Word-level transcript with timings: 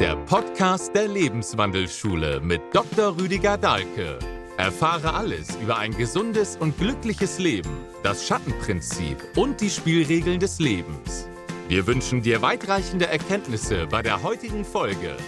der 0.00 0.16
Podcast 0.16 0.94
der 0.94 1.08
Lebenswandelschule 1.08 2.40
mit 2.40 2.62
Dr. 2.72 3.18
Rüdiger 3.20 3.58
Dahlke. 3.58 4.18
Erfahre 4.56 5.12
alles 5.12 5.54
über 5.56 5.76
ein 5.76 5.94
gesundes 5.94 6.56
und 6.56 6.78
glückliches 6.78 7.38
Leben, 7.38 7.70
das 8.02 8.26
Schattenprinzip 8.26 9.18
und 9.36 9.60
die 9.60 9.68
Spielregeln 9.68 10.40
des 10.40 10.58
Lebens. 10.58 11.28
Wir 11.68 11.86
wünschen 11.86 12.22
dir 12.22 12.40
weitreichende 12.40 13.08
Erkenntnisse 13.08 13.86
bei 13.88 14.00
der 14.00 14.22
heutigen 14.22 14.64
Folge. 14.64 15.18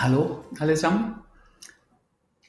Hallo 0.00 0.44
allesamt. 0.58 1.21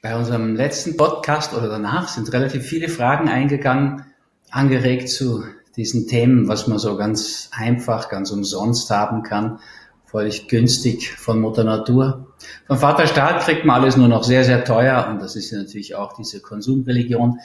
Bei 0.04 0.14
unserem 0.16 0.54
letzten 0.54 0.98
Podcast 0.98 1.54
oder 1.54 1.66
danach 1.66 2.08
sind 2.08 2.30
relativ 2.34 2.66
viele 2.66 2.90
Fragen 2.90 3.26
eingegangen, 3.26 4.04
angeregt 4.50 5.08
zu 5.08 5.44
diesen 5.78 6.06
Themen, 6.06 6.46
was 6.46 6.66
man 6.66 6.78
so 6.78 6.98
ganz 6.98 7.48
einfach, 7.52 8.10
ganz 8.10 8.30
umsonst 8.30 8.90
haben 8.90 9.22
kann, 9.22 9.60
völlig 10.04 10.48
günstig 10.48 11.10
von 11.16 11.40
Mutter 11.40 11.64
Natur. 11.64 12.34
Vom 12.66 12.76
Vater 12.76 13.06
Staat 13.06 13.44
kriegt 13.44 13.64
man 13.64 13.80
alles 13.80 13.96
nur 13.96 14.08
noch 14.08 14.24
sehr, 14.24 14.44
sehr 14.44 14.66
teuer 14.66 15.08
und 15.08 15.22
das 15.22 15.36
ist 15.36 15.50
natürlich 15.54 15.94
auch 15.94 16.12
diese 16.12 16.42
Konsumreligion. 16.42 17.38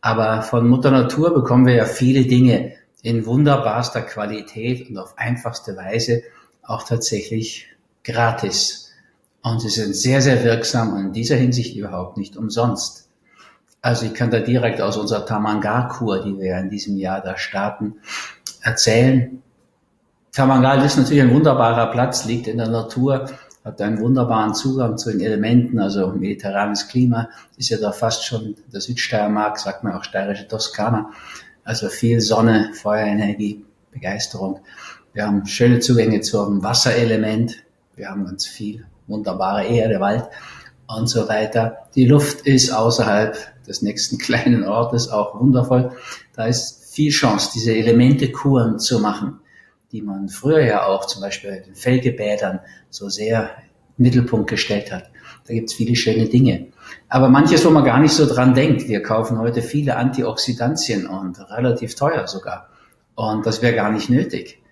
Aber 0.00 0.40
von 0.40 0.66
Mutter 0.66 0.90
Natur 0.90 1.34
bekommen 1.34 1.66
wir 1.66 1.74
ja 1.74 1.84
viele 1.84 2.22
Dinge 2.24 2.72
in 3.02 3.26
wunderbarster 3.26 4.00
Qualität 4.00 4.88
und 4.88 4.96
auf 4.96 5.18
einfachste 5.18 5.76
Weise 5.76 6.22
auch 6.62 6.82
tatsächlich 6.82 7.66
gratis. 8.04 8.85
Und 9.46 9.60
sie 9.60 9.68
sind 9.68 9.94
sehr, 9.94 10.20
sehr 10.22 10.42
wirksam 10.42 10.92
und 10.92 11.00
in 11.00 11.12
dieser 11.12 11.36
Hinsicht 11.36 11.76
überhaupt 11.76 12.16
nicht 12.16 12.36
umsonst. 12.36 13.08
Also 13.80 14.04
ich 14.06 14.12
kann 14.12 14.32
da 14.32 14.40
direkt 14.40 14.80
aus 14.80 14.96
unserer 14.96 15.24
Tamangar-Kur, 15.24 16.24
die 16.24 16.36
wir 16.36 16.58
in 16.58 16.68
diesem 16.68 16.96
Jahr 16.96 17.20
da 17.20 17.36
starten, 17.36 17.94
erzählen. 18.62 19.40
Tamangar 20.32 20.84
ist 20.84 20.96
natürlich 20.96 21.22
ein 21.22 21.32
wunderbarer 21.32 21.92
Platz, 21.92 22.24
liegt 22.24 22.48
in 22.48 22.58
der 22.58 22.70
Natur, 22.70 23.30
hat 23.64 23.80
einen 23.80 24.00
wunderbaren 24.00 24.52
Zugang 24.52 24.98
zu 24.98 25.12
den 25.12 25.20
Elementen, 25.20 25.78
also 25.78 26.08
mediterranes 26.08 26.88
Klima, 26.88 27.28
ist 27.56 27.68
ja 27.68 27.76
da 27.76 27.92
fast 27.92 28.24
schon 28.24 28.56
der 28.72 28.80
Südsteiermark, 28.80 29.60
sagt 29.60 29.84
man 29.84 29.92
auch 29.92 30.02
steirische 30.02 30.48
Toskana. 30.48 31.10
Also 31.62 31.88
viel 31.88 32.20
Sonne, 32.20 32.72
Feuerenergie, 32.74 33.64
Begeisterung. 33.92 34.58
Wir 35.12 35.24
haben 35.24 35.46
schöne 35.46 35.78
Zugänge 35.78 36.20
zum 36.20 36.64
Wasserelement. 36.64 37.62
Wir 37.94 38.08
haben 38.08 38.24
ganz 38.24 38.44
viel 38.44 38.84
wunderbare 39.06 39.64
Erde, 39.66 40.00
Wald 40.00 40.24
und 40.86 41.08
so 41.08 41.28
weiter. 41.28 41.88
Die 41.94 42.06
Luft 42.06 42.42
ist 42.42 42.70
außerhalb 42.70 43.36
des 43.66 43.82
nächsten 43.82 44.18
kleinen 44.18 44.64
Ortes 44.64 45.08
auch 45.08 45.38
wundervoll. 45.40 45.92
Da 46.34 46.46
ist 46.46 46.84
viel 46.92 47.10
Chance, 47.10 47.50
diese 47.54 47.74
Elementekuren 47.74 48.78
zu 48.78 49.00
machen, 49.00 49.40
die 49.92 50.02
man 50.02 50.28
früher 50.28 50.64
ja 50.64 50.86
auch 50.86 51.06
zum 51.06 51.22
Beispiel 51.22 51.50
in 51.50 51.62
den 51.64 51.74
Felgebädern 51.74 52.60
so 52.90 53.08
sehr 53.08 53.50
im 53.98 54.04
Mittelpunkt 54.04 54.48
gestellt 54.48 54.92
hat. 54.92 55.10
Da 55.46 55.54
gibt's 55.54 55.74
viele 55.74 55.94
schöne 55.94 56.26
Dinge. 56.26 56.68
Aber 57.08 57.28
manches, 57.28 57.64
wo 57.64 57.70
man 57.70 57.84
gar 57.84 58.00
nicht 58.00 58.12
so 58.12 58.26
dran 58.26 58.54
denkt. 58.54 58.88
Wir 58.88 59.02
kaufen 59.02 59.38
heute 59.38 59.62
viele 59.62 59.96
Antioxidantien 59.96 61.06
und 61.06 61.38
relativ 61.50 61.94
teuer 61.94 62.26
sogar. 62.26 62.68
Und 63.14 63.46
das 63.46 63.62
wäre 63.62 63.74
gar 63.74 63.90
nicht 63.90 64.10
nötig. 64.10 64.62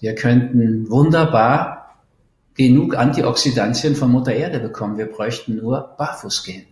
Wir 0.00 0.14
könnten 0.14 0.88
wunderbar 0.90 1.77
genug 2.58 2.96
Antioxidantien 2.96 3.96
von 3.96 4.10
Mutter 4.10 4.34
Erde 4.34 4.60
bekommen. 4.60 4.98
Wir 4.98 5.06
bräuchten 5.06 5.56
nur 5.56 5.94
barfuß 5.96 6.44
gehen. 6.44 6.66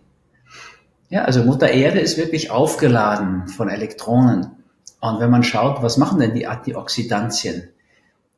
Ja, 1.09 1.23
also 1.23 1.43
Mutter 1.43 1.69
Erde 1.69 1.99
ist 1.99 2.17
wirklich 2.17 2.51
aufgeladen 2.51 3.47
von 3.47 3.69
Elektronen. 3.69 4.51
Und 4.99 5.19
wenn 5.19 5.31
man 5.31 5.43
schaut, 5.43 5.81
was 5.81 5.97
machen 5.97 6.19
denn 6.19 6.35
die 6.35 6.45
Antioxidantien? 6.45 7.69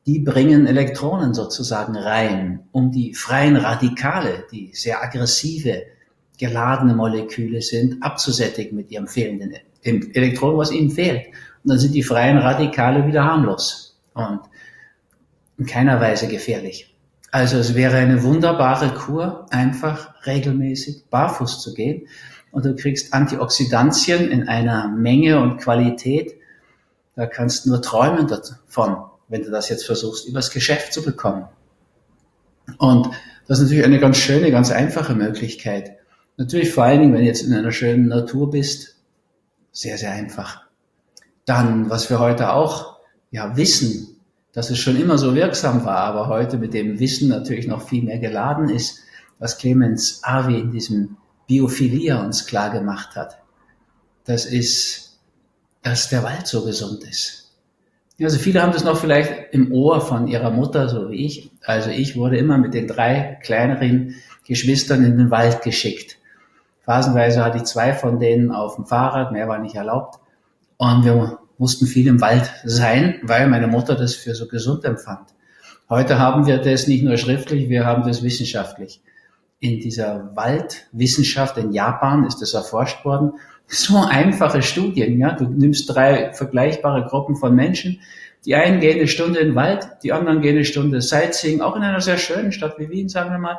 Die 0.06 0.20
bringen 0.20 0.66
Elektronen 0.66 1.34
sozusagen 1.34 1.96
rein, 1.96 2.68
um 2.72 2.92
die 2.92 3.14
freien 3.14 3.56
Radikale, 3.56 4.44
die 4.52 4.70
sehr 4.72 5.02
aggressive, 5.02 5.82
geladene 6.38 6.94
Moleküle 6.94 7.60
sind, 7.60 8.02
abzusättigen 8.02 8.76
mit 8.76 8.90
ihrem 8.90 9.08
fehlenden 9.08 9.54
dem 9.84 10.10
Elektron, 10.12 10.56
was 10.56 10.72
ihnen 10.72 10.90
fehlt. 10.90 11.26
Und 11.64 11.70
dann 11.70 11.78
sind 11.78 11.94
die 11.94 12.02
freien 12.02 12.38
Radikale 12.38 13.06
wieder 13.06 13.24
harmlos 13.24 13.98
und 14.14 14.40
in 15.58 15.66
keiner 15.66 16.00
Weise 16.00 16.28
gefährlich. 16.28 16.89
Also 17.30 17.58
es 17.58 17.74
wäre 17.74 17.96
eine 17.96 18.22
wunderbare 18.22 18.92
Kur, 18.94 19.46
einfach 19.50 20.14
regelmäßig 20.26 21.06
barfuß 21.10 21.60
zu 21.60 21.74
gehen. 21.74 22.08
Und 22.50 22.64
du 22.64 22.74
kriegst 22.74 23.14
Antioxidantien 23.14 24.30
in 24.30 24.48
einer 24.48 24.88
Menge 24.88 25.40
und 25.40 25.58
Qualität. 25.58 26.34
Da 27.14 27.26
kannst 27.26 27.64
du 27.64 27.70
nur 27.70 27.82
träumen 27.82 28.26
davon, 28.26 28.96
wenn 29.28 29.42
du 29.42 29.50
das 29.50 29.68
jetzt 29.68 29.86
versuchst, 29.86 30.26
übers 30.26 30.50
Geschäft 30.50 30.92
zu 30.92 31.02
bekommen. 31.02 31.46
Und 32.78 33.10
das 33.46 33.58
ist 33.58 33.64
natürlich 33.64 33.84
eine 33.84 34.00
ganz 34.00 34.16
schöne, 34.16 34.50
ganz 34.50 34.70
einfache 34.70 35.14
Möglichkeit. 35.14 35.96
Natürlich 36.36 36.72
vor 36.72 36.84
allen 36.84 37.00
Dingen, 37.00 37.12
wenn 37.12 37.20
du 37.20 37.26
jetzt 37.26 37.42
in 37.42 37.54
einer 37.54 37.72
schönen 37.72 38.08
Natur 38.08 38.50
bist, 38.50 38.96
sehr, 39.72 39.98
sehr 39.98 40.12
einfach. 40.12 40.62
Dann, 41.44 41.90
was 41.90 42.10
wir 42.10 42.18
heute 42.18 42.52
auch 42.52 42.98
ja, 43.30 43.56
wissen, 43.56 44.09
dass 44.52 44.70
es 44.70 44.78
schon 44.78 44.96
immer 44.96 45.18
so 45.18 45.34
wirksam 45.34 45.84
war, 45.84 45.98
aber 45.98 46.28
heute 46.28 46.58
mit 46.58 46.74
dem 46.74 46.98
Wissen 46.98 47.28
natürlich 47.28 47.66
noch 47.66 47.82
viel 47.82 48.02
mehr 48.02 48.18
geladen 48.18 48.68
ist, 48.68 49.00
was 49.38 49.58
Clemens 49.58 50.20
Avi 50.24 50.58
in 50.58 50.70
diesem 50.70 51.16
Biophilia 51.46 52.22
uns 52.22 52.46
klar 52.46 52.70
gemacht 52.70 53.16
hat. 53.16 53.38
Das 54.24 54.46
ist, 54.46 55.18
dass 55.82 56.08
der 56.08 56.22
Wald 56.22 56.46
so 56.46 56.64
gesund 56.64 57.04
ist. 57.04 57.40
Also 58.22 58.38
viele 58.38 58.60
haben 58.60 58.72
das 58.72 58.84
noch 58.84 58.98
vielleicht 58.98 59.54
im 59.54 59.72
Ohr 59.72 60.00
von 60.02 60.28
ihrer 60.28 60.50
Mutter, 60.50 60.88
so 60.90 61.10
wie 61.10 61.24
ich. 61.24 61.50
Also 61.64 61.88
ich 61.88 62.16
wurde 62.16 62.36
immer 62.36 62.58
mit 62.58 62.74
den 62.74 62.86
drei 62.86 63.38
kleineren 63.42 64.16
Geschwistern 64.46 65.04
in 65.04 65.16
den 65.16 65.30
Wald 65.30 65.62
geschickt. 65.62 66.18
Phasenweise 66.82 67.42
hatte 67.42 67.58
ich 67.58 67.64
zwei 67.64 67.94
von 67.94 68.18
denen 68.18 68.52
auf 68.52 68.76
dem 68.76 68.84
Fahrrad, 68.84 69.32
mehr 69.32 69.48
war 69.48 69.58
nicht 69.58 69.74
erlaubt. 69.74 70.20
Und 70.76 71.04
wir 71.04 71.39
mussten 71.60 71.86
viel 71.86 72.06
im 72.06 72.22
Wald 72.22 72.50
sein, 72.64 73.20
weil 73.22 73.46
meine 73.46 73.66
Mutter 73.66 73.94
das 73.94 74.14
für 74.14 74.34
so 74.34 74.48
gesund 74.48 74.84
empfand. 74.84 75.28
Heute 75.90 76.18
haben 76.18 76.46
wir 76.46 76.56
das 76.56 76.86
nicht 76.86 77.04
nur 77.04 77.18
schriftlich, 77.18 77.68
wir 77.68 77.84
haben 77.84 78.02
das 78.02 78.22
wissenschaftlich. 78.22 79.02
In 79.58 79.78
dieser 79.78 80.34
Waldwissenschaft 80.34 81.58
in 81.58 81.72
Japan 81.72 82.24
ist 82.24 82.40
das 82.40 82.54
erforscht 82.54 83.04
worden. 83.04 83.34
So 83.66 83.98
einfache 83.98 84.62
Studien, 84.62 85.18
ja. 85.18 85.32
Du 85.32 85.44
nimmst 85.44 85.94
drei 85.94 86.32
vergleichbare 86.32 87.04
Gruppen 87.04 87.36
von 87.36 87.54
Menschen. 87.54 88.00
Die 88.46 88.54
einen 88.54 88.80
gehen 88.80 88.96
eine 88.96 89.06
Stunde 89.06 89.40
in 89.40 89.48
den 89.48 89.54
Wald, 89.54 89.86
die 90.02 90.14
anderen 90.14 90.40
gehen 90.40 90.56
eine 90.56 90.64
Stunde 90.64 91.02
Sightseeing, 91.02 91.60
auch 91.60 91.76
in 91.76 91.82
einer 91.82 92.00
sehr 92.00 92.16
schönen 92.16 92.52
Stadt 92.52 92.78
wie 92.78 92.88
Wien, 92.88 93.10
sagen 93.10 93.30
wir 93.32 93.38
mal. 93.38 93.58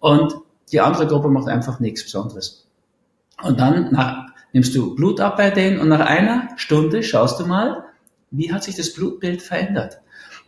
Und 0.00 0.34
die 0.70 0.80
andere 0.80 1.06
Gruppe 1.06 1.28
macht 1.28 1.48
einfach 1.48 1.80
nichts 1.80 2.02
Besonderes. 2.02 2.66
Und 3.42 3.58
dann 3.58 3.90
nach 3.90 4.26
nimmst 4.52 4.74
du 4.74 4.94
Blut 4.94 5.20
ab 5.20 5.36
bei 5.36 5.50
denen 5.50 5.78
und 5.78 5.88
nach 5.88 6.06
einer 6.06 6.48
Stunde 6.56 7.02
schaust 7.02 7.40
du 7.40 7.46
mal, 7.46 7.84
wie 8.30 8.52
hat 8.52 8.64
sich 8.64 8.76
das 8.76 8.92
Blutbild 8.92 9.42
verändert. 9.42 10.00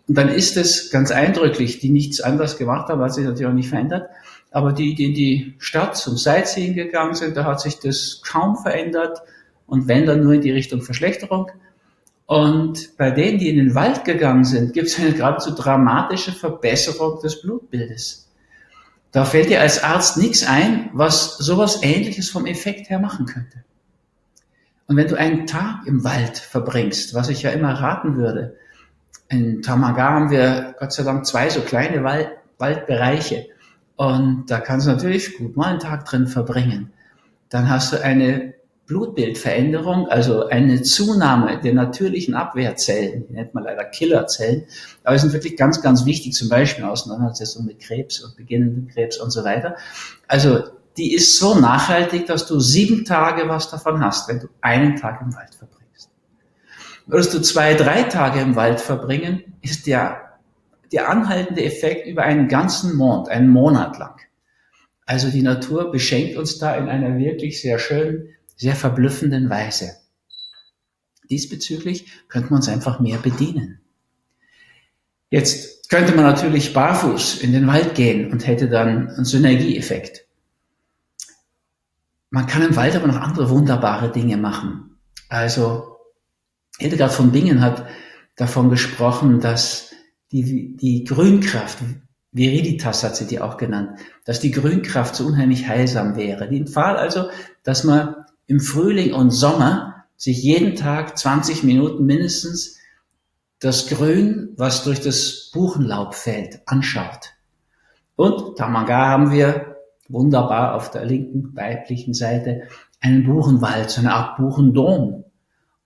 Und 0.08 0.16
dann 0.18 0.28
ist 0.28 0.56
es 0.56 0.90
ganz 0.90 1.10
eindrücklich, 1.10 1.78
die 1.78 1.90
nichts 1.90 2.20
anderes 2.20 2.56
gemacht 2.56 2.88
haben, 2.88 3.00
hat 3.00 3.14
sich 3.14 3.24
natürlich 3.24 3.46
auch 3.46 3.54
nicht 3.54 3.68
verändert. 3.68 4.10
Aber 4.50 4.72
die, 4.72 4.94
die 4.94 5.04
in 5.04 5.14
die 5.14 5.54
Stadt 5.58 5.96
zum 5.96 6.16
Sightseeing 6.16 6.74
gegangen 6.74 7.14
sind, 7.14 7.36
da 7.36 7.44
hat 7.44 7.60
sich 7.60 7.78
das 7.78 8.20
kaum 8.26 8.56
verändert 8.56 9.22
und 9.66 9.86
wenn 9.86 10.06
dann 10.06 10.24
nur 10.24 10.32
in 10.32 10.40
die 10.40 10.50
Richtung 10.50 10.82
Verschlechterung. 10.82 11.50
Und 12.26 12.96
bei 12.96 13.10
denen, 13.10 13.38
die 13.38 13.48
in 13.48 13.56
den 13.56 13.74
Wald 13.74 14.04
gegangen 14.04 14.44
sind, 14.44 14.72
gibt 14.72 14.88
es 14.88 14.98
eine 14.98 15.12
geradezu 15.12 15.52
dramatische 15.52 16.32
Verbesserung 16.32 17.20
des 17.20 17.40
Blutbildes. 17.42 18.28
Da 19.12 19.24
fällt 19.24 19.50
dir 19.50 19.60
als 19.60 19.82
Arzt 19.82 20.16
nichts 20.16 20.46
ein, 20.46 20.90
was 20.92 21.38
sowas 21.38 21.80
ähnliches 21.82 22.30
vom 22.30 22.46
Effekt 22.46 22.90
her 22.90 22.98
machen 22.98 23.26
könnte. 23.26 23.64
Und 24.90 24.96
wenn 24.96 25.06
du 25.06 25.16
einen 25.16 25.46
Tag 25.46 25.86
im 25.86 26.02
Wald 26.02 26.36
verbringst, 26.36 27.14
was 27.14 27.28
ich 27.28 27.42
ja 27.42 27.50
immer 27.50 27.74
raten 27.74 28.16
würde, 28.16 28.56
in 29.28 29.62
Tamaga 29.62 30.02
haben 30.02 30.30
wir 30.32 30.74
Gott 30.80 30.92
sei 30.92 31.04
Dank 31.04 31.24
zwei 31.26 31.48
so 31.48 31.60
kleine 31.60 32.02
Wald, 32.02 32.30
Waldbereiche. 32.58 33.46
Und 33.94 34.46
da 34.48 34.58
kannst 34.58 34.88
du 34.88 34.90
natürlich 34.90 35.38
gut 35.38 35.56
mal 35.56 35.68
einen 35.68 35.78
Tag 35.78 36.06
drin 36.06 36.26
verbringen. 36.26 36.92
Dann 37.50 37.70
hast 37.70 37.92
du 37.92 38.02
eine 38.02 38.54
Blutbildveränderung, 38.88 40.08
also 40.08 40.48
eine 40.48 40.82
Zunahme 40.82 41.60
der 41.60 41.74
natürlichen 41.74 42.34
Abwehrzellen, 42.34 43.28
die 43.28 43.34
nennt 43.34 43.54
man 43.54 43.62
leider 43.62 43.84
Killerzellen, 43.84 44.64
aber 45.04 45.16
sind 45.20 45.32
wirklich 45.32 45.56
ganz, 45.56 45.82
ganz 45.82 46.04
wichtig, 46.04 46.32
zum 46.32 46.48
Beispiel 46.48 46.84
Auseinandersetzung 46.84 47.64
mit 47.64 47.78
Krebs 47.78 48.18
und 48.24 48.36
beginnenden 48.36 48.88
Krebs 48.88 49.18
und 49.18 49.30
so 49.30 49.44
weiter. 49.44 49.76
Also 50.26 50.64
die 50.96 51.14
ist 51.14 51.38
so 51.38 51.58
nachhaltig, 51.58 52.26
dass 52.26 52.46
du 52.46 52.60
sieben 52.60 53.04
Tage 53.04 53.48
was 53.48 53.70
davon 53.70 54.04
hast, 54.04 54.28
wenn 54.28 54.40
du 54.40 54.48
einen 54.60 54.96
Tag 54.96 55.20
im 55.22 55.34
Wald 55.34 55.54
verbringst. 55.54 56.10
Würdest 57.06 57.34
du 57.34 57.40
zwei, 57.40 57.74
drei 57.74 58.04
Tage 58.04 58.40
im 58.40 58.56
Wald 58.56 58.80
verbringen, 58.80 59.54
ist 59.62 59.86
der, 59.86 60.38
der 60.92 61.08
anhaltende 61.08 61.64
Effekt 61.64 62.06
über 62.06 62.22
einen 62.22 62.48
ganzen 62.48 62.96
Monat, 62.96 63.28
einen 63.28 63.48
Monat 63.48 63.98
lang. 63.98 64.20
Also 65.06 65.28
die 65.28 65.42
Natur 65.42 65.90
beschenkt 65.90 66.36
uns 66.36 66.58
da 66.58 66.76
in 66.76 66.88
einer 66.88 67.18
wirklich 67.18 67.60
sehr 67.60 67.78
schönen, 67.78 68.28
sehr 68.56 68.76
verblüffenden 68.76 69.50
Weise. 69.50 69.96
Diesbezüglich 71.30 72.06
könnte 72.28 72.50
man 72.50 72.58
uns 72.58 72.68
einfach 72.68 73.00
mehr 73.00 73.18
bedienen. 73.18 73.80
Jetzt 75.30 75.88
könnte 75.88 76.14
man 76.14 76.24
natürlich 76.24 76.72
barfuß 76.72 77.40
in 77.40 77.52
den 77.52 77.66
Wald 77.66 77.94
gehen 77.94 78.30
und 78.32 78.46
hätte 78.46 78.68
dann 78.68 79.08
einen 79.08 79.24
Synergieeffekt. 79.24 80.26
Man 82.30 82.46
kann 82.46 82.62
im 82.62 82.76
Wald 82.76 82.94
aber 82.96 83.08
noch 83.08 83.20
andere 83.20 83.50
wunderbare 83.50 84.10
Dinge 84.10 84.36
machen. 84.36 84.98
Also 85.28 85.96
Hildegard 86.78 87.12
von 87.12 87.32
Bingen 87.32 87.60
hat 87.60 87.86
davon 88.36 88.70
gesprochen, 88.70 89.40
dass 89.40 89.92
die, 90.32 90.76
die 90.76 91.04
Grünkraft, 91.04 91.78
Viriditas 92.32 93.02
hat 93.02 93.16
sie 93.16 93.26
die 93.26 93.40
auch 93.40 93.56
genannt, 93.56 93.98
dass 94.24 94.38
die 94.38 94.52
Grünkraft 94.52 95.16
so 95.16 95.26
unheimlich 95.26 95.66
heilsam 95.66 96.16
wäre. 96.16 96.48
Die 96.48 96.58
empfahl 96.58 96.96
also, 96.96 97.28
dass 97.64 97.82
man 97.84 98.14
im 98.46 98.60
Frühling 98.60 99.12
und 99.12 99.30
Sommer 99.30 100.04
sich 100.16 100.42
jeden 100.42 100.76
Tag 100.76 101.18
20 101.18 101.64
Minuten 101.64 102.04
mindestens 102.04 102.78
das 103.58 103.88
Grün, 103.88 104.54
was 104.56 104.84
durch 104.84 105.00
das 105.00 105.50
Buchenlaub 105.52 106.14
fällt, 106.14 106.60
anschaut. 106.66 107.34
Und 108.16 108.56
Tamanga 108.56 109.08
haben 109.08 109.32
wir 109.32 109.69
wunderbar 110.12 110.74
auf 110.74 110.90
der 110.90 111.04
linken 111.04 111.54
weiblichen 111.56 112.14
Seite 112.14 112.62
einen 113.00 113.24
Buchenwald, 113.24 113.90
so 113.90 114.00
eine 114.00 114.14
Art 114.14 114.36
Buchendom. 114.36 115.24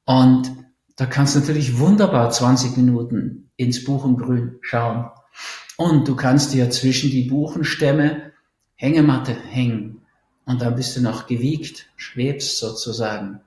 Und 0.04 0.52
da 0.96 1.06
kannst 1.06 1.34
du 1.34 1.40
natürlich 1.40 1.78
wunderbar 1.78 2.30
20 2.30 2.76
Minuten 2.76 3.50
ins 3.56 3.84
Buchengrün 3.84 4.58
schauen. 4.60 5.10
Und 5.76 6.06
du 6.08 6.16
kannst 6.16 6.52
dir 6.52 6.70
zwischen 6.70 7.10
die 7.10 7.24
Buchenstämme 7.24 8.32
Hängematte 8.76 9.34
hängen. 9.34 10.02
Und 10.44 10.60
dann 10.60 10.76
bist 10.76 10.96
du 10.96 11.00
noch 11.00 11.26
gewiegt, 11.26 11.86
schwebst 11.96 12.58
sozusagen. 12.58 13.40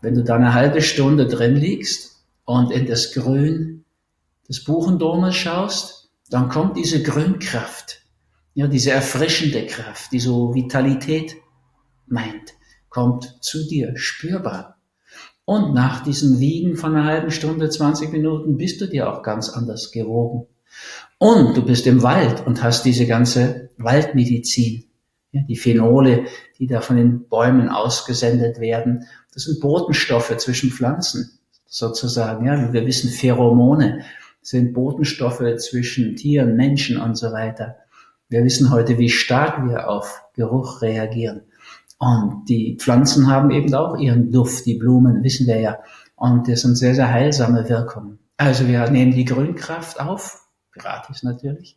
Wenn 0.00 0.14
du 0.14 0.24
da 0.24 0.34
eine 0.34 0.54
halbe 0.54 0.82
Stunde 0.82 1.26
drin 1.26 1.56
liegst 1.56 2.24
und 2.44 2.72
in 2.72 2.86
das 2.86 3.12
Grün 3.12 3.84
des 4.48 4.64
Buchendomes 4.64 5.36
schaust, 5.36 6.10
dann 6.30 6.48
kommt 6.48 6.76
diese 6.76 7.02
Grünkraft, 7.02 8.01
ja, 8.54 8.66
diese 8.66 8.90
erfrischende 8.90 9.66
Kraft, 9.66 10.12
die 10.12 10.20
so 10.20 10.54
Vitalität 10.54 11.36
meint, 12.06 12.54
kommt 12.88 13.38
zu 13.40 13.66
dir 13.66 13.96
spürbar. 13.96 14.78
Und 15.44 15.74
nach 15.74 16.04
diesem 16.04 16.38
Wiegen 16.38 16.76
von 16.76 16.94
einer 16.94 17.06
halben 17.06 17.30
Stunde, 17.30 17.68
20 17.68 18.12
Minuten, 18.12 18.56
bist 18.56 18.80
du 18.80 18.86
dir 18.86 19.10
auch 19.10 19.22
ganz 19.22 19.48
anders 19.48 19.90
gewogen. 19.90 20.46
Und 21.18 21.56
du 21.56 21.64
bist 21.64 21.86
im 21.86 22.02
Wald 22.02 22.46
und 22.46 22.62
hast 22.62 22.84
diese 22.84 23.06
ganze 23.06 23.70
Waldmedizin. 23.78 24.84
Ja, 25.32 25.42
die 25.48 25.56
Phenole, 25.56 26.26
die 26.58 26.66
da 26.66 26.82
von 26.82 26.96
den 26.96 27.26
Bäumen 27.26 27.70
ausgesendet 27.70 28.60
werden, 28.60 29.06
das 29.32 29.44
sind 29.44 29.60
Botenstoffe 29.60 30.36
zwischen 30.36 30.70
Pflanzen, 30.70 31.38
sozusagen. 31.66 32.44
Ja, 32.44 32.72
wir 32.72 32.86
wissen, 32.86 33.08
Pheromone 33.08 34.04
sind 34.42 34.74
Botenstoffe 34.74 35.56
zwischen 35.56 36.16
Tieren, 36.16 36.54
Menschen 36.56 36.98
und 36.98 37.16
so 37.16 37.32
weiter. 37.32 37.76
Wir 38.32 38.44
wissen 38.44 38.70
heute, 38.70 38.96
wie 38.96 39.10
stark 39.10 39.68
wir 39.68 39.90
auf 39.90 40.24
Geruch 40.32 40.80
reagieren. 40.80 41.42
Und 41.98 42.46
die 42.48 42.78
Pflanzen 42.80 43.30
haben 43.30 43.50
eben 43.50 43.74
auch 43.74 43.98
ihren 43.98 44.32
Duft, 44.32 44.64
die 44.64 44.78
Blumen, 44.78 45.22
wissen 45.22 45.46
wir 45.46 45.60
ja. 45.60 45.78
Und 46.16 46.48
das 46.48 46.62
sind 46.62 46.76
sehr, 46.76 46.94
sehr 46.94 47.10
heilsame 47.10 47.68
Wirkungen. 47.68 48.18
Also 48.38 48.66
wir 48.66 48.88
nehmen 48.90 49.12
die 49.12 49.26
Grünkraft 49.26 50.00
auf, 50.00 50.46
gratis 50.72 51.22
natürlich. 51.22 51.76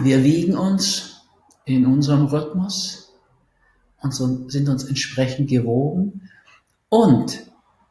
Wir 0.00 0.22
wiegen 0.22 0.56
uns 0.56 1.26
in 1.64 1.84
unserem 1.84 2.26
Rhythmus 2.26 3.12
und 4.00 4.14
sind 4.14 4.68
uns 4.68 4.84
entsprechend 4.84 5.50
gewogen. 5.50 6.30
Und 6.90 7.42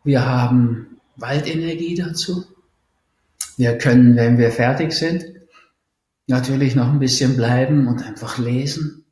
wir 0.05 0.25
haben 0.25 1.01
Waldenergie 1.17 1.95
dazu. 1.95 2.45
Wir 3.57 3.77
können, 3.77 4.15
wenn 4.15 4.37
wir 4.37 4.51
fertig 4.51 4.93
sind, 4.93 5.25
natürlich 6.27 6.75
noch 6.75 6.87
ein 6.87 6.99
bisschen 6.99 7.35
bleiben 7.35 7.87
und 7.87 8.05
einfach 8.05 8.37
lesen. 8.37 9.05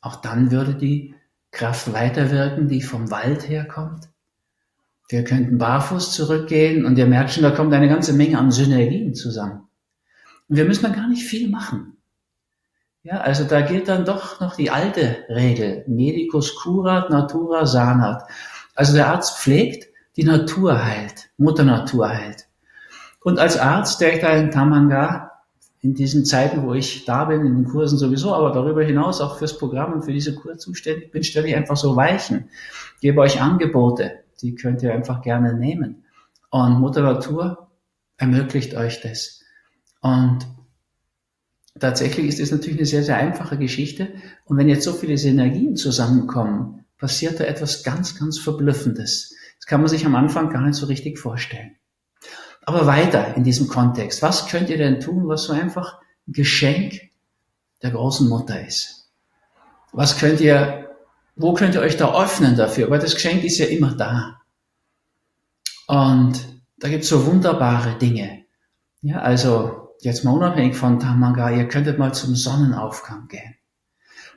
Auch 0.00 0.16
dann 0.16 0.50
würde 0.50 0.74
die 0.74 1.14
Kraft 1.50 1.92
weiterwirken, 1.92 2.68
die 2.68 2.82
vom 2.82 3.10
Wald 3.10 3.48
herkommt. 3.48 4.08
Wir 5.08 5.24
könnten 5.24 5.56
barfuß 5.56 6.12
zurückgehen 6.12 6.84
und 6.84 6.98
ihr 6.98 7.06
merkt 7.06 7.30
schon, 7.30 7.42
da 7.42 7.50
kommt 7.50 7.72
eine 7.72 7.88
ganze 7.88 8.12
Menge 8.12 8.38
an 8.38 8.50
Synergien 8.50 9.14
zusammen. 9.14 9.62
Und 10.48 10.56
wir 10.56 10.66
müssen 10.66 10.82
dann 10.82 10.92
gar 10.92 11.08
nicht 11.08 11.24
viel 11.24 11.48
machen. 11.48 11.96
Ja, 13.02 13.20
also 13.20 13.44
da 13.44 13.62
gilt 13.62 13.88
dann 13.88 14.04
doch 14.04 14.40
noch 14.40 14.56
die 14.56 14.70
alte 14.70 15.24
Regel. 15.30 15.84
Medicus 15.86 16.54
curat, 16.56 17.08
natura 17.08 17.64
sanat. 17.64 18.24
Also 18.74 18.92
der 18.92 19.08
Arzt 19.08 19.38
pflegt, 19.38 19.88
die 20.16 20.24
Natur 20.24 20.84
heilt, 20.84 21.30
Mutter 21.38 21.64
Natur 21.64 22.10
heilt. 22.10 22.46
Und 23.20 23.38
als 23.38 23.56
Arzt, 23.56 24.00
der 24.02 24.14
ich 24.14 24.20
da 24.20 24.32
in 24.32 24.50
Tamanga 24.50 25.27
in 25.80 25.94
diesen 25.94 26.24
Zeiten, 26.24 26.66
wo 26.66 26.74
ich 26.74 27.04
da 27.04 27.26
bin, 27.26 27.44
in 27.46 27.54
den 27.54 27.64
Kursen 27.64 27.98
sowieso, 27.98 28.34
aber 28.34 28.52
darüber 28.52 28.82
hinaus 28.82 29.20
auch 29.20 29.38
fürs 29.38 29.58
Programm 29.58 29.92
und 29.92 30.04
für 30.04 30.12
diese 30.12 30.34
Kur 30.34 30.58
zuständig 30.58 31.12
bin, 31.12 31.22
stelle 31.22 31.48
ich 31.48 31.54
einfach 31.54 31.76
so 31.76 31.94
Weichen, 31.94 32.48
gebe 33.00 33.20
euch 33.20 33.40
Angebote, 33.40 34.24
die 34.42 34.54
könnt 34.54 34.82
ihr 34.82 34.92
einfach 34.92 35.22
gerne 35.22 35.54
nehmen. 35.54 36.04
Und 36.50 36.80
Mutter 36.80 37.68
ermöglicht 38.16 38.74
euch 38.74 39.00
das. 39.00 39.42
Und 40.00 40.40
tatsächlich 41.78 42.26
ist 42.26 42.40
es 42.40 42.50
natürlich 42.50 42.78
eine 42.78 42.86
sehr, 42.86 43.04
sehr 43.04 43.16
einfache 43.16 43.56
Geschichte. 43.56 44.08
Und 44.44 44.56
wenn 44.56 44.68
jetzt 44.68 44.84
so 44.84 44.92
viele 44.92 45.16
Synergien 45.16 45.76
zusammenkommen, 45.76 46.84
passiert 46.98 47.38
da 47.38 47.44
etwas 47.44 47.84
ganz, 47.84 48.18
ganz 48.18 48.38
Verblüffendes. 48.38 49.34
Das 49.58 49.66
kann 49.66 49.80
man 49.80 49.88
sich 49.88 50.04
am 50.04 50.16
Anfang 50.16 50.50
gar 50.50 50.62
nicht 50.62 50.74
so 50.74 50.86
richtig 50.86 51.18
vorstellen. 51.18 51.77
Aber 52.68 52.86
weiter 52.86 53.34
in 53.34 53.44
diesem 53.44 53.66
Kontext. 53.66 54.20
Was 54.20 54.46
könnt 54.46 54.68
ihr 54.68 54.76
denn 54.76 55.00
tun, 55.00 55.26
was 55.26 55.44
so 55.44 55.54
einfach 55.54 56.02
ein 56.26 56.34
Geschenk 56.34 57.00
der 57.80 57.92
großen 57.92 58.28
Mutter 58.28 58.60
ist? 58.60 59.08
Was 59.92 60.18
könnt 60.18 60.38
ihr, 60.42 60.94
wo 61.34 61.54
könnt 61.54 61.76
ihr 61.76 61.80
euch 61.80 61.96
da 61.96 62.14
öffnen 62.22 62.56
dafür? 62.56 62.90
Weil 62.90 62.98
das 62.98 63.14
Geschenk 63.14 63.42
ist 63.42 63.56
ja 63.56 63.64
immer 63.64 63.94
da. 63.94 64.42
Und 65.86 66.46
da 66.78 66.90
gibt's 66.90 67.08
so 67.08 67.24
wunderbare 67.24 67.96
Dinge. 67.96 68.44
Ja, 69.00 69.20
also 69.20 69.94
jetzt 70.02 70.24
mal 70.24 70.32
unabhängig 70.32 70.76
von 70.76 71.00
Tamanga, 71.00 71.50
ihr 71.50 71.68
könntet 71.68 71.98
mal 71.98 72.12
zum 72.12 72.36
Sonnenaufgang 72.36 73.28
gehen. 73.28 73.54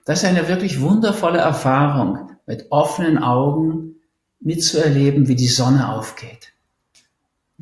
Das 0.05 0.23
ist 0.23 0.29
eine 0.29 0.47
wirklich 0.47 0.79
wundervolle 0.79 1.39
Erfahrung, 1.39 2.31
mit 2.45 2.71
offenen 2.71 3.17
Augen 3.21 3.97
mitzuerleben, 4.39 5.27
wie 5.27 5.35
die 5.35 5.49
Sonne 5.49 5.89
aufgeht. 5.89 6.50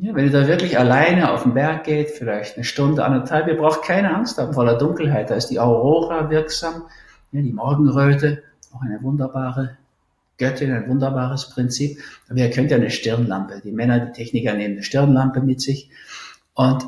Ja, 0.02 0.14
wenn 0.14 0.24
ihr 0.24 0.32
da 0.32 0.46
wirklich 0.46 0.78
alleine 0.78 1.30
auf 1.30 1.42
den 1.42 1.52
Berg 1.52 1.84
geht, 1.84 2.08
vielleicht 2.08 2.56
eine 2.56 2.64
Stunde, 2.64 3.04
anderthalb, 3.04 3.48
ihr 3.48 3.56
braucht 3.58 3.82
keine 3.82 4.14
Angst 4.14 4.38
haben 4.38 4.54
vor 4.54 4.64
der 4.64 4.78
Dunkelheit. 4.78 5.28
Da 5.28 5.34
ist 5.34 5.48
die 5.48 5.60
Aurora 5.60 6.30
wirksam, 6.30 6.84
ja, 7.32 7.42
die 7.42 7.52
Morgenröte, 7.52 8.42
auch 8.72 8.80
eine 8.80 9.02
wunderbare 9.02 9.76
Göttin, 10.38 10.72
ein 10.72 10.88
wunderbares 10.88 11.50
Prinzip. 11.50 11.98
Aber 12.30 12.38
ihr 12.38 12.50
könnt 12.50 12.70
ja 12.70 12.78
eine 12.78 12.88
Stirnlampe. 12.88 13.60
Die 13.62 13.72
Männer, 13.72 14.00
die 14.00 14.12
Techniker 14.12 14.54
nehmen 14.54 14.76
eine 14.76 14.82
Stirnlampe 14.82 15.42
mit 15.42 15.60
sich 15.60 15.90
und 16.54 16.82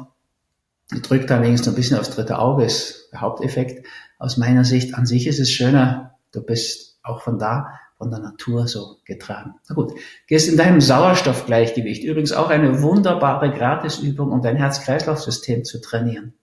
drückt 1.03 1.29
da 1.29 1.43
wenigstens 1.43 1.75
ein 1.75 1.77
bisschen 1.77 1.99
aufs 1.99 2.11
dritte 2.11 2.39
Auge, 2.39 2.65
ist 2.65 3.11
der 3.13 3.21
Haupteffekt. 3.21 3.87
Aus 4.19 4.39
meiner 4.39 4.65
Sicht 4.65 4.95
an 4.95 5.05
sich 5.05 5.27
ist 5.27 5.39
es 5.39 5.51
schöner, 5.51 6.15
du 6.33 6.41
bist 6.41 6.99
auch 7.03 7.21
von 7.21 7.39
da 7.39 7.79
von 8.03 8.11
der 8.11 8.19
Natur 8.19 8.67
so 8.67 8.97
getragen. 9.05 9.55
Na 9.69 9.77
gut, 9.77 9.93
gehst 10.27 10.49
in 10.49 10.57
deinem 10.57 10.81
Sauerstoffgleichgewicht. 10.81 12.03
Übrigens 12.03 12.33
auch 12.33 12.51
eine 12.51 12.83
wunderbare 12.83 13.53
Gratisübung, 13.53 14.33
um 14.33 14.43
dein 14.43 14.57
Herz-Kreislauf-System 14.57 15.63
zu 15.65 15.81
trainieren. 15.81 16.35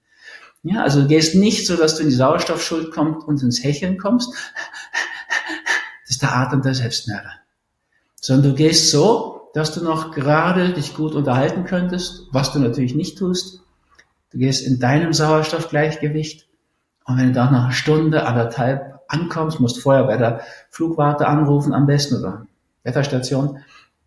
Ja, 0.63 0.84
also 0.84 1.01
du 1.01 1.08
gehst 1.08 1.36
nicht 1.36 1.68
so, 1.68 1.75
dass 1.75 1.96
du 1.96 2.04
in 2.04 2.10
die 2.10 2.16
Sauerstoffschuld 2.16 2.92
kommst 2.94 3.28
und 3.28 3.44
ins 3.44 3.62
Hecheln 3.62 3.98
kommst. 3.98 4.34
Das 6.06 6.12
ist 6.12 6.22
der 6.22 6.34
Atem 6.34 6.62
der 6.62 6.75
Selbstmörder. 6.75 7.34
Sondern 8.22 8.51
du 8.51 8.56
gehst 8.56 8.89
so, 8.89 9.50
dass 9.54 9.74
du 9.74 9.84
noch 9.84 10.12
gerade 10.12 10.72
dich 10.72 10.96
gut 10.96 11.13
unterhalten 11.13 11.66
könntest, 11.66 12.28
was 12.32 12.54
du 12.54 12.60
natürlich 12.60 12.96
nicht 12.96 13.18
tust. 13.18 13.63
Du 14.32 14.38
gehst 14.38 14.66
in 14.66 14.80
deinem 14.80 15.12
Sauerstoffgleichgewicht 15.12 16.48
und 17.04 17.18
wenn 17.18 17.28
du 17.28 17.34
dann 17.34 17.51
nach 17.51 17.66
einer 17.66 17.74
Stunde, 17.74 18.25
anderthalb 18.25 18.88
ankommst, 19.10 19.60
musst 19.60 19.82
vorher 19.82 20.06
bei 20.06 20.18
der 20.18 20.42
Flugwarte 20.70 21.28
anrufen 21.28 21.74
am 21.74 21.86
besten 21.86 22.20
oder 22.20 22.46
Wetterstation, 22.84 23.60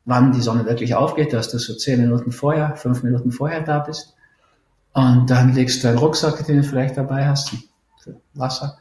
wann 0.05 0.33
die 0.33 0.41
Sonne 0.41 0.65
wirklich 0.65 0.95
aufgeht, 0.95 1.33
dass 1.33 1.51
du 1.51 1.59
so 1.59 1.75
zehn 1.75 2.01
Minuten 2.01 2.33
vorher, 2.33 2.77
fünf 2.77 3.03
Minuten 3.03 3.31
vorher 3.31 3.61
da 3.61 3.81
bist. 3.81 4.15
Und 4.95 5.31
dann 5.31 5.55
legst 5.55 5.83
du 5.83 5.89
deinen 5.89 5.99
Rucksack, 5.99 6.47
den 6.47 6.59
du 6.59 6.65
vielleicht 6.65 6.97
dabei 6.97 7.27
hast, 7.27 7.55
Wasser 8.35 8.79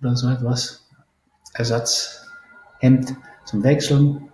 oder 0.00 0.16
so 0.16 0.28
etwas, 0.28 0.86
Ersatzhemd 1.54 3.16
zum 3.44 3.62
Wechseln. 3.62 4.30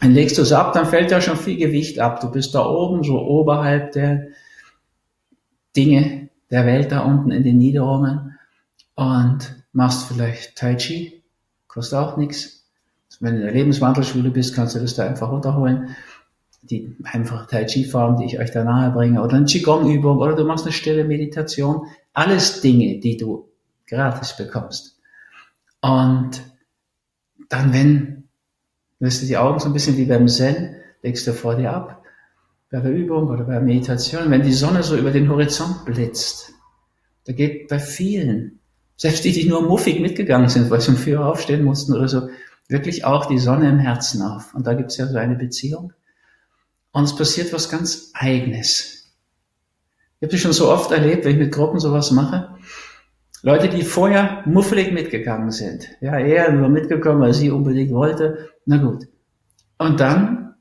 Dann 0.00 0.12
legst 0.12 0.38
du 0.38 0.42
es 0.42 0.52
ab, 0.52 0.72
dann 0.72 0.86
fällt 0.86 1.10
ja 1.10 1.20
schon 1.20 1.36
viel 1.36 1.56
Gewicht 1.56 1.98
ab. 2.00 2.20
Du 2.20 2.30
bist 2.30 2.54
da 2.54 2.64
oben, 2.66 3.04
so 3.04 3.18
oberhalb 3.18 3.92
der 3.92 4.28
Dinge 5.76 6.30
der 6.50 6.66
Welt 6.66 6.92
da 6.92 7.00
unten 7.00 7.30
in 7.30 7.42
den 7.42 7.58
Niederungen 7.58 8.38
und 8.94 9.63
machst 9.74 10.06
vielleicht 10.08 10.56
Tai 10.56 10.76
Chi, 10.76 11.22
kostet 11.68 11.98
auch 11.98 12.16
nichts. 12.16 12.64
Wenn 13.20 13.34
du 13.34 13.40
in 13.40 13.46
der 13.46 13.54
Lebenswandelschule 13.54 14.30
bist, 14.30 14.54
kannst 14.54 14.74
du 14.74 14.80
das 14.80 14.94
da 14.94 15.06
einfach 15.06 15.30
runterholen. 15.30 15.94
Die 16.62 16.96
einfache 17.04 17.46
Tai 17.46 17.64
Chi 17.64 17.84
Form, 17.84 18.16
die 18.16 18.24
ich 18.24 18.38
euch 18.38 18.50
da 18.50 18.64
nahe 18.64 18.90
bringe, 18.90 19.22
oder 19.22 19.36
eine 19.36 19.44
Qigong 19.44 19.92
Übung, 19.92 20.18
oder 20.18 20.34
du 20.34 20.44
machst 20.44 20.64
eine 20.64 20.72
stille 20.72 21.04
Meditation. 21.04 21.86
Alles 22.12 22.60
Dinge, 22.60 22.98
die 23.00 23.16
du 23.16 23.48
gratis 23.86 24.36
bekommst. 24.36 24.98
Und 25.80 26.42
dann, 27.48 27.72
wenn, 27.72 28.24
lässt 29.00 29.22
du 29.22 29.26
die 29.26 29.36
Augen 29.36 29.60
so 29.60 29.66
ein 29.66 29.74
bisschen 29.74 29.96
wie 29.96 30.06
beim 30.06 30.28
Zen, 30.28 30.76
legst 31.02 31.26
du 31.26 31.32
vor 31.32 31.56
dir 31.56 31.72
ab, 31.72 32.02
bei 32.70 32.80
der 32.80 32.92
Übung 32.92 33.28
oder 33.28 33.44
bei 33.44 33.52
der 33.52 33.62
Meditation, 33.62 34.30
wenn 34.30 34.42
die 34.42 34.52
Sonne 34.52 34.82
so 34.82 34.96
über 34.96 35.10
den 35.10 35.28
Horizont 35.28 35.84
blitzt, 35.84 36.52
da 37.26 37.32
geht 37.32 37.68
bei 37.68 37.78
vielen, 37.78 38.60
selbst 38.96 39.24
die, 39.24 39.32
die 39.32 39.48
nur 39.48 39.62
muffig 39.62 40.00
mitgegangen 40.00 40.48
sind, 40.48 40.70
weil 40.70 40.80
sie 40.80 40.90
um 40.90 40.96
vier 40.96 41.20
Uhr 41.20 41.26
aufstehen 41.26 41.64
mussten 41.64 41.94
oder 41.94 42.08
so, 42.08 42.28
wirklich 42.68 43.04
auch 43.04 43.26
die 43.26 43.38
Sonne 43.38 43.68
im 43.68 43.78
Herzen 43.78 44.22
auf. 44.22 44.54
Und 44.54 44.66
da 44.66 44.74
gibt 44.74 44.90
es 44.90 44.96
ja 44.96 45.06
so 45.06 45.16
eine 45.16 45.36
Beziehung. 45.36 45.92
Und 46.92 47.04
es 47.04 47.16
passiert 47.16 47.52
was 47.52 47.68
ganz 47.68 48.10
Eigenes. 48.14 49.12
Ich 50.20 50.26
habe 50.26 50.32
das 50.32 50.40
schon 50.40 50.52
so 50.52 50.70
oft 50.70 50.92
erlebt, 50.92 51.24
wenn 51.24 51.32
ich 51.32 51.38
mit 51.38 51.52
Gruppen 51.52 51.80
sowas 51.80 52.10
mache. 52.12 52.56
Leute, 53.42 53.68
die 53.68 53.82
vorher 53.82 54.42
muffelig 54.46 54.92
mitgegangen 54.92 55.50
sind. 55.50 55.88
Ja, 56.00 56.16
er 56.16 56.50
nur 56.52 56.68
mitgekommen, 56.68 57.20
weil 57.20 57.34
sie 57.34 57.50
unbedingt 57.50 57.92
wollte. 57.92 58.50
Na 58.64 58.78
gut. 58.78 59.06
Und 59.76 60.00
dann 60.00 60.54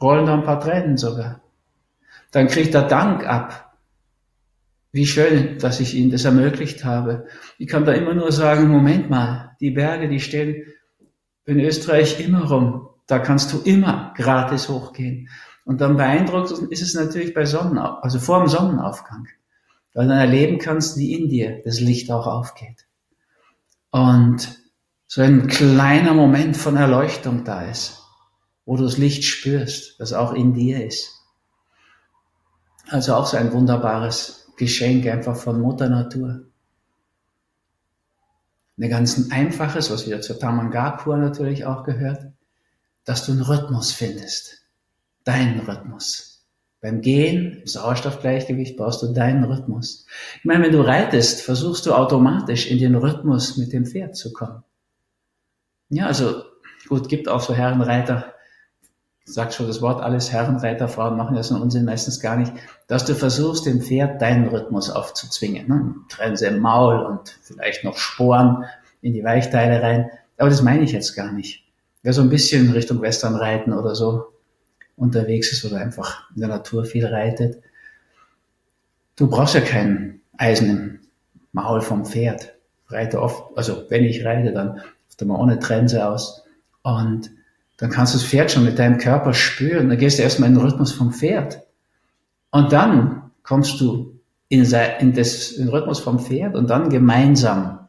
rollen 0.00 0.26
da 0.26 0.34
ein 0.34 0.44
paar 0.44 0.60
Tränen 0.60 0.98
sogar. 0.98 1.40
Dann 2.32 2.48
kriegt 2.48 2.74
er 2.74 2.82
Dank 2.82 3.26
ab. 3.26 3.65
Wie 4.96 5.06
schön, 5.06 5.58
dass 5.58 5.78
ich 5.78 5.94
ihnen 5.94 6.10
das 6.10 6.24
ermöglicht 6.24 6.82
habe. 6.84 7.26
Ich 7.58 7.68
kann 7.68 7.84
da 7.84 7.92
immer 7.92 8.14
nur 8.14 8.32
sagen, 8.32 8.68
Moment 8.68 9.10
mal, 9.10 9.54
die 9.60 9.70
Berge, 9.70 10.08
die 10.08 10.20
stehen 10.20 10.62
in 11.44 11.60
Österreich 11.60 12.18
immer 12.18 12.44
rum. 12.44 12.88
Da 13.06 13.18
kannst 13.18 13.52
du 13.52 13.60
immer 13.60 14.14
gratis 14.16 14.70
hochgehen. 14.70 15.28
Und 15.66 15.82
dann 15.82 15.98
beeindruckt 15.98 16.50
ist 16.70 16.80
es 16.80 16.94
natürlich 16.94 17.34
bei 17.34 17.44
Sonnenaufgang, 17.44 18.02
also 18.02 18.18
vor 18.18 18.38
dem 18.38 18.48
Sonnenaufgang 18.48 19.28
weil 19.92 20.04
du 20.04 20.10
dann 20.10 20.18
erleben 20.18 20.58
kannst, 20.58 20.96
wie 20.96 21.14
in 21.14 21.28
dir 21.28 21.62
das 21.64 21.80
Licht 21.80 22.10
auch 22.10 22.26
aufgeht. 22.26 22.86
Und 23.90 24.58
so 25.06 25.22
ein 25.22 25.46
kleiner 25.46 26.12
Moment 26.12 26.56
von 26.56 26.76
Erleuchtung 26.76 27.44
da 27.44 27.62
ist, 27.62 28.02
wo 28.66 28.76
du 28.76 28.84
das 28.84 28.98
Licht 28.98 29.24
spürst, 29.24 29.98
das 29.98 30.12
auch 30.12 30.32
in 30.34 30.52
dir 30.52 30.86
ist. 30.86 31.22
Also 32.88 33.14
auch 33.14 33.26
so 33.26 33.38
ein 33.38 33.52
wunderbares 33.52 34.45
Geschenk 34.56 35.06
einfach 35.06 35.36
von 35.36 35.60
Mutter 35.60 35.88
Natur. 35.88 36.46
Eine 38.78 38.88
ganz 38.88 39.30
einfaches, 39.30 39.90
was 39.90 40.06
wieder 40.06 40.20
zur 40.20 40.38
Tamangapur 40.38 41.16
natürlich 41.16 41.64
auch 41.64 41.84
gehört, 41.84 42.26
dass 43.04 43.24
du 43.24 43.32
einen 43.32 43.42
Rhythmus 43.42 43.92
findest. 43.92 44.62
Deinen 45.24 45.60
Rhythmus. 45.60 46.44
Beim 46.82 47.00
Gehen, 47.00 47.60
im 47.62 47.66
Sauerstoffgleichgewicht, 47.66 48.76
brauchst 48.76 49.02
du 49.02 49.12
deinen 49.12 49.44
Rhythmus. 49.44 50.06
Ich 50.38 50.44
meine, 50.44 50.64
wenn 50.64 50.72
du 50.72 50.82
reitest, 50.82 51.42
versuchst 51.42 51.86
du 51.86 51.94
automatisch 51.94 52.70
in 52.70 52.78
den 52.78 52.94
Rhythmus 52.94 53.56
mit 53.56 53.72
dem 53.72 53.86
Pferd 53.86 54.14
zu 54.14 54.32
kommen. 54.32 54.62
Ja, 55.88 56.06
also 56.06 56.44
gut, 56.88 57.08
gibt 57.08 57.28
auch 57.28 57.40
so 57.40 57.54
Herrenreiter, 57.54 58.35
sagt 59.26 59.54
schon 59.54 59.66
das 59.66 59.82
Wort, 59.82 60.00
alles 60.00 60.32
Herrenreiter, 60.32 60.88
Frauen 60.88 61.16
machen 61.16 61.34
das 61.34 61.50
einen 61.50 61.60
Unsinn 61.60 61.84
meistens 61.84 62.20
gar 62.20 62.36
nicht, 62.36 62.52
dass 62.86 63.04
du 63.04 63.14
versuchst, 63.14 63.66
dem 63.66 63.82
Pferd 63.82 64.22
deinen 64.22 64.48
Rhythmus 64.48 64.88
aufzuzwingen. 64.88 65.68
Ne? 65.68 65.94
Trense 66.08 66.46
im 66.46 66.60
Maul 66.60 67.04
und 67.04 67.36
vielleicht 67.42 67.84
noch 67.84 67.98
Sporen 67.98 68.64
in 69.02 69.12
die 69.12 69.24
Weichteile 69.24 69.82
rein. 69.82 70.10
Aber 70.38 70.48
das 70.48 70.62
meine 70.62 70.84
ich 70.84 70.92
jetzt 70.92 71.14
gar 71.16 71.32
nicht. 71.32 71.64
Wer 72.02 72.12
so 72.12 72.22
ein 72.22 72.30
bisschen 72.30 72.70
Richtung 72.70 73.02
Western 73.02 73.34
reiten 73.34 73.72
oder 73.72 73.96
so, 73.96 74.28
unterwegs 74.96 75.52
ist 75.52 75.64
oder 75.64 75.78
einfach 75.78 76.30
in 76.34 76.40
der 76.40 76.48
Natur 76.48 76.84
viel 76.84 77.04
reitet. 77.04 77.62
Du 79.16 79.28
brauchst 79.28 79.54
ja 79.54 79.60
kein 79.60 80.20
Eisen 80.38 80.70
im 80.70 81.00
Maul 81.52 81.80
vom 81.80 82.06
Pferd. 82.06 82.54
Reite 82.88 83.20
oft, 83.20 83.58
also 83.58 83.86
wenn 83.88 84.04
ich 84.04 84.24
reite, 84.24 84.52
dann 84.52 84.80
oft 85.08 85.20
einmal 85.20 85.40
ohne 85.40 85.58
Trense 85.58 86.08
aus. 86.08 86.44
Und 86.82 87.30
dann 87.76 87.90
kannst 87.90 88.14
du 88.14 88.18
das 88.18 88.26
Pferd 88.26 88.50
schon 88.50 88.64
mit 88.64 88.78
deinem 88.78 88.98
Körper 88.98 89.34
spüren. 89.34 89.88
Dann 89.88 89.98
gehst 89.98 90.18
du 90.18 90.22
erstmal 90.22 90.48
in 90.48 90.54
den 90.54 90.64
Rhythmus 90.64 90.92
vom 90.92 91.12
Pferd. 91.12 91.62
Und 92.50 92.72
dann 92.72 93.30
kommst 93.42 93.80
du 93.80 94.18
in, 94.48 94.64
in, 95.00 95.12
das, 95.12 95.52
in 95.52 95.66
den 95.66 95.68
Rhythmus 95.68 96.00
vom 96.00 96.18
Pferd 96.18 96.54
und 96.54 96.70
dann 96.70 96.88
gemeinsam 96.88 97.80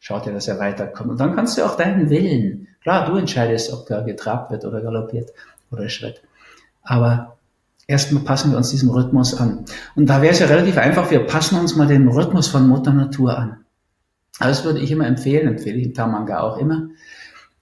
schaut 0.00 0.26
ihr, 0.26 0.32
dass 0.32 0.48
er 0.48 0.58
weiterkommt. 0.58 1.10
Und 1.10 1.20
dann 1.20 1.34
kannst 1.34 1.56
du 1.56 1.64
auch 1.64 1.76
deinen 1.76 2.10
Willen, 2.10 2.68
klar, 2.82 3.06
du 3.06 3.16
entscheidest, 3.16 3.72
ob 3.72 3.88
er 3.90 4.02
getrabt 4.02 4.50
wird 4.50 4.64
oder 4.64 4.80
galoppiert, 4.80 5.30
oder 5.70 5.88
Schritt. 5.88 6.22
Aber 6.82 7.36
erstmal 7.86 8.22
passen 8.22 8.50
wir 8.50 8.58
uns 8.58 8.70
diesem 8.70 8.90
Rhythmus 8.90 9.34
an. 9.34 9.64
Und 9.94 10.06
da 10.06 10.20
wäre 10.20 10.32
es 10.32 10.40
ja 10.40 10.46
relativ 10.46 10.76
einfach, 10.78 11.10
wir 11.10 11.20
passen 11.26 11.58
uns 11.58 11.76
mal 11.76 11.86
dem 11.86 12.08
Rhythmus 12.08 12.48
von 12.48 12.68
Mutter 12.68 12.92
Natur 12.92 13.38
an. 13.38 13.64
Also 14.38 14.60
das 14.60 14.64
würde 14.64 14.80
ich 14.80 14.90
immer 14.90 15.06
empfehlen, 15.06 15.48
empfehle 15.48 15.78
ich 15.78 15.86
im 15.86 15.94
Tamanga 15.94 16.40
auch 16.40 16.58
immer. 16.58 16.88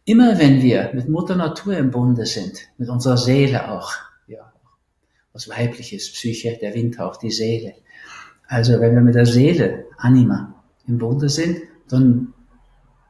Immer 0.04 0.38
wenn 0.38 0.62
wir 0.62 0.90
mit 0.94 1.08
Mutter 1.08 1.36
Natur 1.36 1.76
im 1.76 1.92
Bunde 1.92 2.26
sind, 2.26 2.58
mit 2.76 2.88
unserer 2.88 3.16
Seele 3.16 3.70
auch, 3.70 3.92
ja, 4.26 4.52
was 5.32 5.48
weibliches, 5.48 6.12
Psyche, 6.12 6.58
der 6.60 6.74
Windhauch, 6.74 7.16
die 7.16 7.30
Seele. 7.30 7.74
Also 8.48 8.80
wenn 8.80 8.94
wir 8.94 9.00
mit 9.00 9.14
der 9.14 9.26
Seele, 9.26 9.86
Anima, 9.98 10.54
im 10.88 10.98
Bunde 10.98 11.28
sind, 11.28 11.58
dann 11.88 12.34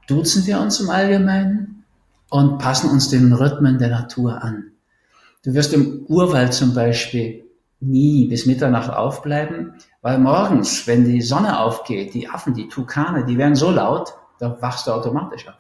duzen 0.06 0.46
wir 0.46 0.61
uns 0.61 0.80
im 0.80 0.90
Allgemeinen 0.90 1.84
und 2.28 2.58
passen 2.58 2.90
uns 2.90 3.08
den 3.08 3.32
Rhythmen 3.32 3.78
der 3.78 3.88
Natur 3.88 4.42
an. 4.42 4.72
Du 5.44 5.54
wirst 5.54 5.72
im 5.72 6.04
Urwald 6.08 6.52
zum 6.52 6.75
Beispiel 6.75 7.44
nie 7.80 8.28
bis 8.28 8.44
Mitternacht 8.44 8.90
aufbleiben, 8.90 9.75
weil 10.02 10.18
morgens, 10.18 10.87
wenn 10.87 11.04
die 11.04 11.22
Sonne 11.22 11.58
aufgeht, 11.58 12.12
die 12.12 12.28
Affen, 12.28 12.54
die 12.54 12.68
Tukane, 12.68 13.25
die 13.25 13.38
werden 13.38 13.56
so 13.56 13.70
laut, 13.70 14.14
da 14.38 14.61
wachst 14.61 14.87
du 14.87 14.92
automatisch 14.92 15.49
auf. 15.49 15.54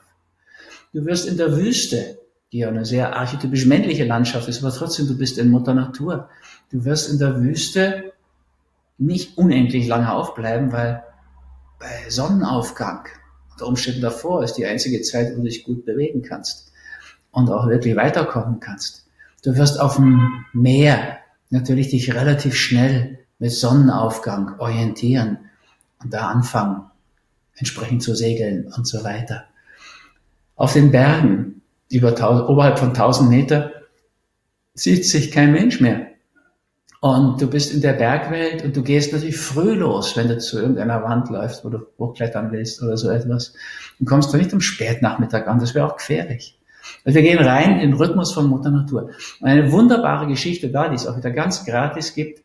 Du 0.92 1.06
wirst 1.06 1.26
in 1.26 1.36
der 1.36 1.56
Wüste, 1.56 2.18
die 2.52 2.58
ja 2.58 2.68
eine 2.68 2.84
sehr 2.84 3.16
archetypisch 3.16 3.64
männliche 3.64 4.04
Landschaft 4.04 4.48
ist, 4.48 4.62
aber 4.62 4.74
trotzdem, 4.74 5.08
du 5.08 5.16
bist 5.16 5.38
in 5.38 5.48
Mutter 5.48 5.72
Natur. 5.72 6.28
Du 6.70 6.84
wirst 6.84 7.10
in 7.10 7.18
der 7.18 7.40
Wüste 7.40 8.12
nicht 8.98 9.38
unendlich 9.38 9.86
lange 9.86 10.12
aufbleiben, 10.12 10.70
weil 10.70 11.02
bei 11.78 12.10
Sonnenaufgang, 12.10 13.06
unter 13.52 13.66
Umständen 13.66 14.02
davor, 14.02 14.44
ist 14.44 14.54
die 14.54 14.66
einzige 14.66 15.00
Zeit, 15.00 15.32
wo 15.32 15.36
du 15.36 15.44
dich 15.44 15.64
gut 15.64 15.84
bewegen 15.86 16.22
kannst 16.22 16.72
und 17.30 17.50
auch 17.50 17.68
wirklich 17.68 17.96
weiterkommen 17.96 18.60
kannst. 18.60 19.06
Du 19.42 19.56
wirst 19.56 19.80
auf 19.80 19.96
dem 19.96 20.44
Meer 20.52 21.18
natürlich 21.48 21.88
dich 21.88 22.14
relativ 22.14 22.54
schnell 22.54 23.18
mit 23.38 23.50
Sonnenaufgang 23.50 24.60
orientieren 24.60 25.38
und 26.02 26.12
da 26.12 26.28
anfangen, 26.28 26.84
entsprechend 27.56 28.02
zu 28.02 28.14
segeln 28.14 28.72
und 28.76 28.86
so 28.86 29.02
weiter. 29.02 29.44
Auf 30.56 30.72
den 30.72 30.90
Bergen, 30.90 31.62
über, 31.90 32.12
oberhalb 32.48 32.78
von 32.78 32.88
1000 32.88 33.30
Meter, 33.30 33.72
sieht 34.74 35.06
sich 35.06 35.30
kein 35.30 35.52
Mensch 35.52 35.80
mehr. 35.80 36.06
Und 37.00 37.42
du 37.42 37.48
bist 37.48 37.72
in 37.72 37.80
der 37.80 37.94
Bergwelt 37.94 38.64
und 38.64 38.76
du 38.76 38.82
gehst 38.82 39.12
natürlich 39.12 39.36
früh 39.36 39.74
los, 39.74 40.16
wenn 40.16 40.28
du 40.28 40.38
zu 40.38 40.60
irgendeiner 40.60 41.02
Wand 41.02 41.30
läufst, 41.30 41.64
wo 41.64 41.68
du 41.68 41.80
hochklettern 41.98 42.52
willst 42.52 42.80
oder 42.80 42.96
so 42.96 43.10
etwas. 43.10 43.54
Und 43.98 44.06
kommst 44.06 44.32
du 44.32 44.36
nicht 44.36 44.52
am 44.52 44.60
Spätnachmittag 44.60 45.48
an, 45.48 45.58
das 45.58 45.74
wäre 45.74 45.86
auch 45.86 45.96
gefährlich. 45.96 46.60
Also 47.04 47.16
wir 47.16 47.22
gehen 47.22 47.44
rein 47.44 47.80
in 47.80 47.90
den 47.90 47.94
Rhythmus 47.94 48.32
von 48.32 48.46
Mutter 48.46 48.70
Natur. 48.70 49.10
Und 49.40 49.48
eine 49.48 49.72
wunderbare 49.72 50.28
Geschichte 50.28 50.70
da, 50.70 50.88
die 50.88 50.94
es 50.94 51.08
auch 51.08 51.16
wieder 51.16 51.32
ganz 51.32 51.64
gratis 51.64 52.14
gibt. 52.14 52.44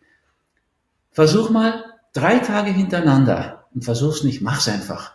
Versuch 1.12 1.52
mal 1.52 1.84
drei 2.14 2.40
Tage 2.40 2.72
hintereinander 2.72 3.66
und 3.76 3.86
versuch's 3.86 4.24
nicht, 4.24 4.42
mach's 4.42 4.68
einfach. 4.68 5.14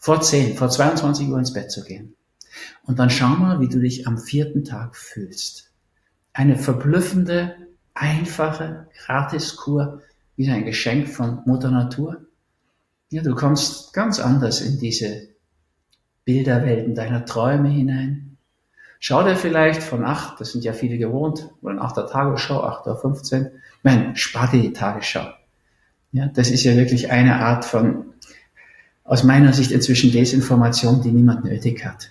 Vor 0.00 0.20
10, 0.20 0.56
vor 0.56 0.68
22 0.68 1.28
Uhr 1.28 1.38
ins 1.38 1.54
Bett 1.54 1.70
zu 1.70 1.82
gehen. 1.82 2.14
Und 2.84 2.98
dann 2.98 3.10
schau 3.10 3.28
mal, 3.28 3.60
wie 3.60 3.68
du 3.68 3.78
dich 3.78 4.06
am 4.06 4.18
vierten 4.18 4.64
Tag 4.64 4.96
fühlst. 4.96 5.70
Eine 6.32 6.56
verblüffende, 6.56 7.54
einfache 7.94 8.86
Gratiskur, 9.04 10.02
wie 10.36 10.50
ein 10.50 10.64
Geschenk 10.64 11.08
von 11.08 11.40
Mutter 11.44 11.70
Natur. 11.70 12.22
Ja, 13.10 13.22
du 13.22 13.34
kommst 13.34 13.92
ganz 13.92 14.18
anders 14.18 14.60
in 14.62 14.78
diese 14.78 15.28
Bilderwelten 16.24 16.94
deiner 16.94 17.26
Träume 17.26 17.68
hinein. 17.68 18.38
Schau 19.00 19.24
dir 19.24 19.36
vielleicht 19.36 19.82
von 19.82 20.04
acht, 20.04 20.40
das 20.40 20.52
sind 20.52 20.64
ja 20.64 20.72
viele 20.72 20.96
gewohnt, 20.96 21.50
oder 21.60 21.74
nach 21.74 21.92
der 21.92 22.06
Tagesschau, 22.06 22.62
acht 22.62 22.86
Uhr, 22.86 22.96
fünfzehn, 22.96 23.50
nein, 23.82 24.14
spar 24.14 24.48
dir 24.48 24.62
die 24.62 24.72
Tagesschau. 24.72 25.26
Ja, 26.12 26.28
das 26.28 26.50
ist 26.50 26.62
ja 26.62 26.76
wirklich 26.76 27.10
eine 27.10 27.36
Art 27.36 27.64
von, 27.64 28.04
aus 29.02 29.24
meiner 29.24 29.52
Sicht 29.52 29.72
inzwischen 29.72 30.12
Desinformation, 30.12 31.02
die 31.02 31.10
niemand 31.10 31.44
nötig 31.44 31.84
hat. 31.84 32.10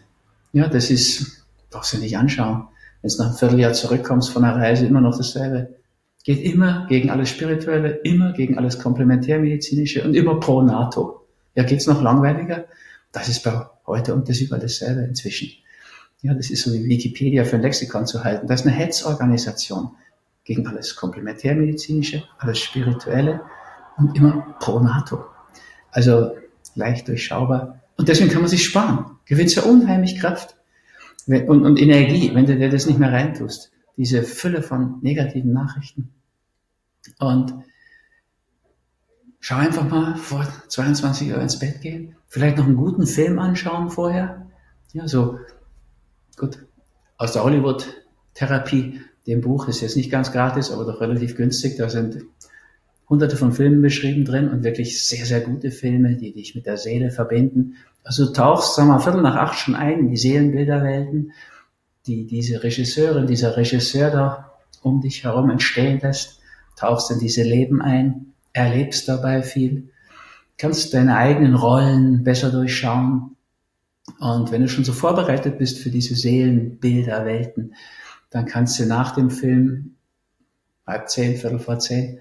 Ja, 0.53 0.67
das 0.67 0.89
ist, 0.89 1.45
brauchst 1.69 1.93
du 1.93 1.97
nicht 1.97 2.17
anschauen. 2.17 2.67
Wenn 3.01 3.09
du 3.09 3.17
nach 3.17 3.27
einem 3.27 3.37
Vierteljahr 3.37 3.73
zurückkommst 3.73 4.29
von 4.29 4.43
einer 4.43 4.61
Reise, 4.61 4.85
immer 4.85 5.01
noch 5.01 5.17
dasselbe. 5.17 5.75
Geht 6.23 6.43
immer 6.43 6.85
gegen 6.87 7.09
alles 7.09 7.29
Spirituelle, 7.29 7.99
immer 8.03 8.33
gegen 8.33 8.57
alles 8.57 8.77
Komplementärmedizinische 8.77 10.03
und 10.03 10.13
immer 10.13 10.39
pro 10.39 10.61
NATO. 10.61 11.25
Ja, 11.55 11.63
geht's 11.63 11.87
noch 11.87 12.01
langweiliger? 12.01 12.65
Das 13.11 13.27
ist 13.27 13.43
bei 13.43 13.65
heute 13.87 14.13
und 14.13 14.29
das 14.29 14.39
überall 14.39 14.61
dasselbe 14.61 15.01
inzwischen. 15.01 15.49
Ja, 16.21 16.35
das 16.35 16.51
ist 16.51 16.63
so 16.63 16.71
wie 16.73 16.85
Wikipedia 16.85 17.43
für 17.43 17.55
ein 17.55 17.63
Lexikon 17.63 18.05
zu 18.05 18.23
halten. 18.23 18.47
Das 18.47 18.61
ist 18.61 18.67
eine 18.67 18.75
Hetzorganisation 18.75 19.91
gegen 20.43 20.67
alles 20.67 20.95
Komplementärmedizinische, 20.95 22.23
alles 22.37 22.59
Spirituelle 22.59 23.41
und 23.97 24.15
immer 24.15 24.55
pro 24.59 24.79
NATO. 24.79 25.25
Also 25.91 26.31
leicht 26.75 27.07
durchschaubar. 27.07 27.80
Und 28.01 28.09
deswegen 28.09 28.31
kann 28.31 28.41
man 28.41 28.49
sich 28.49 28.65
sparen. 28.65 29.19
Gewinnst 29.25 29.55
ja 29.57 29.61
unheimlich 29.61 30.19
Kraft 30.19 30.55
und, 31.27 31.63
und 31.63 31.79
Energie, 31.79 32.33
wenn 32.33 32.47
du 32.47 32.57
dir 32.57 32.71
das 32.71 32.87
nicht 32.87 32.97
mehr 32.97 33.11
reintust. 33.11 33.71
Diese 33.95 34.23
Fülle 34.23 34.63
von 34.63 34.97
negativen 35.03 35.53
Nachrichten. 35.53 36.09
Und 37.19 37.53
schau 39.39 39.57
einfach 39.57 39.87
mal 39.87 40.15
vor 40.15 40.47
22 40.67 41.29
Uhr 41.29 41.39
ins 41.39 41.59
Bett 41.59 41.81
gehen. 41.81 42.15
Vielleicht 42.27 42.57
noch 42.57 42.65
einen 42.65 42.75
guten 42.75 43.05
Film 43.05 43.37
anschauen 43.37 43.91
vorher. 43.91 44.47
Ja, 44.93 45.07
so, 45.07 45.37
gut, 46.37 46.57
aus 47.17 47.33
der 47.33 47.43
Hollywood-Therapie, 47.43 48.99
dem 49.27 49.41
Buch 49.41 49.67
ist 49.67 49.81
jetzt 49.81 49.95
nicht 49.95 50.09
ganz 50.09 50.31
gratis, 50.31 50.71
aber 50.71 50.85
doch 50.85 51.01
relativ 51.01 51.35
günstig. 51.35 51.77
Da 51.77 51.87
sind 51.87 52.23
hunderte 53.11 53.35
von 53.35 53.51
Filmen 53.51 53.81
beschrieben 53.81 54.23
drin 54.23 54.47
und 54.47 54.63
wirklich 54.63 55.05
sehr, 55.05 55.25
sehr 55.25 55.41
gute 55.41 55.69
Filme, 55.69 56.15
die 56.15 56.31
dich 56.31 56.55
mit 56.55 56.65
der 56.65 56.77
Seele 56.77 57.11
verbinden. 57.11 57.75
Also 58.05 58.27
du 58.27 58.31
tauchst, 58.31 58.73
sagen 58.73 58.87
wir 58.87 59.01
Viertel 59.01 59.21
nach 59.21 59.35
acht 59.35 59.59
schon 59.59 59.75
ein 59.75 59.99
in 59.99 60.07
die 60.07 60.17
Seelenbilderwelten, 60.17 61.33
die 62.07 62.25
diese 62.25 62.63
Regisseurin, 62.63 63.27
dieser 63.27 63.57
Regisseur 63.57 64.11
da 64.11 64.53
um 64.81 65.01
dich 65.01 65.25
herum 65.25 65.49
entstehen 65.49 65.99
lässt, 65.99 66.39
tauchst 66.77 67.11
in 67.11 67.19
diese 67.19 67.43
Leben 67.43 67.81
ein, 67.81 68.27
erlebst 68.53 69.09
dabei 69.09 69.43
viel, 69.43 69.89
kannst 70.57 70.93
deine 70.93 71.17
eigenen 71.17 71.55
Rollen 71.55 72.23
besser 72.23 72.49
durchschauen. 72.49 73.35
Und 74.19 74.53
wenn 74.53 74.61
du 74.61 74.69
schon 74.69 74.85
so 74.85 74.93
vorbereitet 74.93 75.57
bist 75.57 75.79
für 75.79 75.89
diese 75.89 76.15
Seelenbilderwelten, 76.15 77.75
dann 78.29 78.45
kannst 78.45 78.79
du 78.79 78.85
nach 78.85 79.13
dem 79.13 79.29
Film, 79.29 79.95
halb 80.87 81.09
zehn, 81.09 81.35
viertel 81.35 81.59
vor 81.59 81.77
zehn, 81.77 82.19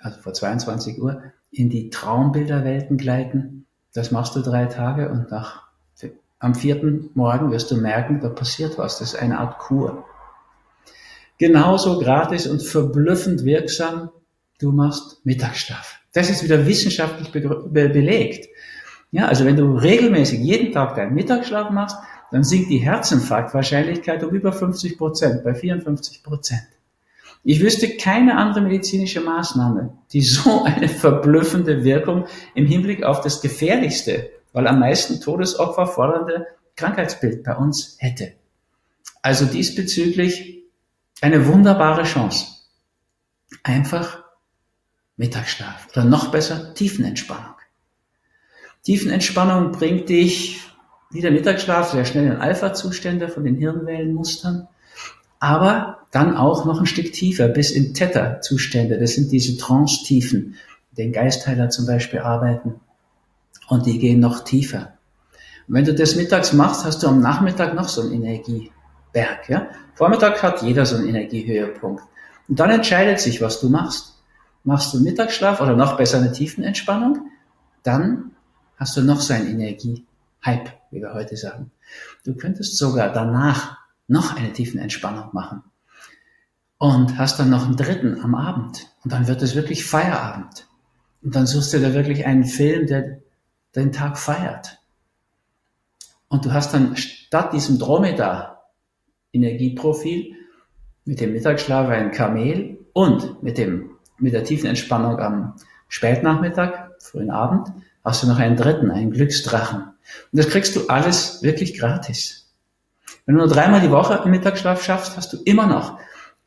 also 0.00 0.20
vor 0.20 0.32
22 0.32 1.00
Uhr, 1.00 1.22
in 1.50 1.68
die 1.68 1.90
Traumbilderwelten 1.90 2.96
gleiten. 2.96 3.66
Das 3.92 4.10
machst 4.10 4.36
du 4.36 4.40
drei 4.40 4.66
Tage 4.66 5.08
und 5.10 5.30
nach, 5.30 5.68
am 6.38 6.54
vierten 6.54 7.10
Morgen 7.14 7.50
wirst 7.50 7.70
du 7.70 7.76
merken, 7.76 8.20
da 8.20 8.28
passiert 8.28 8.78
was. 8.78 8.98
Das 8.98 9.14
ist 9.14 9.20
eine 9.20 9.38
Art 9.38 9.58
Kur. 9.58 10.04
Genauso 11.38 11.98
gratis 11.98 12.46
und 12.46 12.62
verblüffend 12.62 13.44
wirksam, 13.44 14.10
du 14.58 14.72
machst 14.72 15.24
Mittagsschlaf. 15.24 15.98
Das 16.12 16.28
ist 16.28 16.42
wieder 16.42 16.66
wissenschaftlich 16.66 17.30
be 17.32 17.40
be 17.40 17.88
belegt. 17.88 18.48
Ja, 19.10 19.26
also 19.26 19.44
wenn 19.44 19.56
du 19.56 19.74
regelmäßig 19.74 20.40
jeden 20.40 20.72
Tag 20.72 20.94
deinen 20.94 21.14
Mittagsschlaf 21.14 21.70
machst, 21.70 21.96
dann 22.30 22.44
sinkt 22.44 22.70
die 22.70 22.78
Herzinfarktwahrscheinlichkeit 22.78 24.22
um 24.22 24.30
über 24.30 24.52
50 24.52 24.98
Prozent, 24.98 25.42
bei 25.42 25.54
54 25.54 26.22
Prozent. 26.22 26.62
Ich 27.42 27.60
wüsste 27.60 27.96
keine 27.96 28.36
andere 28.36 28.60
medizinische 28.60 29.20
Maßnahme, 29.20 29.96
die 30.12 30.20
so 30.20 30.62
eine 30.64 30.88
verblüffende 30.88 31.84
Wirkung 31.84 32.26
im 32.54 32.66
Hinblick 32.66 33.02
auf 33.02 33.20
das 33.20 33.40
gefährlichste, 33.40 34.30
weil 34.52 34.66
am 34.66 34.80
meisten 34.80 35.20
Todesopfer 35.20 35.86
fordernde 35.86 36.46
Krankheitsbild 36.76 37.44
bei 37.44 37.56
uns 37.56 37.96
hätte. 37.98 38.32
Also 39.22 39.44
diesbezüglich 39.46 40.62
eine 41.20 41.46
wunderbare 41.46 42.04
Chance. 42.04 42.46
Einfach 43.62 44.24
Mittagsschlaf 45.16 45.88
oder 45.92 46.04
noch 46.04 46.30
besser 46.30 46.72
Tiefenentspannung. 46.74 47.54
Tiefenentspannung 48.82 49.72
bringt 49.72 50.08
dich, 50.08 50.60
wie 51.10 51.20
der 51.20 51.32
Mittagsschlaf, 51.32 51.90
sehr 51.90 52.06
schnell 52.06 52.26
in 52.26 52.36
Alpha-Zustände 52.36 53.28
von 53.28 53.44
den 53.44 53.56
Hirnwellenmustern 53.56 54.68
aber 55.40 55.99
dann 56.10 56.36
auch 56.36 56.64
noch 56.64 56.80
ein 56.80 56.86
Stück 56.86 57.12
tiefer, 57.12 57.48
bis 57.48 57.70
in 57.70 57.94
Theta-Zustände. 57.94 58.98
Das 58.98 59.14
sind 59.14 59.30
diese 59.30 59.56
Trance-Tiefen, 59.56 60.56
den 60.96 61.12
Geistheiler 61.12 61.70
zum 61.70 61.86
Beispiel 61.86 62.20
arbeiten. 62.20 62.80
Und 63.68 63.86
die 63.86 63.98
gehen 63.98 64.18
noch 64.18 64.42
tiefer. 64.42 64.94
Und 65.68 65.74
wenn 65.74 65.84
du 65.84 65.94
das 65.94 66.16
mittags 66.16 66.52
machst, 66.52 66.84
hast 66.84 67.02
du 67.02 67.06
am 67.06 67.20
Nachmittag 67.20 67.74
noch 67.74 67.88
so 67.88 68.02
einen 68.02 68.12
Energieberg. 68.12 69.48
Ja? 69.48 69.68
Vormittag 69.94 70.42
hat 70.42 70.62
jeder 70.62 70.84
so 70.84 70.96
einen 70.96 71.08
Energiehöhepunkt. 71.08 72.02
Und 72.48 72.58
dann 72.58 72.70
entscheidet 72.70 73.20
sich, 73.20 73.40
was 73.40 73.60
du 73.60 73.68
machst. 73.68 74.16
Machst 74.64 74.92
du 74.92 75.00
Mittagsschlaf 75.00 75.60
oder 75.60 75.76
noch 75.76 75.96
besser 75.96 76.18
eine 76.18 76.32
Tiefenentspannung, 76.32 77.30
dann 77.82 78.32
hast 78.76 78.96
du 78.96 79.02
noch 79.02 79.20
so 79.20 79.32
einen 79.32 79.48
Energiehype, 79.48 80.72
wie 80.90 81.00
wir 81.00 81.14
heute 81.14 81.36
sagen. 81.36 81.70
Du 82.24 82.34
könntest 82.34 82.76
sogar 82.76 83.12
danach 83.12 83.78
noch 84.06 84.36
eine 84.36 84.52
tiefen 84.52 84.80
Entspannung 84.80 85.30
machen. 85.32 85.62
Und 86.82 87.18
hast 87.18 87.38
dann 87.38 87.50
noch 87.50 87.66
einen 87.66 87.76
dritten 87.76 88.22
am 88.22 88.34
Abend. 88.34 88.88
Und 89.04 89.12
dann 89.12 89.28
wird 89.28 89.42
es 89.42 89.54
wirklich 89.54 89.84
Feierabend. 89.84 90.66
Und 91.22 91.36
dann 91.36 91.46
suchst 91.46 91.74
du 91.74 91.78
dir 91.78 91.92
wirklich 91.92 92.24
einen 92.24 92.44
Film, 92.44 92.86
der 92.86 93.18
den 93.76 93.92
Tag 93.92 94.18
feiert. 94.18 94.78
Und 96.28 96.46
du 96.46 96.54
hast 96.54 96.72
dann 96.72 96.96
statt 96.96 97.52
diesem 97.52 97.78
Dromedar-Energieprofil 97.78 100.36
mit 101.04 101.20
dem 101.20 101.34
Mittagsschlaf 101.34 101.90
ein 101.90 102.12
Kamel 102.12 102.78
und 102.94 103.42
mit 103.42 103.58
dem, 103.58 103.90
mit 104.18 104.32
der 104.32 104.44
tiefen 104.44 104.70
Entspannung 104.70 105.18
am 105.18 105.56
Spätnachmittag, 105.88 106.92
frühen 106.98 107.30
Abend, 107.30 107.68
hast 108.02 108.22
du 108.22 108.26
noch 108.26 108.38
einen 108.38 108.56
dritten, 108.56 108.90
einen 108.90 109.10
Glücksdrachen. 109.10 109.82
Und 109.82 109.98
das 110.32 110.48
kriegst 110.48 110.74
du 110.76 110.86
alles 110.86 111.42
wirklich 111.42 111.78
gratis. 111.78 112.50
Wenn 113.26 113.34
du 113.34 113.42
nur 113.42 113.52
dreimal 113.52 113.82
die 113.82 113.90
Woche 113.90 114.26
Mittagsschlaf 114.26 114.82
schaffst, 114.82 115.18
hast 115.18 115.34
du 115.34 115.42
immer 115.44 115.66
noch 115.66 115.98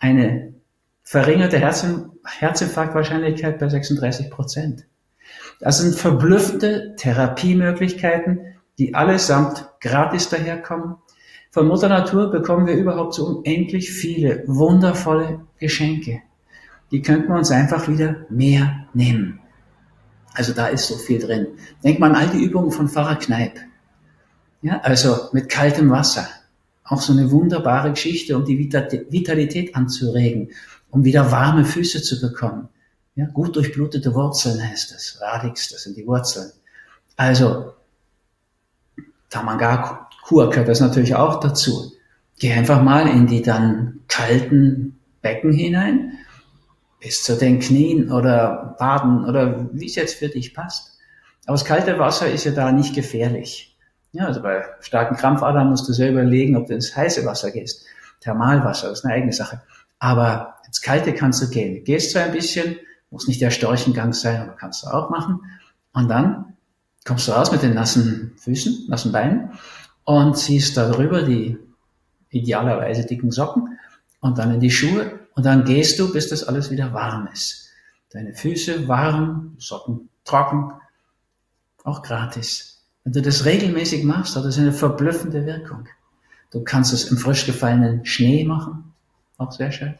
eine 0.04 0.54
verringerte 1.02 1.58
Herzinfarktwahrscheinlichkeit 1.60 3.58
bei 3.58 3.70
36 3.70 4.30
Prozent. 4.30 4.86
Das 5.62 5.80
sind 5.80 5.96
verblüffende 5.96 6.96
Therapiemöglichkeiten, 6.98 8.42
die 8.78 8.94
allesamt 8.96 9.70
gratis 9.80 10.28
daherkommen. 10.28 10.98
Von 11.52 11.68
Mutter 11.68 11.88
Natur 11.88 12.32
bekommen 12.32 12.68
wir 12.68 12.76
überhaupt 12.76 13.14
so 13.14 13.26
unendlich 13.28 13.92
viele 13.92 14.44
wundervolle 14.46 15.46
Geschenke. 15.58 16.22
Die 16.92 17.02
könnten 17.02 17.30
wir 17.30 17.38
uns 17.38 17.52
einfach 17.52 17.88
wieder 17.88 18.26
mehr 18.30 18.88
nehmen. 18.94 19.40
Also 20.34 20.52
da 20.52 20.68
ist 20.68 20.88
so 20.88 20.98
viel 20.98 21.20
drin. 21.20 21.48
Denk 21.84 22.00
mal 22.00 22.10
an 22.10 22.16
all 22.18 22.28
die 22.28 22.44
Übungen 22.44 22.72
von 22.72 22.90
Pfarrer 22.90 23.16
Kneip. 23.16 23.58
Ja, 24.62 24.82
also 24.82 25.30
mit 25.32 25.48
kaltem 25.48 25.92
Wasser, 25.92 26.28
auch 26.84 27.02
so 27.02 27.14
eine 27.14 27.32
wunderbare 27.32 27.92
Geschichte, 27.92 28.38
um 28.38 28.46
die 28.46 28.58
Vitalität 28.60 29.76
anzuregen, 29.76 30.50
um 30.90 31.04
wieder 31.04 31.32
warme 31.32 31.66
Füße 31.66 32.02
zu 32.02 32.20
bekommen. 32.20 32.70
Ja, 33.16 33.26
gut 33.28 33.56
durchblutete 33.56 34.14
Wurzeln 34.14 34.62
heißt 34.62 34.92
es. 34.94 35.20
Radix, 35.22 35.70
das 35.70 35.84
sind 35.84 35.98
die 35.98 36.08
Wurzeln. 36.08 36.52
Also, 37.16 37.74
Tamangar-Kur 39.30 40.50
gehört 40.50 40.68
das 40.68 40.80
natürlich 40.80 41.16
auch 41.16 41.40
dazu. 41.40 41.94
Geh 42.40 42.52
einfach 42.52 42.82
mal 42.82 43.08
in 43.08 43.28
die 43.28 43.42
dann 43.42 44.00
kalten 44.08 45.00
Becken 45.22 45.54
hinein, 45.54 46.18
bis 47.00 47.24
zu 47.24 47.38
den 47.38 47.60
Knien 47.60 48.12
oder 48.12 48.76
Baden 48.80 49.26
oder 49.26 49.70
wie 49.74 49.86
es 49.86 49.96
jetzt 49.96 50.16
für 50.16 50.30
dich 50.30 50.54
passt. 50.54 50.98
Aber 51.46 51.54
das 51.54 51.66
kalte 51.66 52.00
Wasser 52.00 52.32
ist 52.32 52.46
ja 52.46 52.52
da 52.52 52.72
nicht 52.72 52.96
gefährlich. 52.96 53.73
Ja, 54.14 54.28
also 54.28 54.42
bei 54.42 54.64
starken 54.80 55.16
Krampfadern 55.16 55.70
musst 55.70 55.90
du 55.90 55.94
sehr 55.94 56.12
überlegen, 56.12 56.56
ob 56.56 56.68
du 56.68 56.74
ins 56.74 56.96
heiße 56.96 57.26
Wasser 57.26 57.52
gehst. 57.52 57.86
Thermalwasser, 58.22 58.92
ist 58.92 59.04
eine 59.04 59.16
eigene 59.16 59.34
Sache. 59.34 59.62
Aber 60.00 60.56
ins 60.68 60.82
Kalte 60.82 61.14
kannst 61.14 61.42
du 61.42 61.50
gehen. 61.50 61.84
Gehst 61.84 62.12
zwar 62.12 62.24
ein 62.24 62.32
bisschen, 62.32 62.78
muss 63.10 63.28
nicht 63.28 63.42
der 63.42 63.52
Storchengang 63.52 64.14
sein, 64.14 64.42
aber 64.42 64.54
kannst 64.54 64.84
du 64.84 64.88
auch 64.88 65.10
machen. 65.10 65.42
Und 65.94 66.10
dann 66.10 66.54
kommst 67.06 67.28
du 67.28 67.32
raus 67.32 67.52
mit 67.52 67.64
den 67.64 67.74
nassen 67.74 68.34
Füßen, 68.38 68.86
nassen 68.88 69.12
Beinen 69.12 69.52
und 70.04 70.38
ziehst 70.38 70.78
darüber 70.78 71.24
die 71.24 71.58
idealerweise 72.30 73.06
dicken 73.06 73.32
Socken 73.32 73.80
und 74.20 74.38
dann 74.38 74.54
in 74.54 74.60
die 74.60 74.72
Schuhe 74.72 75.20
und 75.36 75.46
dann 75.46 75.66
gehst 75.66 76.00
du, 76.00 76.12
bis 76.12 76.30
das 76.30 76.44
alles 76.44 76.72
wieder 76.72 76.94
warm 76.94 77.28
ist. 77.32 77.70
Deine 78.12 78.34
Füße 78.34 78.88
warm, 78.88 79.56
Socken 79.58 80.10
trocken, 80.24 80.72
auch 81.84 82.04
gratis. 82.04 82.73
Wenn 83.04 83.14
du 83.14 83.22
das 83.22 83.46
regelmäßig 83.46 84.04
machst, 84.04 84.36
hat 84.36 84.46
das 84.46 84.58
eine 84.58 84.72
verblüffende 84.72 85.46
Wirkung. 85.46 85.88
Du 86.52 86.64
kannst 86.64 86.94
es 86.94 87.06
im 87.06 87.18
frisch 87.18 87.46
gefallenen 87.46 88.06
Schnee 88.06 88.44
machen, 88.44 88.94
auch 89.38 89.52
sehr 89.52 89.72
schön. 89.72 89.96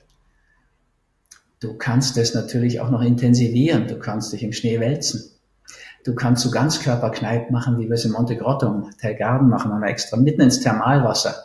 Du 1.60 1.78
kannst 1.78 2.18
es 2.18 2.34
natürlich 2.34 2.82
auch 2.82 2.90
noch 2.90 3.02
intensivieren. 3.02 3.88
Du 3.88 3.98
kannst 3.98 4.34
dich 4.34 4.44
im 4.44 4.52
Schnee 4.52 4.80
wälzen. 4.80 5.32
Du 6.04 6.14
kannst 6.14 6.44
so 6.44 6.52
Ganzkörperkneip 6.52 7.52
machen, 7.52 7.80
wie 7.80 7.86
wir 7.86 7.94
es 7.94 8.04
in 8.04 8.12
Monte 8.12 8.36
Grotto 8.36 8.68
und 8.68 8.98
Tergarden 8.98 9.50
machen, 9.50 9.72
haben 9.72 9.82
wir 9.82 9.88
extra 9.88 10.18
mitten 10.18 10.42
ins 10.42 10.60
Thermalwasser, 10.60 11.36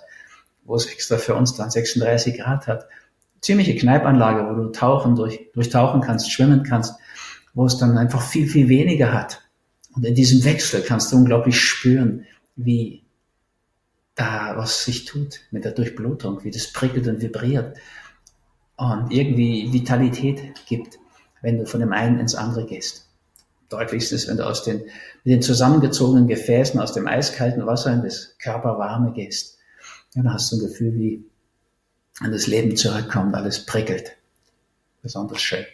wo 0.64 0.74
es 0.74 0.86
extra 0.86 1.16
für 1.16 1.36
uns 1.36 1.54
dann 1.54 1.70
36 1.70 2.36
Grad 2.38 2.66
hat. 2.66 2.88
Ziemliche 3.40 3.76
Kneipanlage, 3.76 4.50
wo 4.50 4.60
du 4.60 4.70
tauchen, 4.70 5.14
durch, 5.14 5.50
durchtauchen 5.54 6.00
kannst, 6.00 6.32
schwimmen 6.32 6.64
kannst, 6.64 6.96
wo 7.54 7.66
es 7.66 7.78
dann 7.78 7.96
einfach 7.96 8.20
viel, 8.20 8.48
viel 8.48 8.68
weniger 8.68 9.12
hat. 9.12 9.47
Und 9.98 10.04
in 10.04 10.14
diesem 10.14 10.44
Wechsel 10.44 10.82
kannst 10.82 11.10
du 11.10 11.16
unglaublich 11.16 11.60
spüren, 11.60 12.24
wie 12.54 13.02
da 14.14 14.52
was 14.56 14.84
sich 14.84 15.06
tut 15.06 15.40
mit 15.50 15.64
der 15.64 15.72
Durchblutung, 15.72 16.44
wie 16.44 16.52
das 16.52 16.72
prickelt 16.72 17.08
und 17.08 17.20
vibriert 17.20 17.76
und 18.76 19.10
irgendwie 19.10 19.72
Vitalität 19.72 20.54
gibt, 20.66 21.00
wenn 21.42 21.58
du 21.58 21.66
von 21.66 21.80
dem 21.80 21.92
einen 21.92 22.20
ins 22.20 22.36
andere 22.36 22.64
gehst. 22.64 23.08
Deutlichst 23.70 24.12
ist, 24.12 24.28
wenn 24.28 24.36
du 24.36 24.46
aus 24.46 24.62
den, 24.62 24.82
mit 25.24 25.34
den 25.34 25.42
zusammengezogenen 25.42 26.28
Gefäßen 26.28 26.78
aus 26.78 26.92
dem 26.92 27.08
eiskalten 27.08 27.66
Wasser 27.66 27.92
in 27.92 28.04
das 28.04 28.36
Körperwarme 28.38 29.10
gehst. 29.10 29.58
Dann 30.14 30.32
hast 30.32 30.52
du 30.52 30.56
ein 30.58 30.60
Gefühl, 30.60 30.94
wie 30.94 31.24
an 32.20 32.30
das 32.30 32.46
Leben 32.46 32.76
zurückkommt, 32.76 33.34
alles 33.34 33.66
prickelt. 33.66 34.12
Besonders 35.02 35.42
schön. 35.42 35.64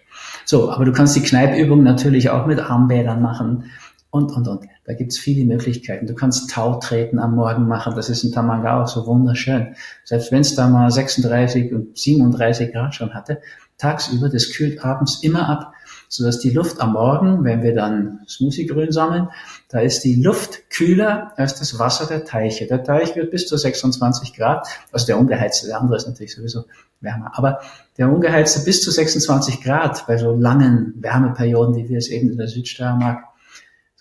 So, 0.46 0.70
aber 0.70 0.86
du 0.86 0.92
kannst 0.92 1.14
die 1.14 1.22
Kneipübung 1.22 1.82
natürlich 1.82 2.30
auch 2.30 2.46
mit 2.46 2.58
Armbädern 2.58 3.20
machen 3.20 3.70
und, 4.14 4.30
und, 4.30 4.46
und. 4.46 4.64
Da 4.84 4.94
gibt's 4.94 5.18
viele 5.18 5.44
Möglichkeiten. 5.44 6.06
Du 6.06 6.14
kannst 6.14 6.48
Tautreten 6.48 7.18
am 7.18 7.34
Morgen 7.34 7.66
machen. 7.66 7.96
Das 7.96 8.08
ist 8.08 8.22
in 8.22 8.30
Tamanga 8.30 8.80
auch 8.80 8.86
so 8.86 9.08
wunderschön. 9.08 9.74
Selbst 10.04 10.30
wenn 10.30 10.42
es 10.42 10.54
da 10.54 10.68
mal 10.68 10.88
36 10.88 11.74
und 11.74 11.98
37 11.98 12.72
Grad 12.72 12.94
schon 12.94 13.12
hatte, 13.12 13.40
tagsüber, 13.76 14.28
das 14.28 14.52
kühlt 14.52 14.84
abends 14.84 15.24
immer 15.24 15.48
ab, 15.48 15.72
sodass 16.08 16.38
die 16.38 16.50
Luft 16.50 16.80
am 16.80 16.92
Morgen, 16.92 17.42
wenn 17.42 17.64
wir 17.64 17.74
dann 17.74 18.20
Smoothie-Grün 18.28 18.92
sammeln, 18.92 19.30
da 19.68 19.80
ist 19.80 20.04
die 20.04 20.14
Luft 20.14 20.70
kühler 20.70 21.32
als 21.36 21.58
das 21.58 21.76
Wasser 21.80 22.06
der 22.06 22.24
Teiche. 22.24 22.68
Der 22.68 22.84
Teich 22.84 23.16
wird 23.16 23.32
bis 23.32 23.48
zu 23.48 23.56
26 23.56 24.32
Grad, 24.34 24.68
also 24.92 25.06
der 25.06 25.18
ungeheizte, 25.18 25.66
der 25.66 25.80
andere 25.80 25.96
ist 25.96 26.06
natürlich 26.06 26.36
sowieso 26.36 26.66
wärmer, 27.00 27.32
aber 27.34 27.58
der 27.98 28.08
ungeheizte 28.08 28.64
bis 28.64 28.80
zu 28.80 28.92
26 28.92 29.60
Grad 29.60 30.06
bei 30.06 30.18
so 30.18 30.30
langen 30.36 30.94
Wärmeperioden, 30.98 31.74
wie 31.74 31.88
wir 31.88 31.98
es 31.98 32.06
eben 32.06 32.30
in 32.30 32.38
der 32.38 32.46
Südsteiermark 32.46 33.33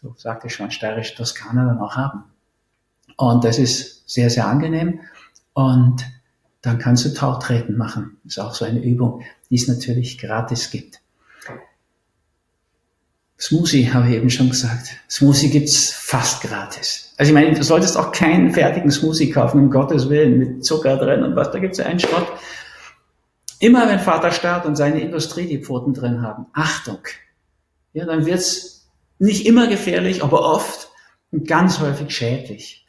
so 0.03 0.13
sagte 0.17 0.47
ich 0.47 0.53
schon, 0.53 0.69
steirische 0.69 1.15
Toskana 1.15 1.65
dann 1.65 1.79
auch 1.79 1.95
haben. 1.95 2.25
Und 3.15 3.45
das 3.45 3.57
ist 3.57 4.07
sehr, 4.09 4.29
sehr 4.29 4.47
angenehm. 4.47 4.99
Und 5.53 6.05
dann 6.61 6.77
kannst 6.77 7.05
du 7.05 7.13
Tauchtreten 7.13 7.77
machen. 7.77 8.17
Das 8.23 8.33
ist 8.33 8.39
auch 8.39 8.53
so 8.53 8.65
eine 8.65 8.83
Übung, 8.83 9.23
die 9.49 9.55
es 9.55 9.67
natürlich 9.67 10.17
gratis 10.17 10.71
gibt. 10.71 10.99
Smoothie 13.39 13.91
habe 13.93 14.09
ich 14.09 14.15
eben 14.15 14.29
schon 14.29 14.49
gesagt. 14.49 14.89
Smoothie 15.09 15.49
gibt's 15.49 15.91
fast 15.91 16.43
gratis. 16.43 17.13
Also 17.17 17.31
ich 17.31 17.33
meine, 17.33 17.53
du 17.53 17.63
solltest 17.63 17.97
auch 17.97 18.11
keinen 18.11 18.51
fertigen 18.51 18.91
Smoothie 18.91 19.31
kaufen, 19.31 19.59
um 19.59 19.71
Gottes 19.71 20.09
Willen, 20.09 20.37
mit 20.37 20.65
Zucker 20.65 20.97
drin 20.97 21.23
und 21.23 21.35
was, 21.35 21.51
da 21.51 21.59
gibt's 21.59 21.77
ja 21.77 21.85
einen 21.85 21.99
Schrott. 21.99 22.27
Immer 23.59 23.87
wenn 23.87 23.99
Vater 23.99 24.31
Staat 24.31 24.65
und 24.65 24.75
seine 24.75 25.01
Industrie 25.01 25.47
die 25.47 25.63
Pfoten 25.63 25.93
drin 25.93 26.21
haben, 26.21 26.45
Achtung, 26.53 26.99
ja, 27.93 28.05
dann 28.05 28.25
wird's 28.25 28.82
nicht 29.19 29.45
immer 29.45 29.67
gefährlich, 29.67 30.23
aber 30.23 30.41
oft 30.41 30.89
und 31.31 31.47
ganz 31.47 31.79
häufig 31.79 32.11
schädlich. 32.11 32.85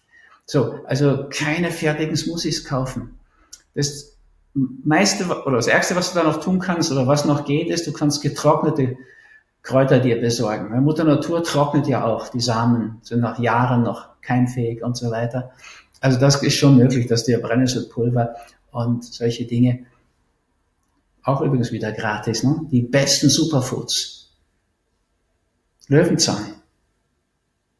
So, 0.46 0.80
also 0.86 1.26
keine 1.30 1.70
fertigen 1.70 2.16
Smoothies 2.16 2.64
kaufen. 2.64 3.18
Das 3.74 4.16
meiste 4.54 5.24
oder 5.44 5.56
das 5.56 5.66
erste, 5.66 5.96
was 5.96 6.12
du 6.12 6.18
da 6.18 6.24
noch 6.24 6.40
tun 6.40 6.58
kannst 6.58 6.92
oder 6.92 7.06
was 7.06 7.24
noch 7.24 7.44
geht, 7.44 7.70
ist, 7.70 7.86
du 7.86 7.92
kannst 7.92 8.22
getrocknete 8.22 8.96
Kräuter 9.62 9.98
dir 9.98 10.20
besorgen. 10.20 10.70
Weil 10.70 10.82
Mutter 10.82 11.04
Natur 11.04 11.42
trocknet 11.42 11.86
ja 11.86 12.04
auch. 12.04 12.28
Die 12.28 12.40
Samen 12.40 13.00
sind 13.02 13.20
nach 13.20 13.38
Jahren 13.38 13.82
noch 13.82 14.20
keimfähig 14.20 14.82
und 14.82 14.96
so 14.96 15.10
weiter. 15.10 15.52
Also 16.00 16.20
das 16.20 16.42
ist 16.42 16.56
schon 16.56 16.76
möglich, 16.76 17.06
dass 17.06 17.24
dir 17.24 17.40
Brennnesselpulver 17.40 18.34
und 18.72 19.04
solche 19.04 19.46
Dinge 19.46 19.86
auch 21.22 21.40
übrigens 21.40 21.72
wieder 21.72 21.92
gratis, 21.92 22.42
ne? 22.42 22.60
Die 22.70 22.82
besten 22.82 23.30
Superfoods 23.30 24.23
Löwenzahn, 25.88 26.54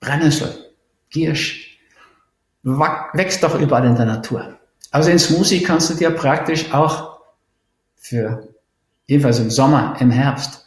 Brennnessel, 0.00 0.72
Giersch, 1.10 1.78
wächst 2.62 3.42
doch 3.42 3.58
überall 3.58 3.86
in 3.86 3.96
der 3.96 4.06
Natur. 4.06 4.58
Also 4.90 5.10
in 5.10 5.18
Smoothie 5.18 5.62
kannst 5.62 5.90
du 5.90 5.94
dir 5.94 6.10
praktisch 6.10 6.72
auch 6.72 7.20
für, 7.96 8.48
jedenfalls 9.06 9.38
im 9.38 9.50
Sommer, 9.50 9.96
im 10.00 10.10
Herbst, 10.10 10.64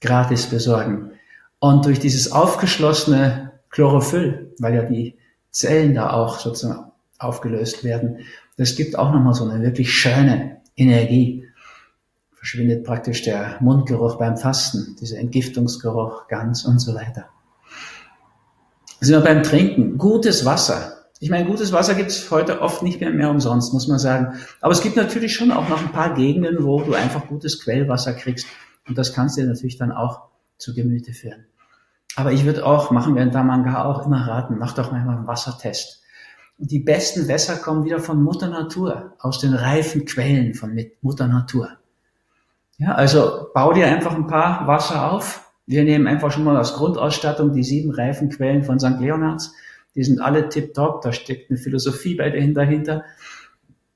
gratis 0.00 0.46
besorgen. 0.46 1.12
Und 1.58 1.84
durch 1.84 1.98
dieses 1.98 2.30
aufgeschlossene 2.30 3.52
Chlorophyll, 3.70 4.54
weil 4.58 4.74
ja 4.74 4.82
die 4.82 5.18
Zellen 5.50 5.94
da 5.94 6.10
auch 6.10 6.38
sozusagen 6.38 6.92
aufgelöst 7.18 7.82
werden, 7.82 8.20
das 8.56 8.76
gibt 8.76 8.96
auch 8.96 9.12
nochmal 9.12 9.34
so 9.34 9.48
eine 9.48 9.62
wirklich 9.62 9.92
schöne 9.92 10.60
Energie 10.76 11.47
verschwindet 12.38 12.84
praktisch 12.84 13.22
der 13.22 13.56
Mundgeruch 13.60 14.16
beim 14.16 14.36
Fasten, 14.36 14.96
dieser 15.00 15.18
Entgiftungsgeruch 15.18 16.28
ganz 16.28 16.64
und 16.64 16.78
so 16.78 16.94
weiter. 16.94 17.26
Sind 19.00 19.14
wir 19.16 19.24
beim 19.24 19.42
Trinken. 19.42 19.98
Gutes 19.98 20.44
Wasser. 20.44 20.94
Ich 21.20 21.30
meine, 21.30 21.46
gutes 21.46 21.72
Wasser 21.72 21.94
gibt 21.94 22.10
es 22.10 22.30
heute 22.30 22.60
oft 22.60 22.82
nicht 22.84 23.00
mehr, 23.00 23.10
mehr 23.10 23.30
umsonst, 23.30 23.72
muss 23.72 23.88
man 23.88 23.98
sagen. 23.98 24.38
Aber 24.60 24.72
es 24.72 24.82
gibt 24.82 24.96
natürlich 24.96 25.34
schon 25.34 25.50
auch 25.50 25.68
noch 25.68 25.80
ein 25.80 25.92
paar 25.92 26.14
Gegenden, 26.14 26.62
wo 26.62 26.80
du 26.80 26.94
einfach 26.94 27.26
gutes 27.26 27.60
Quellwasser 27.60 28.12
kriegst. 28.14 28.46
Und 28.86 28.96
das 28.96 29.12
kannst 29.12 29.36
du 29.36 29.42
dir 29.42 29.48
natürlich 29.48 29.76
dann 29.76 29.90
auch 29.90 30.22
zu 30.58 30.74
Gemüte 30.74 31.12
führen. 31.12 31.46
Aber 32.14 32.32
ich 32.32 32.44
würde 32.44 32.64
auch, 32.64 32.90
machen 32.92 33.16
wir 33.16 33.22
in 33.22 33.32
Damanga 33.32 33.84
auch 33.84 34.06
immer 34.06 34.26
raten, 34.26 34.58
mach 34.58 34.74
doch 34.74 34.92
mal 34.92 35.00
einen 35.00 35.26
Wassertest. 35.26 36.02
Und 36.58 36.70
die 36.70 36.80
besten 36.80 37.28
Wässer 37.28 37.56
kommen 37.56 37.84
wieder 37.84 38.00
von 38.00 38.22
Mutter 38.22 38.48
Natur, 38.48 39.14
aus 39.18 39.38
den 39.38 39.54
reifen 39.54 40.04
Quellen 40.04 40.54
von 40.54 40.76
Mutter 41.02 41.28
Natur. 41.28 41.70
Ja, 42.78 42.94
also 42.94 43.48
bau 43.54 43.72
dir 43.72 43.86
einfach 43.88 44.14
ein 44.14 44.28
paar 44.28 44.66
Wasser 44.68 45.10
auf. 45.10 45.52
Wir 45.66 45.82
nehmen 45.82 46.06
einfach 46.06 46.30
schon 46.30 46.44
mal 46.44 46.56
als 46.56 46.74
Grundausstattung 46.74 47.52
die 47.52 47.64
sieben 47.64 47.90
Reifenquellen 47.90 48.62
von 48.62 48.78
St. 48.78 49.00
Leonards. 49.00 49.52
Die 49.96 50.04
sind 50.04 50.20
alle 50.20 50.48
tipptopp, 50.48 51.02
da 51.02 51.12
steckt 51.12 51.50
eine 51.50 51.58
Philosophie 51.58 52.14
bei 52.14 52.30
denen 52.30 52.54
dahinter. 52.54 53.04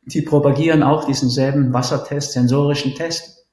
Die 0.05 0.23
propagieren 0.23 0.83
auch 0.83 1.05
diesen 1.05 1.31
selben 1.31 1.73
Wassertest, 1.73 2.33
sensorischen 2.33 2.97
Test. 2.97 3.47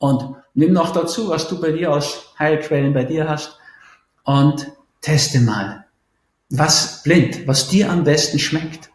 Und 0.00 0.34
nimm 0.54 0.72
noch 0.72 0.92
dazu, 0.92 1.28
was 1.28 1.48
du 1.48 1.60
bei 1.60 1.70
dir 1.70 1.92
aus 1.92 2.34
Heilquellen 2.38 2.92
bei 2.92 3.04
dir 3.04 3.28
hast 3.28 3.56
und 4.24 4.72
teste 5.00 5.40
mal, 5.40 5.86
was 6.50 7.04
blind, 7.04 7.46
was 7.46 7.68
dir 7.68 7.90
am 7.90 8.02
besten 8.02 8.40
schmeckt. 8.40 8.90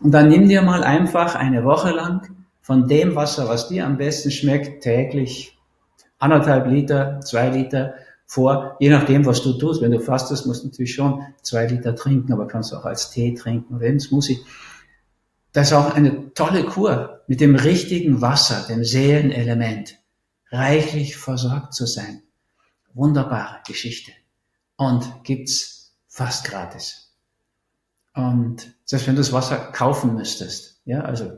Und 0.00 0.12
dann 0.12 0.28
nimm 0.28 0.48
dir 0.48 0.60
mal 0.60 0.84
einfach 0.84 1.36
eine 1.36 1.64
Woche 1.64 1.90
lang 1.90 2.39
von 2.70 2.86
dem 2.86 3.16
Wasser, 3.16 3.48
was 3.48 3.66
dir 3.66 3.84
am 3.84 3.96
besten 3.96 4.30
schmeckt, 4.30 4.84
täglich 4.84 5.58
anderthalb 6.20 6.68
Liter, 6.68 7.20
zwei 7.20 7.48
Liter 7.48 7.94
vor, 8.26 8.76
je 8.78 8.90
nachdem, 8.90 9.26
was 9.26 9.42
du 9.42 9.54
tust. 9.54 9.82
Wenn 9.82 9.90
du 9.90 9.98
fastest, 9.98 10.46
musst 10.46 10.62
du 10.62 10.68
natürlich 10.68 10.94
schon 10.94 11.20
zwei 11.42 11.66
Liter 11.66 11.96
trinken, 11.96 12.32
aber 12.32 12.46
kannst 12.46 12.72
auch 12.72 12.84
als 12.84 13.10
Tee 13.10 13.34
trinken 13.34 13.74
oder 13.74 13.86
ins 13.86 14.04
Smoothie. 14.04 14.38
Das 15.50 15.66
ist 15.66 15.72
auch 15.72 15.96
eine 15.96 16.32
tolle 16.34 16.62
Kur, 16.62 17.22
mit 17.26 17.40
dem 17.40 17.56
richtigen 17.56 18.20
Wasser, 18.20 18.64
dem 18.68 18.84
Seelenelement, 18.84 19.96
reichlich 20.52 21.16
versorgt 21.16 21.74
zu 21.74 21.86
sein. 21.86 22.22
Wunderbare 22.94 23.62
Geschichte. 23.66 24.12
Und 24.76 25.24
gibt's 25.24 25.92
fast 26.06 26.44
gratis. 26.44 27.16
Und 28.14 28.76
selbst 28.84 29.08
wenn 29.08 29.16
du 29.16 29.22
das 29.22 29.32
Wasser 29.32 29.56
kaufen 29.56 30.14
müsstest, 30.14 30.80
ja, 30.84 31.00
also 31.00 31.32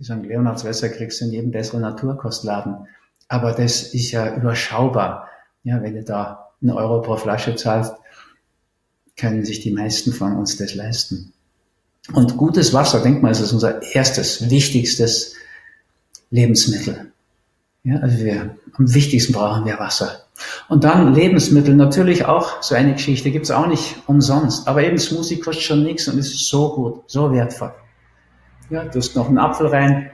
die 0.00 0.04
sagen, 0.04 0.24
Leonards 0.24 0.64
Wässer 0.64 0.88
kriegst 0.88 1.20
du 1.20 1.26
in 1.26 1.32
jedem 1.32 1.50
besseren 1.50 1.82
Naturkostladen. 1.82 2.88
Aber 3.28 3.52
das 3.52 3.82
ist 3.82 4.10
ja 4.10 4.34
überschaubar. 4.34 5.28
Ja, 5.62 5.82
wenn 5.82 5.94
du 5.94 6.02
da 6.02 6.48
einen 6.62 6.72
Euro 6.72 7.02
pro 7.02 7.16
Flasche 7.16 7.54
zahlst, 7.54 7.92
können 9.18 9.44
sich 9.44 9.60
die 9.60 9.72
meisten 9.72 10.12
von 10.12 10.36
uns 10.36 10.56
das 10.56 10.74
leisten. 10.74 11.34
Und 12.14 12.38
gutes 12.38 12.72
Wasser, 12.72 13.02
denk 13.02 13.22
mal, 13.22 13.30
ist 13.30 13.52
unser 13.52 13.82
erstes, 13.94 14.48
wichtigstes 14.48 15.34
Lebensmittel. 16.30 17.12
Ja, 17.84 17.96
also 17.96 18.24
wir, 18.24 18.56
am 18.72 18.94
wichtigsten 18.94 19.34
brauchen 19.34 19.66
wir 19.66 19.78
Wasser. 19.78 20.24
Und 20.68 20.84
dann 20.84 21.14
Lebensmittel, 21.14 21.74
natürlich 21.74 22.24
auch 22.24 22.62
so 22.62 22.74
eine 22.74 22.94
Geschichte, 22.94 23.30
gibt's 23.30 23.50
auch 23.50 23.66
nicht 23.66 23.96
umsonst. 24.06 24.66
Aber 24.66 24.82
eben 24.82 24.98
Smoothie 24.98 25.40
kostet 25.40 25.64
schon 25.64 25.82
nichts 25.82 26.08
und 26.08 26.16
ist 26.18 26.48
so 26.48 26.74
gut, 26.74 27.02
so 27.06 27.30
wertvoll. 27.32 27.74
Ja, 28.70 28.84
du 28.84 28.98
hast 28.98 29.16
noch 29.16 29.26
einen 29.26 29.38
Apfel 29.38 29.66
rein, 29.66 30.10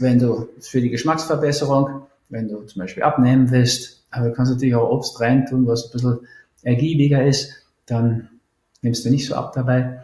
wenn 0.00 0.18
du 0.18 0.48
für 0.60 0.80
die 0.80 0.90
Geschmacksverbesserung, 0.90 2.06
wenn 2.28 2.48
du 2.48 2.62
zum 2.62 2.80
Beispiel 2.80 3.04
abnehmen 3.04 3.52
willst, 3.52 4.04
aber 4.10 4.28
du 4.28 4.32
kannst 4.32 4.52
natürlich 4.52 4.74
auch 4.74 4.90
Obst 4.90 5.20
reintun, 5.20 5.66
was 5.66 5.86
ein 5.86 5.92
bisschen 5.92 6.18
ergiebiger 6.62 7.24
ist, 7.24 7.52
dann 7.86 8.30
nimmst 8.82 9.04
du 9.04 9.10
nicht 9.10 9.26
so 9.26 9.36
ab 9.36 9.52
dabei. 9.54 10.02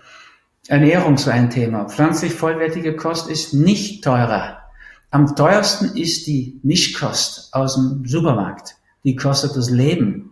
Ernährung 0.68 1.16
so 1.16 1.30
ein 1.30 1.50
Thema. 1.50 1.88
Pflanzlich 1.88 2.32
vollwertige 2.32 2.94
Kost 2.94 3.28
ist 3.28 3.54
nicht 3.54 4.04
teurer. 4.04 4.58
Am 5.10 5.34
teuersten 5.34 5.96
ist 5.96 6.28
die 6.28 6.60
Mischkost 6.62 7.52
aus 7.52 7.74
dem 7.74 8.06
Supermarkt. 8.06 8.76
Die 9.02 9.16
kostet 9.16 9.56
das 9.56 9.68
Leben. 9.68 10.30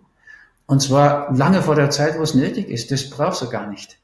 Und 0.66 0.80
zwar 0.80 1.34
lange 1.34 1.62
vor 1.62 1.74
der 1.74 1.90
Zeit, 1.90 2.18
wo 2.18 2.22
es 2.22 2.34
nötig 2.34 2.68
ist. 2.68 2.92
Das 2.92 3.10
brauchst 3.10 3.42
du 3.42 3.48
gar 3.48 3.68
nicht. 3.68 3.98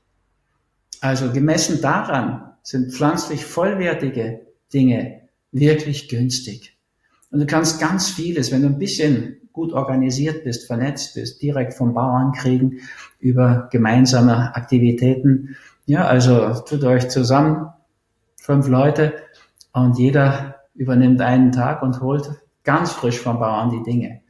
Also 1.00 1.30
gemessen 1.30 1.80
daran, 1.80 2.53
sind 2.64 2.92
pflanzlich 2.92 3.44
vollwertige 3.44 4.40
Dinge 4.72 5.20
wirklich 5.52 6.08
günstig. 6.08 6.76
Und 7.30 7.38
du 7.38 7.46
kannst 7.46 7.80
ganz 7.80 8.10
vieles, 8.10 8.50
wenn 8.50 8.62
du 8.62 8.68
ein 8.68 8.78
bisschen 8.78 9.36
gut 9.52 9.72
organisiert 9.72 10.42
bist, 10.42 10.66
vernetzt 10.66 11.14
bist, 11.14 11.40
direkt 11.40 11.74
vom 11.74 11.94
Bauern 11.94 12.32
kriegen, 12.32 12.80
über 13.20 13.68
gemeinsame 13.70 14.54
Aktivitäten 14.56 15.56
Ja, 15.86 16.06
also 16.06 16.60
tut 16.60 16.82
euch 16.82 17.08
zusammen, 17.08 17.68
fünf 18.36 18.66
Leute, 18.66 19.14
und 19.72 19.98
jeder 19.98 20.56
übernimmt 20.74 21.20
einen 21.20 21.52
Tag 21.52 21.82
und 21.82 22.00
holt 22.00 22.30
ganz 22.64 22.92
frisch 22.92 23.18
vom 23.18 23.38
Bauern 23.38 23.70
die 23.70 23.82
Dinge. 23.82 24.20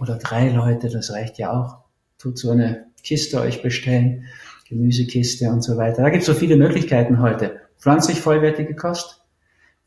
Oder 0.00 0.16
drei 0.16 0.50
Leute, 0.50 0.88
das 0.88 1.12
reicht 1.12 1.38
ja 1.38 1.52
auch. 1.52 1.78
Tut 2.18 2.38
so 2.38 2.50
eine 2.50 2.86
Kiste 3.02 3.40
euch 3.40 3.62
bestellen, 3.62 4.24
Gemüsekiste 4.68 5.48
und 5.48 5.62
so 5.62 5.76
weiter. 5.76 6.02
Da 6.02 6.10
gibt 6.10 6.22
es 6.22 6.26
so 6.26 6.34
viele 6.34 6.56
Möglichkeiten 6.56 7.20
heute. 7.20 7.60
Pflanzlich 7.78 8.20
vollwertige 8.20 8.74
Kost 8.74 9.22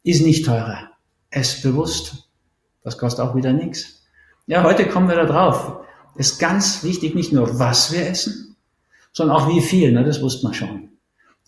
ist 0.03 0.25
nicht 0.25 0.45
teurer. 0.45 0.91
Es 1.29 1.61
bewusst. 1.61 2.29
Das 2.83 2.97
kostet 2.97 3.25
auch 3.25 3.35
wieder 3.35 3.53
nichts. 3.53 4.03
Ja, 4.47 4.63
heute 4.63 4.87
kommen 4.87 5.09
wir 5.09 5.15
da 5.15 5.25
drauf. 5.25 5.79
Ist 6.15 6.39
ganz 6.39 6.83
wichtig, 6.83 7.15
nicht 7.15 7.31
nur 7.31 7.59
was 7.59 7.91
wir 7.91 8.07
essen, 8.07 8.55
sondern 9.11 9.37
auch 9.37 9.47
wie 9.47 9.61
viel. 9.61 9.91
Ne? 9.91 10.03
Das 10.03 10.21
wusste 10.21 10.45
man 10.45 10.53
schon. 10.53 10.89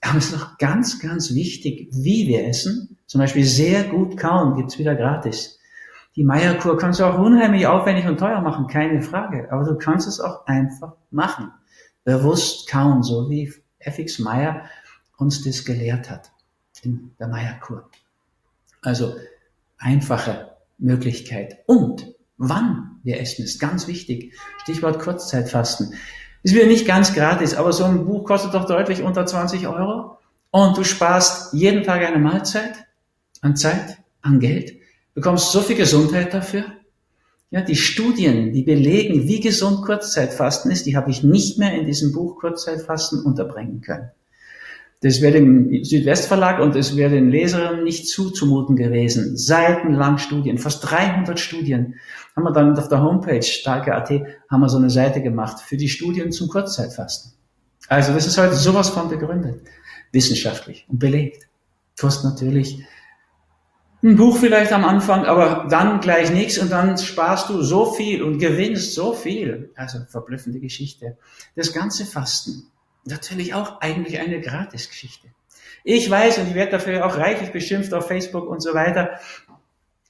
Aber 0.01 0.17
es 0.17 0.31
ist 0.31 0.41
auch 0.41 0.57
ganz, 0.57 0.99
ganz 0.99 1.33
wichtig, 1.33 1.89
wie 1.91 2.27
wir 2.27 2.47
essen. 2.47 2.97
Zum 3.05 3.19
Beispiel 3.19 3.45
sehr 3.45 3.83
gut 3.83 4.17
kauen 4.17 4.55
gibt's 4.55 4.79
wieder 4.79 4.95
gratis. 4.95 5.59
Die 6.15 6.23
Meierkur 6.23 6.77
kannst 6.77 6.99
du 6.99 7.05
auch 7.05 7.17
unheimlich 7.19 7.67
aufwendig 7.67 8.05
und 8.05 8.19
teuer 8.19 8.41
machen, 8.41 8.67
keine 8.67 9.01
Frage. 9.01 9.47
Aber 9.51 9.63
du 9.63 9.77
kannst 9.77 10.07
es 10.07 10.19
auch 10.19 10.45
einfach 10.45 10.93
machen. 11.09 11.51
Bewusst 12.03 12.69
kauen, 12.69 13.03
so 13.03 13.29
wie 13.29 13.53
FX 13.79 14.19
Meyer 14.19 14.63
uns 15.21 15.43
das 15.43 15.63
gelehrt 15.63 16.09
hat 16.09 16.31
in 16.81 17.11
der 17.19 17.27
Meierkur. 17.27 17.89
Also 18.81 19.15
einfache 19.77 20.51
Möglichkeit. 20.77 21.59
Und 21.67 22.13
wann 22.37 22.99
wir 23.03 23.19
essen 23.19 23.45
ist 23.45 23.59
ganz 23.59 23.87
wichtig. 23.87 24.33
Stichwort 24.63 24.99
Kurzzeitfasten. 24.99 25.93
Ist 26.43 26.55
wieder 26.55 26.65
nicht 26.65 26.87
ganz 26.87 27.13
gratis, 27.13 27.53
aber 27.53 27.71
so 27.71 27.83
ein 27.83 28.05
Buch 28.05 28.25
kostet 28.25 28.53
doch 28.53 28.65
deutlich 28.65 29.03
unter 29.03 29.25
20 29.25 29.67
Euro. 29.67 30.17
Und 30.49 30.77
du 30.77 30.83
sparst 30.83 31.53
jeden 31.53 31.83
Tag 31.83 32.01
eine 32.01 32.17
Mahlzeit 32.17 32.73
an 33.41 33.55
Zeit, 33.55 33.97
an 34.21 34.39
Geld, 34.39 34.73
bekommst 35.13 35.51
so 35.51 35.61
viel 35.61 35.77
Gesundheit 35.77 36.33
dafür. 36.33 36.65
Ja, 37.51 37.61
die 37.61 37.75
Studien, 37.75 38.53
die 38.53 38.63
belegen, 38.63 39.27
wie 39.27 39.39
gesund 39.39 39.83
Kurzzeitfasten 39.85 40.71
ist, 40.71 40.85
die 40.85 40.95
habe 40.95 41.11
ich 41.11 41.23
nicht 41.23 41.57
mehr 41.57 41.73
in 41.73 41.85
diesem 41.85 42.11
Buch 42.13 42.39
Kurzzeitfasten 42.39 43.23
unterbringen 43.23 43.81
können. 43.81 44.11
Das 45.03 45.19
wäre 45.19 45.33
dem 45.33 45.83
Südwestverlag 45.83 46.59
und 46.59 46.75
es 46.75 46.95
wäre 46.95 47.09
den 47.09 47.29
Leserinnen 47.31 47.83
nicht 47.83 48.07
zuzumuten 48.07 48.75
gewesen. 48.75 49.35
Seitenlang 49.35 50.19
Studien, 50.19 50.59
fast 50.59 50.89
300 50.89 51.39
Studien. 51.39 51.95
Haben 52.35 52.43
wir 52.43 52.51
dann 52.51 52.77
auf 52.77 52.87
der 52.87 53.01
Homepage 53.01 53.41
starke.at 53.41 54.11
haben 54.49 54.61
wir 54.61 54.69
so 54.69 54.77
eine 54.77 54.91
Seite 54.91 55.23
gemacht 55.23 55.59
für 55.59 55.75
die 55.75 55.89
Studien 55.89 56.31
zum 56.31 56.49
Kurzzeitfasten. 56.49 57.33
Also 57.87 58.13
das 58.13 58.27
ist 58.27 58.37
heute 58.37 58.53
sowas 58.53 58.89
von 58.89 59.09
begründet, 59.09 59.61
wissenschaftlich 60.11 60.85
und 60.87 60.99
belegt. 60.99 61.47
Kostet 61.99 62.31
natürlich 62.31 62.85
ein 64.03 64.15
Buch 64.15 64.37
vielleicht 64.37 64.73
am 64.73 64.83
Anfang, 64.83 65.25
aber 65.25 65.67
dann 65.69 65.99
gleich 65.99 66.31
nichts 66.31 66.57
und 66.57 66.71
dann 66.71 66.97
sparst 66.97 67.49
du 67.49 67.61
so 67.61 67.91
viel 67.91 68.23
und 68.23 68.39
gewinnst 68.39 68.93
so 68.93 69.13
viel. 69.13 69.71
Also 69.75 69.99
verblüffende 70.09 70.59
Geschichte. 70.59 71.17
Das 71.55 71.73
ganze 71.73 72.05
Fasten 72.05 72.71
natürlich 73.05 73.53
auch 73.53 73.81
eigentlich 73.81 74.19
eine 74.19 74.41
Gratisgeschichte. 74.41 75.27
Ich 75.83 76.09
weiß, 76.09 76.39
und 76.39 76.47
ich 76.47 76.53
werde 76.53 76.71
dafür 76.73 77.05
auch 77.05 77.17
reichlich 77.17 77.51
beschimpft 77.51 77.93
auf 77.93 78.07
Facebook 78.07 78.47
und 78.47 78.61
so 78.61 78.73
weiter, 78.73 79.19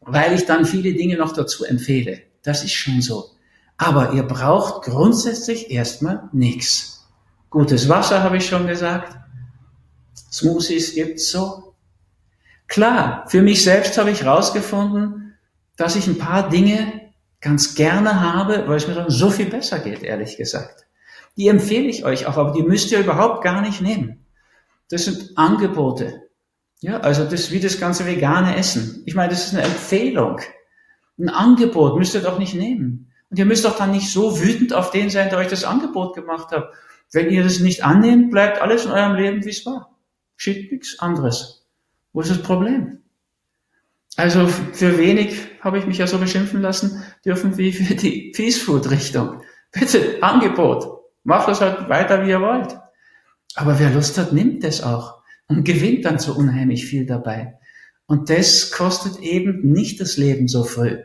weil 0.02 0.34
ich 0.34 0.46
dann 0.46 0.66
viele 0.66 0.94
Dinge 0.94 1.18
noch 1.18 1.34
dazu 1.34 1.64
empfehle. 1.64 2.22
Das 2.44 2.64
ist 2.64 2.74
schon 2.74 3.02
so. 3.02 3.30
Aber 3.78 4.14
ihr 4.14 4.24
braucht 4.24 4.84
grundsätzlich 4.84 5.72
erstmal 5.72 6.30
nichts. 6.34 7.08
Gutes 7.50 7.90
Wasser 7.90 8.24
habe 8.24 8.38
ich 8.38 8.46
schon 8.48 8.68
gesagt. 8.68 9.18
Smoothies 10.32 10.94
gibt's 10.94 11.32
so. 11.32 11.74
Klar, 12.68 13.26
für 13.28 13.42
mich 13.42 13.64
selbst 13.64 13.98
habe 13.98 14.12
ich 14.12 14.24
herausgefunden, 14.24 15.38
dass 15.76 15.96
ich 15.96 16.08
ein 16.08 16.18
paar 16.18 16.50
Dinge 16.50 17.12
ganz 17.42 17.76
gerne 17.76 18.22
habe, 18.22 18.68
weil 18.68 18.78
es 18.78 18.88
mir 18.88 18.94
dann 18.94 19.10
so 19.10 19.30
viel 19.30 19.48
besser 19.48 19.80
geht, 19.80 20.04
ehrlich 20.04 20.38
gesagt. 20.38 20.86
Die 21.38 21.48
empfehle 21.48 21.88
ich 21.88 22.06
euch 22.06 22.26
auch, 22.26 22.38
aber 22.38 22.52
die 22.52 22.64
müsst 22.64 22.92
ihr 22.92 23.00
überhaupt 23.00 23.44
gar 23.44 23.62
nicht 23.62 23.82
nehmen. 23.82 24.26
Das 24.90 25.06
sind 25.06 25.38
Angebote. 25.38 26.24
Ja, 26.82 27.00
also 27.00 27.24
das 27.24 27.34
ist 27.34 27.52
wie 27.52 27.60
das 27.60 27.80
ganze 27.80 28.06
vegane 28.06 28.58
Essen. 28.58 29.04
Ich 29.06 29.16
meine, 29.16 29.30
das 29.30 29.46
ist 29.46 29.54
eine 29.54 29.64
Empfehlung. 29.64 30.40
Ein 31.18 31.30
Angebot 31.30 31.98
müsst 31.98 32.16
ihr 32.16 32.22
doch 32.22 32.40
nicht 32.40 32.56
nehmen. 32.56 33.12
Und 33.30 33.38
ihr 33.38 33.46
müsst 33.46 33.64
doch 33.64 33.78
dann 33.78 33.92
nicht 33.92 34.12
so 34.12 34.42
wütend 34.42 34.74
auf 34.74 34.92
den 34.92 35.10
sein, 35.10 35.30
der 35.30 35.38
euch 35.38 35.48
das 35.48 35.64
Angebot 35.64 36.16
gemacht 36.16 36.52
hat. 36.52 36.70
Wenn 37.12 37.30
ihr 37.30 37.44
das 37.44 37.60
nicht 37.60 37.84
annehmt, 37.84 38.32
bleibt 38.32 38.62
alles 38.62 38.86
in 38.86 38.92
eurem 38.92 39.16
Leben, 39.16 39.46
wie 39.46 39.50
es 39.50 39.66
war. 39.66 39.96
Schickt 40.36 40.72
nichts 40.72 41.00
anderes. 41.00 41.66
Wo 42.14 42.22
ist 42.22 42.32
das 42.32 42.42
Problem? 42.42 43.00
Also 44.18 44.48
für 44.48 44.98
wenig 44.98 45.38
habe 45.62 45.78
ich 45.78 45.86
mich 45.86 46.00
ja 46.00 46.08
so 46.08 46.18
beschimpfen 46.18 46.62
lassen 46.62 47.04
dürfen 47.24 47.58
wie 47.58 47.72
für 47.72 47.96
die 47.96 48.32
Peace 48.36 48.58
Food 48.58 48.90
Richtung. 48.90 49.42
Bitte, 49.72 50.18
Angebot. 50.22 51.01
Macht 51.24 51.50
es 51.50 51.62
halt 51.62 51.90
weiter, 51.90 52.26
wie 52.26 52.30
ihr 52.30 52.42
wollt. 52.42 52.78
Aber 53.56 53.80
wer 53.80 53.90
Lust 53.90 54.18
hat, 54.18 54.34
nimmt 54.34 54.64
es 54.64 54.82
auch 54.82 55.22
und 55.48 55.64
gewinnt 55.64 56.06
dann 56.06 56.20
so 56.20 56.34
unheimlich 56.34 56.86
viel 56.86 57.06
dabei. 57.06 57.60
Und 58.06 58.30
das 58.30 58.72
kostet 58.72 59.20
eben 59.20 59.72
nicht 59.72 60.00
das 60.02 60.18
Leben 60.18 60.48
so 60.48 60.64
früh. 60.64 60.98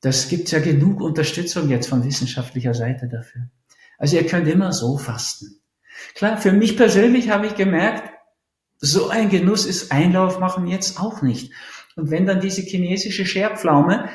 Das 0.00 0.28
gibt 0.28 0.50
ja 0.50 0.60
genug 0.60 1.00
Unterstützung 1.00 1.68
jetzt 1.68 1.88
von 1.88 2.04
wissenschaftlicher 2.04 2.74
Seite 2.74 3.08
dafür. 3.08 3.48
Also 3.98 4.16
ihr 4.16 4.26
könnt 4.26 4.48
immer 4.48 4.72
so 4.72 4.98
fasten. 4.98 5.60
Klar, 6.14 6.38
für 6.38 6.52
mich 6.52 6.76
persönlich 6.76 7.30
habe 7.30 7.46
ich 7.46 7.54
gemerkt, 7.54 8.10
so 8.78 9.08
ein 9.08 9.30
Genuss 9.30 9.64
ist 9.64 9.92
Einlauf 9.92 10.38
machen 10.40 10.66
jetzt 10.66 11.00
auch 11.00 11.22
nicht. 11.22 11.52
Und 11.96 12.10
wenn 12.10 12.26
dann 12.26 12.40
diese 12.40 12.62
chinesische 12.62 13.24
Scherpflaume 13.24 14.08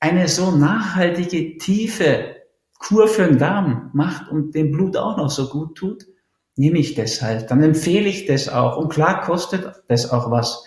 eine 0.00 0.28
so 0.28 0.50
nachhaltige, 0.50 1.58
tiefe 1.58 2.36
Kur 2.80 3.08
für 3.08 3.26
den 3.26 3.38
Darm 3.38 3.90
macht 3.92 4.28
und 4.30 4.54
dem 4.54 4.72
Blut 4.72 4.96
auch 4.96 5.18
noch 5.18 5.30
so 5.30 5.48
gut 5.48 5.76
tut, 5.76 6.06
nehme 6.56 6.78
ich 6.78 6.94
das 6.94 7.22
halt. 7.22 7.50
Dann 7.50 7.62
empfehle 7.62 8.08
ich 8.08 8.26
das 8.26 8.48
auch. 8.48 8.78
Und 8.78 8.88
klar 8.88 9.20
kostet 9.20 9.82
das 9.86 10.10
auch 10.10 10.30
was. 10.30 10.64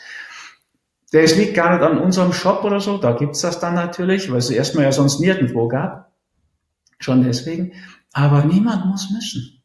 Das 1.11 1.35
liegt 1.35 1.55
gar 1.55 1.73
nicht 1.73 1.83
an 1.83 1.97
unserem 1.97 2.31
Shop 2.31 2.63
oder 2.63 2.79
so, 2.79 2.97
da 2.97 3.13
gibt's 3.13 3.41
das 3.41 3.59
dann 3.59 3.75
natürlich, 3.75 4.31
weil 4.31 4.37
es 4.37 4.49
erstmal 4.49 4.85
ja 4.85 4.91
sonst 4.91 5.19
nirgendwo 5.19 5.67
gab. 5.67 6.11
Schon 6.99 7.23
deswegen. 7.23 7.73
Aber 8.13 8.45
niemand 8.45 8.85
muss 8.85 9.09
müssen. 9.11 9.61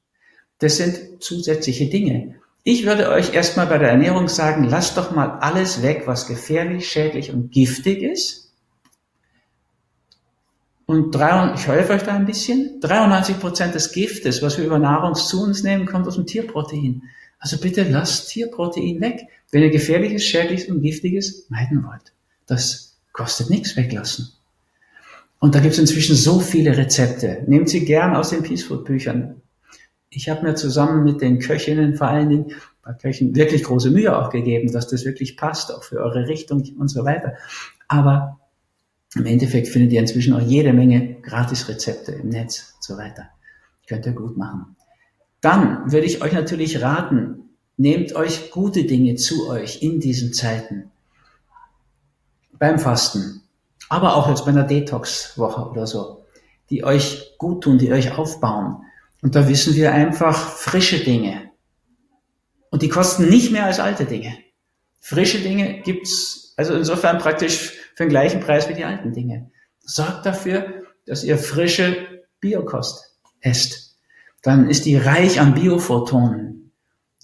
Das 0.59 0.79
sind 0.79 1.23
zusätzliche 1.23 1.87
Dinge. 1.87 2.37
Ich 2.65 2.87
würde 2.87 3.11
euch 3.11 3.35
erstmal 3.35 3.67
bei 3.67 3.79
der 3.79 3.91
Ernährung 3.91 4.29
sagen, 4.29 4.65
lasst 4.65 4.97
doch 4.97 5.11
mal 5.11 5.39
alles 5.39 5.83
weg, 5.83 6.03
was 6.07 6.27
gefährlich, 6.27 6.89
schädlich 6.89 7.33
und 7.33 7.51
giftig 7.51 8.03
ist 8.03 8.48
und 10.89 11.11
drei, 11.15 11.53
ich 11.55 11.67
helfe 11.67 11.93
euch 11.93 12.03
da 12.03 12.15
ein 12.15 12.25
bisschen. 12.25 12.81
93 12.81 13.39
Prozent 13.39 13.75
des 13.75 13.93
Giftes, 13.93 14.41
was 14.41 14.57
wir 14.57 14.65
über 14.65 14.79
Nahrung 14.79 15.15
zu 15.15 15.43
uns 15.43 15.63
nehmen, 15.63 15.85
kommt 15.85 16.09
aus 16.09 16.15
dem 16.15 16.25
Tierprotein. 16.25 17.03
Also 17.39 17.59
bitte 17.59 17.83
lasst 17.83 18.31
Tierprotein 18.31 18.99
weg, 19.03 19.27
wenn 19.53 19.63
ihr 19.63 19.69
gefährliches, 19.69 20.25
schädliches 20.25 20.71
und 20.71 20.81
giftiges 20.81 21.47
meiden 21.51 21.85
wollt. 21.85 22.15
Das 22.47 22.97
kostet 23.13 23.51
nichts 23.51 23.77
weglassen. 23.77 24.31
Und 25.39 25.55
da 25.55 25.61
gibt 25.61 25.75
es 25.75 25.79
inzwischen 25.79 26.17
so 26.17 26.41
viele 26.41 26.75
Rezepte. 26.75 27.45
Nehmt 27.47 27.69
sie 27.69 27.85
gern 27.85 28.17
aus 28.17 28.31
den 28.31 28.43
Peace 28.43 28.63
Food 28.63 28.87
Büchern. 28.87 29.43
Ich 30.09 30.31
habe 30.31 30.43
mir 30.43 30.55
zusammen 30.55 31.05
mit 31.05 31.21
den 31.21 31.39
Köchinnen 31.39 31.97
vor 31.97 32.09
allen 32.09 32.31
Dingen 32.31 32.53
bei 32.83 32.95
Köchen 32.95 33.37
wirklich 33.37 33.63
große 33.63 33.91
Mühe 33.91 34.17
auch 34.17 34.31
gegeben, 34.31 34.73
dass 34.73 34.89
das 34.89 35.05
wirklich 35.05 35.37
passt, 35.37 35.71
auch 35.71 35.85
für 35.85 35.99
eure 35.99 36.29
Richtung 36.29 36.65
und 36.79 36.89
so 36.89 37.05
weiter. 37.05 37.35
Aber 37.89 38.38
im 39.15 39.27
Endeffekt 39.27 39.69
findet 39.69 39.93
ihr 39.93 40.01
inzwischen 40.01 40.35
auch 40.35 40.41
jede 40.41 40.73
Menge 40.73 41.21
Gratis-Rezepte 41.23 42.13
im 42.13 42.29
Netz 42.29 42.75
und 42.77 42.85
so 42.85 42.97
weiter. 42.97 43.31
Könnt 43.89 44.07
ihr 44.07 44.13
gut 44.13 44.37
machen. 44.37 44.77
Dann 45.41 45.91
würde 45.91 46.07
ich 46.07 46.21
euch 46.21 46.33
natürlich 46.33 46.83
raten, 46.83 47.51
nehmt 47.77 48.15
euch 48.15 48.51
gute 48.51 48.85
Dinge 48.85 49.15
zu 49.15 49.49
euch 49.49 49.83
in 49.83 50.01
diesen 50.01 50.33
Zeiten. 50.33 50.91
Beim 52.59 52.79
Fasten, 52.79 53.43
aber 53.89 54.17
auch 54.17 54.29
jetzt 54.29 54.45
bei 54.45 54.51
einer 54.51 54.65
Detox-Woche 54.65 55.71
oder 55.71 55.87
so, 55.87 56.25
die 56.71 56.85
euch 56.85 57.35
gut 57.39 57.65
tun, 57.65 57.79
die 57.79 57.93
euch 57.93 58.19
aufbauen. 58.19 58.85
Und 59.23 59.35
da 59.35 59.49
wissen 59.49 59.75
wir 59.75 59.93
einfach 59.93 60.37
frische 60.37 60.99
Dinge. 60.99 61.51
Und 62.71 62.83
die 62.83 62.89
kosten 62.89 63.29
nicht 63.29 63.53
mehr 63.53 63.65
als 63.65 63.81
alte 63.81 64.05
Dinge. 64.05 64.37
Frische 65.01 65.39
Dinge 65.39 65.81
gibt's 65.83 66.53
also 66.57 66.75
insofern 66.75 67.19
praktisch 67.19 67.73
für 67.99 68.05
den 68.05 68.11
gleichen 68.11 68.39
Preis 68.39 68.69
wie 68.69 68.75
die 68.75 68.85
alten 68.85 69.13
Dinge. 69.13 69.51
Sorgt 69.81 70.25
dafür, 70.25 70.85
dass 71.05 71.25
ihr 71.25 71.37
frische 71.37 72.23
Biokost 72.39 73.17
esst. 73.41 73.97
Dann 74.41 74.71
ist 74.71 74.85
die 74.85 74.95
reich 74.95 75.41
an 75.41 75.55
Biophotonen. 75.55 76.71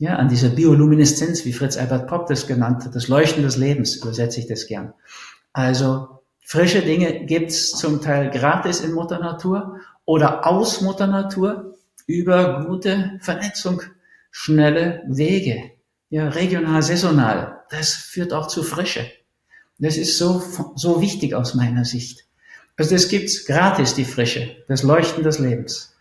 Ja, 0.00 0.16
an 0.16 0.28
dieser 0.28 0.48
Biolumineszenz, 0.48 1.44
wie 1.44 1.52
Fritz 1.52 1.76
Albert 1.76 2.08
Popp 2.08 2.26
das 2.26 2.48
genannt 2.48 2.84
hat, 2.84 2.96
das 2.96 3.06
Leuchten 3.06 3.44
des 3.44 3.56
Lebens, 3.56 3.94
übersetze 3.94 4.40
ich 4.40 4.48
das 4.48 4.66
gern. 4.66 4.92
Also 5.52 6.24
frische 6.44 6.82
Dinge 6.82 7.24
gibt's 7.24 7.70
zum 7.78 8.02
Teil 8.02 8.30
gratis 8.30 8.80
in 8.80 8.94
Mutter 8.94 9.20
Natur 9.20 9.78
oder 10.04 10.44
aus 10.44 10.80
Mutter 10.80 11.06
Natur 11.06 11.76
über 12.08 12.64
gute 12.66 13.20
Vernetzung 13.20 13.80
schnelle 14.32 15.04
Wege, 15.06 15.70
ja, 16.08 16.30
regional, 16.30 16.82
saisonal. 16.82 17.60
Das 17.70 17.94
führt 17.94 18.32
auch 18.32 18.48
zu 18.48 18.64
Frische. 18.64 19.08
Das 19.78 19.96
ist 19.96 20.18
so, 20.18 20.42
so 20.76 21.00
wichtig 21.00 21.34
aus 21.34 21.54
meiner 21.54 21.84
Sicht. 21.84 22.24
Also 22.76 22.94
das 22.94 23.08
gibt's 23.08 23.44
gratis, 23.44 23.94
die 23.94 24.04
Frische, 24.04 24.56
das 24.68 24.82
Leuchten 24.82 25.22
des 25.22 25.38
Lebens. 25.38 25.94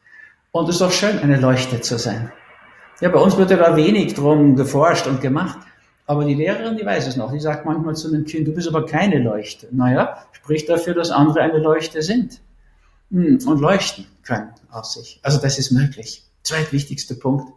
Und 0.52 0.70
es 0.70 0.76
ist 0.76 0.82
doch 0.82 0.92
schön, 0.92 1.20
eine 1.20 1.40
Leuchte 1.40 1.82
zu 1.82 1.98
sein. 1.98 2.32
Ja, 3.02 3.10
bei 3.10 3.20
uns 3.20 3.38
wird 3.38 3.52
ja 3.52 3.58
da 3.58 3.76
wenig 3.76 4.14
drum 4.14 4.56
geforscht 4.56 5.08
und 5.08 5.22
gemacht. 5.22 5.60
Aber 6.06 6.26
die 6.26 6.36
Lehrerin, 6.36 6.78
die 6.78 6.86
weiß 6.86 7.08
es 7.08 7.16
noch. 7.16 7.32
Die 7.32 7.40
sagt 7.40 7.66
manchmal 7.66 7.96
zu 7.96 8.08
einem 8.08 8.26
Kind, 8.26 8.48
du 8.48 8.52
bist 8.52 8.68
aber 8.68 8.86
keine 8.86 9.20
Leuchte. 9.20 9.68
Naja, 9.72 10.26
spricht 10.32 10.70
dafür, 10.70 10.94
dass 10.94 11.12
andere 11.12 11.42
eine 11.42 11.60
Leuchte 11.60 12.02
sind. 12.02 12.42
Hm, 13.10 13.40
und 13.46 13.60
leuchten 13.60 14.06
können 14.24 14.50
aus 14.70 14.94
sich. 14.94 15.20
Also 15.24 15.40
das 15.40 15.58
ist 15.60 15.72
möglich. 15.72 16.24
Zweitwichtigster 16.44 17.16
Punkt. 17.16 17.52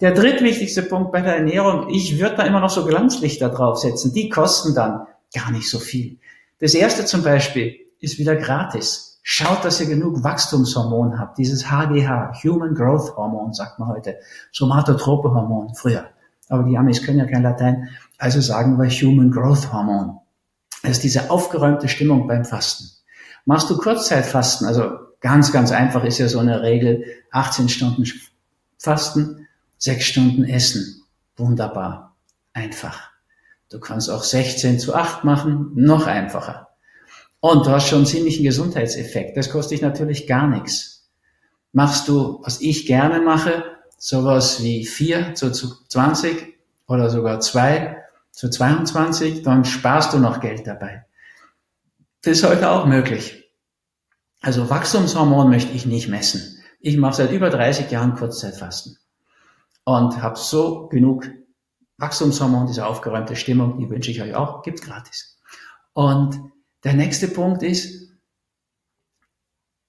Der 0.00 0.12
drittwichtigste 0.12 0.82
Punkt 0.82 1.12
bei 1.12 1.20
der 1.20 1.36
Ernährung, 1.36 1.88
ich 1.90 2.18
würde 2.20 2.36
da 2.36 2.42
immer 2.44 2.60
noch 2.60 2.70
so 2.70 2.84
Glanzlichter 2.84 3.48
draufsetzen. 3.48 4.12
Die 4.12 4.28
kosten 4.28 4.74
dann 4.74 5.06
gar 5.34 5.50
nicht 5.50 5.68
so 5.68 5.78
viel. 5.78 6.18
Das 6.60 6.74
erste 6.74 7.04
zum 7.04 7.22
Beispiel 7.22 7.76
ist 8.00 8.18
wieder 8.18 8.36
gratis. 8.36 9.20
Schaut, 9.22 9.64
dass 9.64 9.80
ihr 9.80 9.86
genug 9.86 10.22
Wachstumshormon 10.24 11.18
habt. 11.18 11.38
Dieses 11.38 11.70
HGH, 11.70 12.32
Human 12.42 12.74
Growth 12.74 13.16
Hormon, 13.16 13.52
sagt 13.52 13.78
man 13.78 13.88
heute. 13.88 14.16
Somatotrope 14.52 15.34
Hormon, 15.34 15.74
früher. 15.74 16.08
Aber 16.48 16.62
die 16.62 16.78
Amis 16.78 17.04
können 17.04 17.18
ja 17.18 17.26
kein 17.26 17.42
Latein. 17.42 17.90
Also 18.16 18.40
sagen 18.40 18.78
wir 18.78 18.88
Human 18.88 19.30
Growth 19.30 19.72
Hormon. 19.72 20.18
Das 20.82 20.92
ist 20.92 21.04
diese 21.04 21.30
aufgeräumte 21.30 21.88
Stimmung 21.88 22.26
beim 22.26 22.44
Fasten. 22.44 22.86
Machst 23.44 23.68
du 23.68 23.76
Kurzzeitfasten, 23.76 24.66
also 24.66 24.92
ganz, 25.20 25.52
ganz 25.52 25.72
einfach 25.72 26.04
ist 26.04 26.18
ja 26.18 26.28
so 26.28 26.38
eine 26.38 26.62
Regel, 26.62 27.04
18 27.32 27.68
Stunden 27.68 28.04
Fasten, 28.78 29.46
6 29.78 30.04
Stunden 30.04 30.44
Essen. 30.44 31.02
Wunderbar. 31.36 32.16
Einfach. 32.52 33.07
Du 33.70 33.80
kannst 33.80 34.10
auch 34.10 34.24
16 34.24 34.78
zu 34.78 34.94
8 34.94 35.24
machen, 35.24 35.72
noch 35.74 36.06
einfacher. 36.06 36.68
Und 37.40 37.66
du 37.66 37.70
hast 37.70 37.88
schon 37.88 37.98
einen 37.98 38.06
ziemlichen 38.06 38.44
Gesundheitseffekt. 38.44 39.36
Das 39.36 39.50
kostet 39.50 39.78
dich 39.78 39.82
natürlich 39.82 40.26
gar 40.26 40.48
nichts. 40.48 41.08
Machst 41.72 42.08
du, 42.08 42.40
was 42.42 42.60
ich 42.60 42.86
gerne 42.86 43.20
mache, 43.20 43.64
sowas 43.98 44.62
wie 44.62 44.86
4 44.86 45.34
zu 45.34 45.50
20 45.50 46.54
oder 46.86 47.10
sogar 47.10 47.40
2 47.40 47.98
zu 48.32 48.48
22, 48.48 49.42
dann 49.42 49.64
sparst 49.64 50.14
du 50.14 50.18
noch 50.18 50.40
Geld 50.40 50.66
dabei. 50.66 51.04
Das 52.22 52.38
ist 52.38 52.48
heute 52.48 52.70
auch 52.70 52.86
möglich. 52.86 53.52
Also 54.40 54.70
Wachstumshormon 54.70 55.50
möchte 55.50 55.72
ich 55.72 55.86
nicht 55.86 56.08
messen. 56.08 56.58
Ich 56.80 56.96
mache 56.96 57.16
seit 57.16 57.32
über 57.32 57.50
30 57.50 57.90
Jahren 57.90 58.14
Kurzzeitfasten 58.14 58.96
und 59.84 60.22
habe 60.22 60.38
so 60.38 60.86
genug 60.86 61.28
Wachstumshormon, 61.98 62.66
diese 62.66 62.86
aufgeräumte 62.86 63.36
Stimmung, 63.36 63.78
die 63.78 63.90
wünsche 63.90 64.10
ich 64.10 64.22
euch 64.22 64.34
auch, 64.34 64.62
gibt's 64.62 64.82
gratis. 64.82 65.38
Und 65.92 66.40
der 66.84 66.94
nächste 66.94 67.28
Punkt 67.28 67.62
ist, 67.62 68.08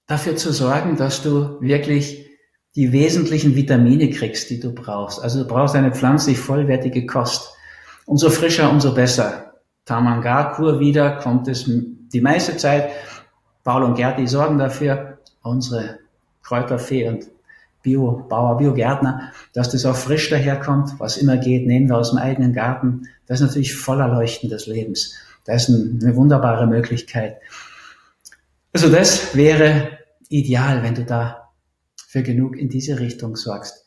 dafür 0.08 0.36
zu 0.36 0.52
sorgen, 0.52 0.98
dass 0.98 1.22
du 1.22 1.62
wirklich 1.62 2.28
die 2.76 2.92
wesentlichen 2.92 3.56
Vitamine 3.56 4.10
kriegst, 4.10 4.50
die 4.50 4.60
du 4.60 4.74
brauchst. 4.74 5.22
Also 5.22 5.44
du 5.44 5.48
brauchst 5.48 5.76
eine 5.76 5.92
pflanzlich 5.94 6.40
vollwertige 6.40 7.06
Kost. 7.06 7.54
Umso 8.06 8.30
frischer, 8.30 8.72
umso 8.72 8.94
besser. 8.94 9.54
Tamangar-Kur 9.86 10.80
wieder 10.80 11.18
kommt 11.18 11.48
es 11.48 11.66
die 11.68 12.22
meiste 12.22 12.58
Zeit. 12.58 12.92
Paul 13.64 13.84
und 13.84 13.96
Gerti 13.96 14.28
sorgen 14.28 14.58
dafür, 14.58 15.20
unsere 15.42 16.00
Kräuterfee 16.42 17.08
und 17.08 17.28
Biobauer, 17.82 18.58
Biogärtner, 18.58 19.32
dass 19.54 19.70
das 19.70 19.86
auch 19.86 19.96
frisch 19.96 20.30
daherkommt, 20.30 21.00
was 21.00 21.18
immer 21.18 21.38
geht, 21.38 21.66
nehmen 21.66 21.88
wir 21.88 21.98
aus 21.98 22.12
dem 22.12 22.20
eigenen 22.20 22.54
Garten. 22.54 23.08
Das 23.26 23.40
ist 23.40 23.48
natürlich 23.48 23.76
voller 23.76 24.08
Leuchten 24.08 24.50
des 24.50 24.68
Lebens. 24.68 25.16
Das 25.46 25.70
ist 25.70 26.04
eine 26.04 26.16
wunderbare 26.16 26.68
Möglichkeit. 26.68 27.38
Also 28.74 28.90
das 28.90 29.36
wäre 29.36 30.00
ideal, 30.28 30.84
wenn 30.84 30.96
du 30.96 31.06
da 31.06 31.50
für 32.08 32.24
genug 32.24 32.58
in 32.58 32.70
diese 32.70 33.00
Richtung 33.00 33.36
sorgst. 33.36 33.86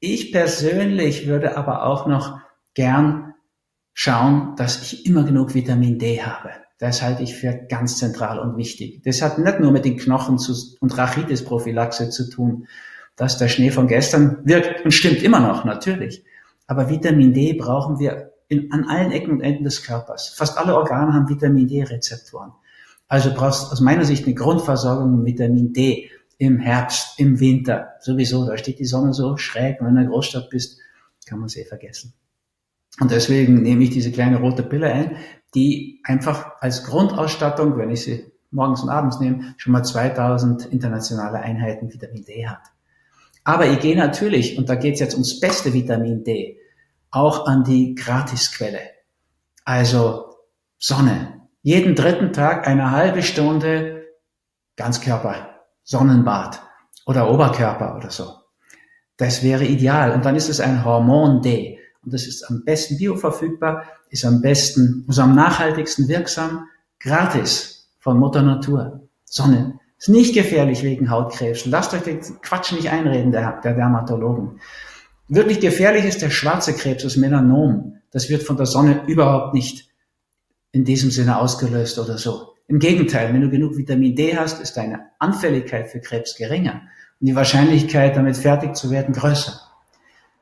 Ich 0.00 0.32
persönlich 0.32 1.26
würde 1.26 1.56
aber 1.56 1.84
auch 1.84 2.06
noch 2.06 2.40
gern 2.74 3.34
schauen, 3.94 4.56
dass 4.56 4.82
ich 4.82 5.06
immer 5.06 5.24
genug 5.24 5.54
Vitamin 5.54 5.98
D 5.98 6.22
habe. 6.22 6.50
Das 6.78 7.02
halte 7.02 7.22
ich 7.22 7.36
für 7.36 7.52
ganz 7.68 7.98
zentral 7.98 8.40
und 8.40 8.56
wichtig. 8.56 9.02
Das 9.04 9.22
hat 9.22 9.38
nicht 9.38 9.60
nur 9.60 9.70
mit 9.70 9.84
den 9.84 9.98
Knochen 9.98 10.38
und 10.80 10.98
Rachitis-Prophylaxe 10.98 12.10
zu 12.10 12.28
tun, 12.28 12.66
dass 13.16 13.38
der 13.38 13.48
Schnee 13.48 13.70
von 13.70 13.86
gestern 13.86 14.38
wirkt 14.44 14.84
und 14.84 14.92
stimmt 14.92 15.22
immer 15.22 15.40
noch, 15.40 15.64
natürlich. 15.64 16.24
Aber 16.66 16.88
Vitamin 16.88 17.34
D 17.34 17.54
brauchen 17.54 17.98
wir 17.98 18.32
in, 18.48 18.72
an 18.72 18.84
allen 18.84 19.12
Ecken 19.12 19.32
und 19.32 19.40
Enden 19.40 19.64
des 19.64 19.82
Körpers. 19.82 20.28
Fast 20.28 20.58
alle 20.58 20.76
Organe 20.76 21.12
haben 21.12 21.28
Vitamin 21.28 21.68
D-Rezeptoren. 21.68 22.52
Also 23.08 23.32
brauchst 23.34 23.72
aus 23.72 23.80
meiner 23.80 24.04
Sicht 24.04 24.24
eine 24.24 24.34
Grundversorgung 24.34 25.22
mit 25.22 25.34
Vitamin 25.34 25.72
D 25.72 26.10
im 26.38 26.58
Herbst, 26.58 27.18
im 27.18 27.40
Winter. 27.40 27.90
Sowieso, 28.00 28.46
da 28.46 28.56
steht 28.56 28.78
die 28.78 28.84
Sonne 28.84 29.12
so 29.12 29.36
schräg 29.36 29.80
und 29.80 29.86
wenn 29.86 29.94
du 29.94 30.00
in 30.00 30.06
der 30.06 30.12
Großstadt 30.12 30.50
bist, 30.50 30.78
kann 31.26 31.38
man 31.38 31.46
es 31.46 31.56
eh 31.56 31.64
vergessen. 31.64 32.14
Und 33.00 33.10
deswegen 33.10 33.62
nehme 33.62 33.84
ich 33.84 33.90
diese 33.90 34.12
kleine 34.12 34.38
rote 34.38 34.62
Pille 34.62 34.92
ein, 34.92 35.16
die 35.54 36.00
einfach 36.04 36.52
als 36.60 36.84
Grundausstattung, 36.84 37.76
wenn 37.76 37.90
ich 37.90 38.02
sie 38.02 38.32
morgens 38.50 38.82
und 38.82 38.90
abends 38.90 39.20
nehme, 39.20 39.54
schon 39.56 39.72
mal 39.72 39.82
2000 39.82 40.66
internationale 40.66 41.38
Einheiten 41.38 41.92
Vitamin 41.92 42.24
D 42.24 42.46
hat. 42.46 42.62
Aber 43.44 43.66
ich 43.66 43.80
gehe 43.80 43.96
natürlich, 43.96 44.56
und 44.56 44.68
da 44.68 44.76
geht 44.76 44.94
es 44.94 45.00
jetzt 45.00 45.14
ums 45.14 45.40
beste 45.40 45.72
Vitamin 45.72 46.24
D, 46.24 46.58
auch 47.10 47.46
an 47.46 47.64
die 47.64 47.94
Gratisquelle. 47.94 48.80
Also 49.64 50.36
Sonne. 50.78 51.40
Jeden 51.62 51.94
dritten 51.94 52.32
Tag 52.32 52.66
eine 52.66 52.90
halbe 52.90 53.22
Stunde 53.22 54.02
Ganzkörper, 54.76 55.60
Sonnenbad 55.84 56.60
oder 57.06 57.30
Oberkörper 57.30 57.96
oder 57.96 58.10
so. 58.10 58.32
Das 59.16 59.42
wäre 59.42 59.64
ideal. 59.64 60.12
Und 60.12 60.24
dann 60.24 60.34
ist 60.34 60.48
es 60.48 60.60
ein 60.60 60.84
Hormon 60.84 61.42
D. 61.42 61.78
Und 62.02 62.12
das 62.12 62.26
ist 62.26 62.42
am 62.44 62.64
besten 62.64 62.96
bioverfügbar, 62.96 63.84
ist 64.10 64.24
am 64.24 64.40
besten, 64.40 65.06
ist 65.08 65.18
am 65.18 65.34
nachhaltigsten 65.34 66.08
wirksam, 66.08 66.66
gratis 66.98 67.90
von 68.00 68.18
Mutter 68.18 68.42
Natur. 68.42 69.08
Sonne. 69.24 69.78
Ist 70.02 70.08
nicht 70.08 70.34
gefährlich 70.34 70.82
wegen 70.82 71.10
Hautkrebs. 71.10 71.64
Lasst 71.66 71.94
euch 71.94 72.02
den 72.02 72.18
Quatsch 72.40 72.72
nicht 72.72 72.90
einreden, 72.90 73.30
der, 73.30 73.60
der 73.62 73.74
Dermatologen. 73.74 74.58
Wirklich 75.28 75.60
gefährlich 75.60 76.04
ist 76.04 76.22
der 76.22 76.30
schwarze 76.30 76.74
Krebs, 76.74 77.04
das 77.04 77.16
Melanom. 77.16 77.98
Das 78.10 78.28
wird 78.28 78.42
von 78.42 78.56
der 78.56 78.66
Sonne 78.66 79.04
überhaupt 79.06 79.54
nicht 79.54 79.88
in 80.72 80.84
diesem 80.84 81.12
Sinne 81.12 81.38
ausgelöst 81.38 82.00
oder 82.00 82.18
so. 82.18 82.54
Im 82.66 82.80
Gegenteil, 82.80 83.32
wenn 83.32 83.42
du 83.42 83.48
genug 83.48 83.76
Vitamin 83.76 84.16
D 84.16 84.36
hast, 84.36 84.60
ist 84.60 84.76
deine 84.76 85.10
Anfälligkeit 85.20 85.88
für 85.88 86.00
Krebs 86.00 86.34
geringer 86.34 86.82
und 87.20 87.28
die 87.28 87.36
Wahrscheinlichkeit, 87.36 88.16
damit 88.16 88.36
fertig 88.36 88.74
zu 88.74 88.90
werden, 88.90 89.14
größer. 89.14 89.52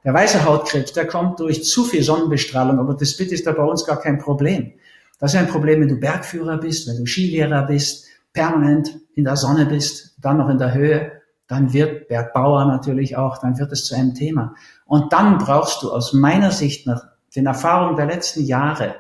Der 0.04 0.14
weiße 0.14 0.42
Hautkrebs, 0.42 0.94
der 0.94 1.06
kommt 1.06 1.38
durch 1.38 1.64
zu 1.64 1.84
viel 1.84 2.02
Sonnenbestrahlung, 2.02 2.78
aber 2.78 2.94
das 2.94 3.14
bitte 3.14 3.34
ist 3.34 3.46
da 3.46 3.52
bei 3.52 3.64
uns 3.64 3.84
gar 3.84 4.00
kein 4.00 4.16
Problem. 4.16 4.72
Das 5.18 5.34
ist 5.34 5.38
ein 5.38 5.48
Problem, 5.48 5.82
wenn 5.82 5.88
du 5.88 6.00
Bergführer 6.00 6.56
bist, 6.56 6.88
wenn 6.88 6.96
du 6.96 7.04
Skilehrer 7.04 7.66
bist, 7.66 8.06
permanent 8.32 8.98
in 9.14 9.24
der 9.24 9.36
Sonne 9.36 9.66
bist, 9.66 10.16
dann 10.20 10.38
noch 10.38 10.48
in 10.48 10.58
der 10.58 10.74
Höhe, 10.74 11.12
dann 11.46 11.72
wird 11.72 12.08
Bergbauer 12.08 12.64
natürlich 12.66 13.16
auch, 13.16 13.38
dann 13.38 13.58
wird 13.58 13.72
es 13.72 13.84
zu 13.84 13.94
einem 13.94 14.14
Thema. 14.14 14.54
Und 14.86 15.12
dann 15.12 15.38
brauchst 15.38 15.82
du 15.82 15.90
aus 15.92 16.12
meiner 16.12 16.52
Sicht 16.52 16.86
nach 16.86 17.02
den 17.34 17.46
Erfahrungen 17.46 17.96
der 17.96 18.06
letzten 18.06 18.44
Jahre, 18.44 18.96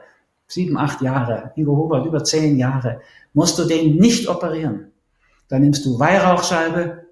sieben, 0.48 0.76
acht 0.76 1.00
Jahre, 1.00 1.52
Ingo 1.54 1.76
Hubert 1.76 2.06
über 2.06 2.24
zehn 2.24 2.56
Jahre, 2.58 3.00
musst 3.32 3.58
du 3.58 3.64
den 3.64 3.96
nicht 3.96 4.28
operieren. 4.28 4.90
Dann 5.48 5.62
nimmst 5.62 5.84
du 5.86 5.98
Weihrauchsalbe 5.98 7.06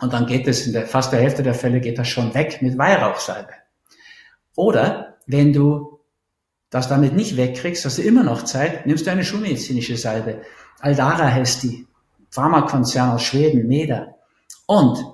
und 0.00 0.12
dann 0.12 0.26
geht 0.26 0.48
es 0.48 0.66
in 0.66 0.72
der, 0.72 0.86
fast 0.86 1.12
der 1.12 1.20
Hälfte 1.20 1.42
der 1.42 1.54
Fälle 1.54 1.80
geht 1.80 1.98
das 1.98 2.08
schon 2.08 2.34
weg 2.34 2.62
mit 2.62 2.78
Weihrauchsalbe. 2.78 3.52
Oder 4.56 5.16
wenn 5.26 5.52
du 5.52 6.00
das 6.70 6.88
damit 6.88 7.14
nicht 7.14 7.36
wegkriegst, 7.36 7.84
hast 7.84 7.98
du 7.98 8.02
immer 8.02 8.22
noch 8.22 8.44
Zeit, 8.44 8.86
nimmst 8.86 9.06
du 9.06 9.10
eine 9.10 9.24
schulmedizinische 9.24 9.96
Salbe. 9.96 10.40
Aldara 10.80 11.24
heißt 11.24 11.62
die. 11.62 11.86
Pharmakonzern 12.30 13.10
aus 13.10 13.22
Schweden, 13.22 13.66
Meda. 13.66 14.14
Und 14.66 15.04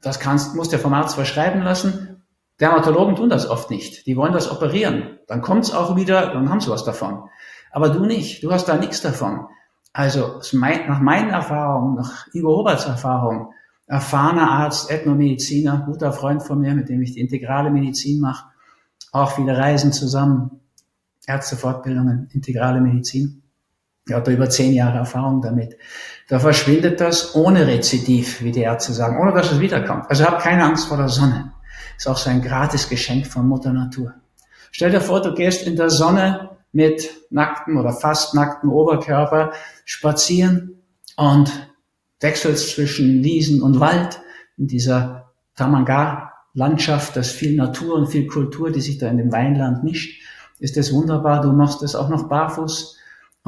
das 0.00 0.20
kannst, 0.20 0.54
musst 0.54 0.72
du 0.72 0.78
vom 0.78 0.94
Arzt 0.94 1.14
verschreiben 1.14 1.62
lassen. 1.62 2.22
Dermatologen 2.60 3.16
tun 3.16 3.28
das 3.28 3.48
oft 3.48 3.70
nicht. 3.70 4.06
Die 4.06 4.16
wollen 4.16 4.32
das 4.32 4.50
operieren. 4.50 5.18
Dann 5.26 5.42
kommt's 5.42 5.72
auch 5.72 5.96
wieder, 5.96 6.32
dann 6.32 6.48
haben 6.50 6.60
sie 6.60 6.70
was 6.70 6.84
davon. 6.84 7.28
Aber 7.70 7.88
du 7.90 8.04
nicht. 8.04 8.42
Du 8.42 8.52
hast 8.52 8.66
da 8.66 8.76
nichts 8.76 9.02
davon. 9.02 9.46
Also 9.92 10.40
nach 10.52 11.00
meinen 11.00 11.30
Erfahrungen, 11.30 11.96
nach 11.96 12.26
Igor 12.32 12.56
Roberts 12.56 12.84
Erfahrung, 12.84 13.52
erfahrener 13.86 14.50
Arzt, 14.50 14.90
Ethnomediziner, 14.90 15.84
guter 15.86 16.12
Freund 16.12 16.42
von 16.42 16.60
mir, 16.60 16.74
mit 16.74 16.88
dem 16.88 17.02
ich 17.02 17.14
die 17.14 17.20
integrale 17.20 17.70
Medizin 17.70 18.20
mache, 18.20 18.46
auch 19.12 19.32
viele 19.32 19.56
Reisen 19.56 19.92
zusammen, 19.92 20.60
Ärztefortbildungen, 21.26 22.28
integrale 22.32 22.80
Medizin. 22.80 23.42
Er 24.08 24.16
hat 24.16 24.28
über 24.28 24.48
zehn 24.48 24.72
Jahre 24.72 24.98
Erfahrung 24.98 25.42
damit. 25.42 25.76
Da 26.28 26.38
verschwindet 26.38 27.00
das 27.00 27.34
ohne 27.34 27.66
Rezidiv, 27.66 28.42
wie 28.42 28.52
die 28.52 28.60
Ärzte 28.60 28.92
sagen, 28.92 29.18
ohne 29.20 29.32
dass 29.32 29.52
es 29.52 29.60
wiederkommt. 29.60 30.06
Also 30.08 30.24
habt 30.24 30.42
keine 30.42 30.64
Angst 30.64 30.88
vor 30.88 30.96
der 30.96 31.08
Sonne. 31.08 31.52
ist 31.96 32.06
auch 32.06 32.16
so 32.16 32.30
ein 32.30 32.42
gratis 32.42 32.88
Geschenk 32.88 33.26
von 33.26 33.46
Mutter 33.46 33.72
Natur. 33.72 34.14
Stell 34.70 34.90
dir 34.90 35.00
vor, 35.00 35.22
du 35.22 35.34
gehst 35.34 35.66
in 35.66 35.76
der 35.76 35.90
Sonne 35.90 36.50
mit 36.72 37.10
nacktem 37.30 37.76
oder 37.78 37.92
fast 37.92 38.34
nacktem 38.34 38.70
Oberkörper 38.70 39.52
spazieren 39.84 40.82
und 41.16 41.50
wechselst 42.20 42.74
zwischen 42.74 43.24
Wiesen 43.24 43.62
und 43.62 43.80
Wald 43.80 44.20
in 44.56 44.66
dieser 44.66 45.30
Tamanga-Landschaft, 45.56 47.16
das 47.16 47.30
viel 47.30 47.56
Natur 47.56 47.94
und 47.94 48.08
viel 48.08 48.26
Kultur, 48.26 48.70
die 48.70 48.80
sich 48.80 48.98
da 48.98 49.08
in 49.08 49.16
dem 49.16 49.32
Weinland 49.32 49.82
mischt, 49.82 50.20
ist 50.58 50.76
das 50.76 50.92
wunderbar. 50.92 51.40
Du 51.40 51.52
machst 51.52 51.82
das 51.82 51.94
auch 51.94 52.08
noch 52.08 52.28
barfuß 52.28 52.97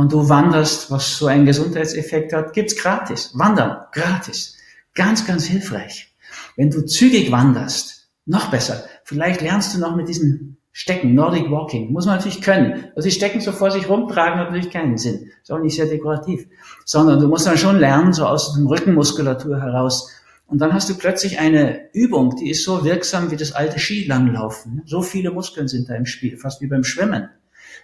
und 0.01 0.12
du 0.12 0.30
wanderst, 0.30 0.90
was 0.90 1.18
so 1.18 1.26
einen 1.26 1.44
Gesundheitseffekt 1.44 2.32
hat, 2.32 2.55
gibt's 2.55 2.74
gratis. 2.74 3.32
Wandern, 3.34 3.84
gratis. 3.92 4.57
Ganz, 4.94 5.26
ganz 5.26 5.44
hilfreich. 5.44 6.14
Wenn 6.57 6.70
du 6.70 6.86
zügig 6.86 7.30
wanderst, 7.30 8.09
noch 8.24 8.51
besser. 8.51 8.84
Vielleicht 9.05 9.42
lernst 9.42 9.74
du 9.74 9.78
noch 9.78 9.94
mit 9.94 10.09
diesen 10.09 10.57
Stecken, 10.72 11.14
Nordic 11.14 11.51
Walking, 11.51 11.92
muss 11.92 12.07
man 12.07 12.16
natürlich 12.16 12.40
können. 12.40 12.84
Also 12.96 13.09
die 13.09 13.14
Stecken 13.14 13.42
so 13.42 13.53
vor 13.53 13.70
sich 13.70 13.90
rumtragen 13.90 14.40
hat 14.40 14.48
natürlich 14.48 14.72
keinen 14.72 14.96
Sinn. 14.96 15.30
Ist 15.42 15.53
auch 15.53 15.59
nicht 15.59 15.76
sehr 15.76 15.86
dekorativ. 15.86 16.46
Sondern 16.86 17.20
du 17.20 17.28
musst 17.28 17.46
dann 17.46 17.59
schon 17.59 17.78
lernen, 17.78 18.14
so 18.14 18.24
aus 18.24 18.55
dem 18.55 18.66
Rückenmuskulatur 18.66 19.61
heraus. 19.61 20.11
Und 20.46 20.62
dann 20.62 20.72
hast 20.72 20.88
du 20.88 20.94
plötzlich 20.94 21.38
eine 21.38 21.92
Übung, 21.92 22.36
die 22.36 22.48
ist 22.48 22.64
so 22.64 22.84
wirksam 22.84 23.30
wie 23.30 23.36
das 23.36 23.53
alte 23.53 23.78
Skilanglaufen. 23.78 24.80
So 24.86 25.03
viele 25.03 25.30
Muskeln 25.30 25.68
sind 25.68 25.90
da 25.90 25.94
im 25.94 26.07
Spiel, 26.07 26.38
fast 26.38 26.62
wie 26.62 26.68
beim 26.68 26.84
Schwimmen. 26.84 27.28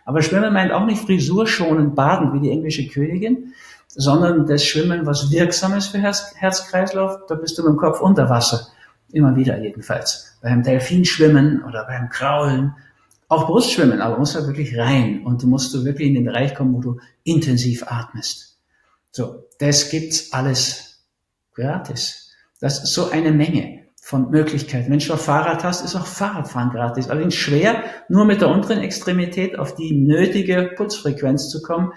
Aber 0.07 0.23
Schwimmen 0.23 0.55
meint 0.55 0.73
auch 0.73 0.87
nicht 0.87 1.05
frisurschonend 1.05 1.97
baden 1.97 2.33
wie 2.33 2.41
die 2.41 2.51
englische 2.51 2.87
Königin, 2.89 3.53
sondern 3.89 4.47
das 4.47 4.65
Schwimmen, 4.65 5.05
was 5.05 5.33
wirksam 5.33 5.75
ist 5.75 5.89
für 5.89 5.99
Herz, 5.99 6.33
Herzkreislauf, 6.37 7.27
da 7.29 7.35
bist 7.35 7.59
du 7.59 7.63
mit 7.63 7.73
dem 7.73 7.77
Kopf 7.77 8.01
unter 8.01 8.31
Wasser. 8.31 8.69
Immer 9.13 9.35
wieder 9.35 9.61
jedenfalls. 9.61 10.39
Beim 10.41 10.63
Delfinschwimmen 10.63 11.65
oder 11.65 11.85
beim 11.85 12.09
Kraulen. 12.09 12.75
Auch 13.29 13.47
Brustschwimmen, 13.47 14.01
aber 14.01 14.19
musst 14.19 14.37
du 14.37 14.47
wirklich 14.47 14.79
rein. 14.79 15.25
Und 15.25 15.43
du 15.43 15.49
musst 15.49 15.75
du 15.75 15.85
wirklich 15.85 16.09
in 16.09 16.15
den 16.15 16.25
Bereich 16.25 16.55
kommen, 16.55 16.75
wo 16.75 16.81
du 16.81 17.01
intensiv 17.25 17.85
atmest. 17.89 18.61
So, 19.11 19.45
das 19.59 19.91
gibt's 19.91 20.33
alles 20.33 21.05
gratis. 21.55 22.31
Das 22.61 22.85
ist 22.85 22.95
so 22.95 23.11
eine 23.11 23.33
Menge 23.33 23.86
von 24.07 24.31
Möglichkeiten. 24.31 24.93
Wenn 24.93 25.01
du 25.01 25.13
ein 25.13 25.19
Fahrrad 25.19 25.65
hast, 25.65 25.85
ist 25.85 25.97
auch 25.97 26.07
Fahrradfahren 26.07 26.71
gratis. 26.71 27.09
Allerdings 27.09 27.35
schwer, 27.35 27.83
nur 28.09 28.25
mit 28.25 28.41
der 28.41 28.51
unteren 28.51 28.79
Extremität 28.79 29.59
auf 29.59 29.75
die 29.75 29.97
nötige 29.97 30.71
Putzfrequenz 30.77 31.49
zu 31.49 31.61
kommen, 31.61 31.93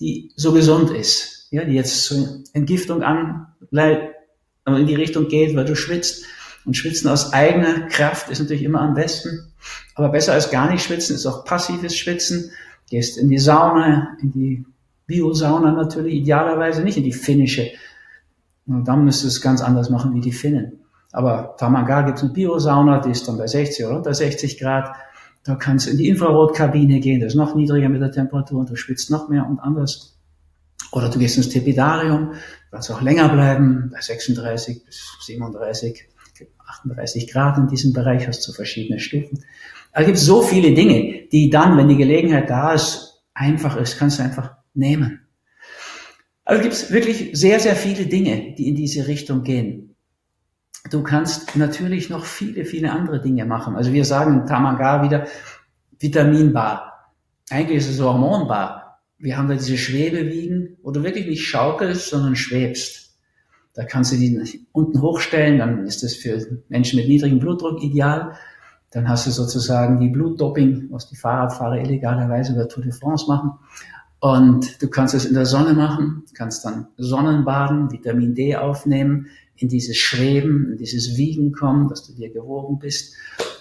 die 0.00 0.32
so 0.34 0.52
gesund 0.52 0.90
ist. 0.90 1.46
Ja, 1.52 1.64
die 1.64 1.74
jetzt 1.74 2.02
zur 2.02 2.42
Entgiftung 2.52 3.04
an, 3.04 3.46
in 3.70 4.86
die 4.88 4.96
Richtung 4.96 5.28
geht, 5.28 5.54
weil 5.54 5.66
du 5.66 5.76
schwitzt. 5.76 6.24
Und 6.64 6.76
schwitzen 6.76 7.08
aus 7.08 7.32
eigener 7.32 7.86
Kraft 7.86 8.28
ist 8.28 8.40
natürlich 8.40 8.64
immer 8.64 8.80
am 8.80 8.94
besten. 8.94 9.52
Aber 9.94 10.08
besser 10.08 10.32
als 10.32 10.50
gar 10.50 10.68
nicht 10.68 10.82
schwitzen 10.82 11.14
ist 11.14 11.26
auch 11.26 11.44
passives 11.44 11.96
Schwitzen. 11.96 12.50
Gehst 12.90 13.18
in 13.18 13.28
die 13.28 13.38
Sauna, 13.38 14.16
in 14.20 14.32
die 14.32 14.64
Biosauna 15.06 15.70
natürlich, 15.70 16.14
idealerweise 16.14 16.82
nicht 16.82 16.96
in 16.96 17.04
die 17.04 17.12
finnische. 17.12 17.70
Und 18.66 18.88
dann 18.88 19.04
müsstest 19.04 19.24
du 19.24 19.28
es 19.28 19.40
ganz 19.40 19.62
anders 19.62 19.90
machen 19.90 20.12
wie 20.12 20.20
die 20.20 20.32
Finnen. 20.32 20.80
Aber 21.16 21.56
Tamanga 21.56 22.02
gibt 22.02 22.18
es 22.18 22.24
eine 22.24 22.34
Biosauna, 22.34 23.00
die 23.00 23.12
ist 23.12 23.26
dann 23.26 23.38
bei 23.38 23.46
60 23.46 23.86
oder 23.86 23.96
unter 23.96 24.12
60 24.12 24.60
Grad. 24.60 24.94
Da 25.44 25.54
kannst 25.54 25.86
du 25.86 25.90
in 25.92 25.96
die 25.96 26.10
Infrarotkabine 26.10 27.00
gehen, 27.00 27.20
das 27.20 27.32
ist 27.32 27.38
noch 27.38 27.54
niedriger 27.54 27.88
mit 27.88 28.02
der 28.02 28.12
Temperatur 28.12 28.60
und 28.60 28.68
du 28.68 28.76
schwitzt 28.76 29.10
noch 29.10 29.30
mehr 29.30 29.46
und 29.48 29.58
anders. 29.58 30.18
Oder 30.92 31.08
du 31.08 31.18
gehst 31.18 31.38
ins 31.38 31.48
Tepidarium, 31.48 32.32
kannst 32.70 32.90
auch 32.90 33.00
länger 33.00 33.30
bleiben, 33.30 33.88
bei 33.90 33.98
36 33.98 34.84
bis 34.84 35.00
37, 35.22 36.06
38 36.82 37.32
Grad 37.32 37.56
in 37.56 37.68
diesem 37.68 37.94
Bereich, 37.94 38.28
hast 38.28 38.46
du 38.46 38.52
verschiedene 38.52 39.00
Stufen. 39.00 39.42
Aber 39.92 40.02
es 40.02 40.06
gibt 40.08 40.18
so 40.18 40.42
viele 40.42 40.74
Dinge, 40.74 41.28
die 41.32 41.48
dann, 41.48 41.78
wenn 41.78 41.88
die 41.88 41.96
Gelegenheit 41.96 42.50
da 42.50 42.74
ist, 42.74 43.22
einfach 43.32 43.78
ist, 43.78 43.98
kannst 43.98 44.18
du 44.18 44.22
einfach 44.22 44.50
nehmen. 44.74 45.22
Also 46.44 46.60
gibt 46.60 46.74
es 46.74 46.90
wirklich 46.92 47.30
sehr, 47.32 47.58
sehr 47.58 47.74
viele 47.74 48.04
Dinge, 48.04 48.54
die 48.54 48.68
in 48.68 48.74
diese 48.74 49.06
Richtung 49.06 49.44
gehen. 49.44 49.95
Du 50.90 51.02
kannst 51.02 51.56
natürlich 51.56 52.10
noch 52.10 52.24
viele, 52.24 52.64
viele 52.64 52.92
andere 52.92 53.20
Dinge 53.20 53.44
machen. 53.44 53.76
Also 53.76 53.92
wir 53.92 54.04
sagen 54.04 54.46
Tamaga 54.46 55.02
wieder 55.02 55.26
Vitaminbar. 55.98 57.12
Eigentlich 57.50 57.78
ist 57.78 57.90
es 57.90 58.00
Hormonbar. 58.00 59.00
Wir 59.18 59.38
haben 59.38 59.48
da 59.48 59.54
diese 59.54 59.78
Schwebewiegen, 59.78 60.76
wo 60.82 60.90
du 60.90 61.02
wirklich 61.02 61.26
nicht 61.26 61.46
schaukelst, 61.46 62.10
sondern 62.10 62.36
schwebst. 62.36 63.16
Da 63.74 63.84
kannst 63.84 64.12
du 64.12 64.16
die 64.16 64.66
unten 64.72 65.00
hochstellen, 65.02 65.58
dann 65.58 65.86
ist 65.86 66.02
das 66.02 66.14
für 66.14 66.62
Menschen 66.68 66.98
mit 66.98 67.08
niedrigem 67.08 67.38
Blutdruck 67.38 67.82
ideal. 67.82 68.32
Dann 68.90 69.08
hast 69.08 69.26
du 69.26 69.30
sozusagen 69.30 70.00
die 70.00 70.08
Blutdoping, 70.08 70.88
was 70.90 71.08
die 71.08 71.16
Fahrradfahrer 71.16 71.78
illegalerweise 71.78 72.54
über 72.54 72.68
Tour 72.68 72.84
de 72.84 72.92
France 72.92 73.26
machen. 73.28 73.52
Und 74.20 74.80
du 74.82 74.88
kannst 74.88 75.14
es 75.14 75.24
in 75.24 75.34
der 75.34 75.46
Sonne 75.46 75.74
machen, 75.74 76.24
kannst 76.34 76.64
dann 76.64 76.88
Sonnenbaden, 76.96 77.90
Vitamin 77.90 78.34
D 78.34 78.56
aufnehmen, 78.56 79.28
in 79.56 79.68
dieses 79.68 79.96
Schweben, 79.96 80.72
in 80.72 80.78
dieses 80.78 81.16
Wiegen 81.16 81.52
kommen, 81.52 81.88
dass 81.88 82.06
du 82.06 82.12
dir 82.12 82.32
gewogen 82.32 82.78
bist 82.78 83.14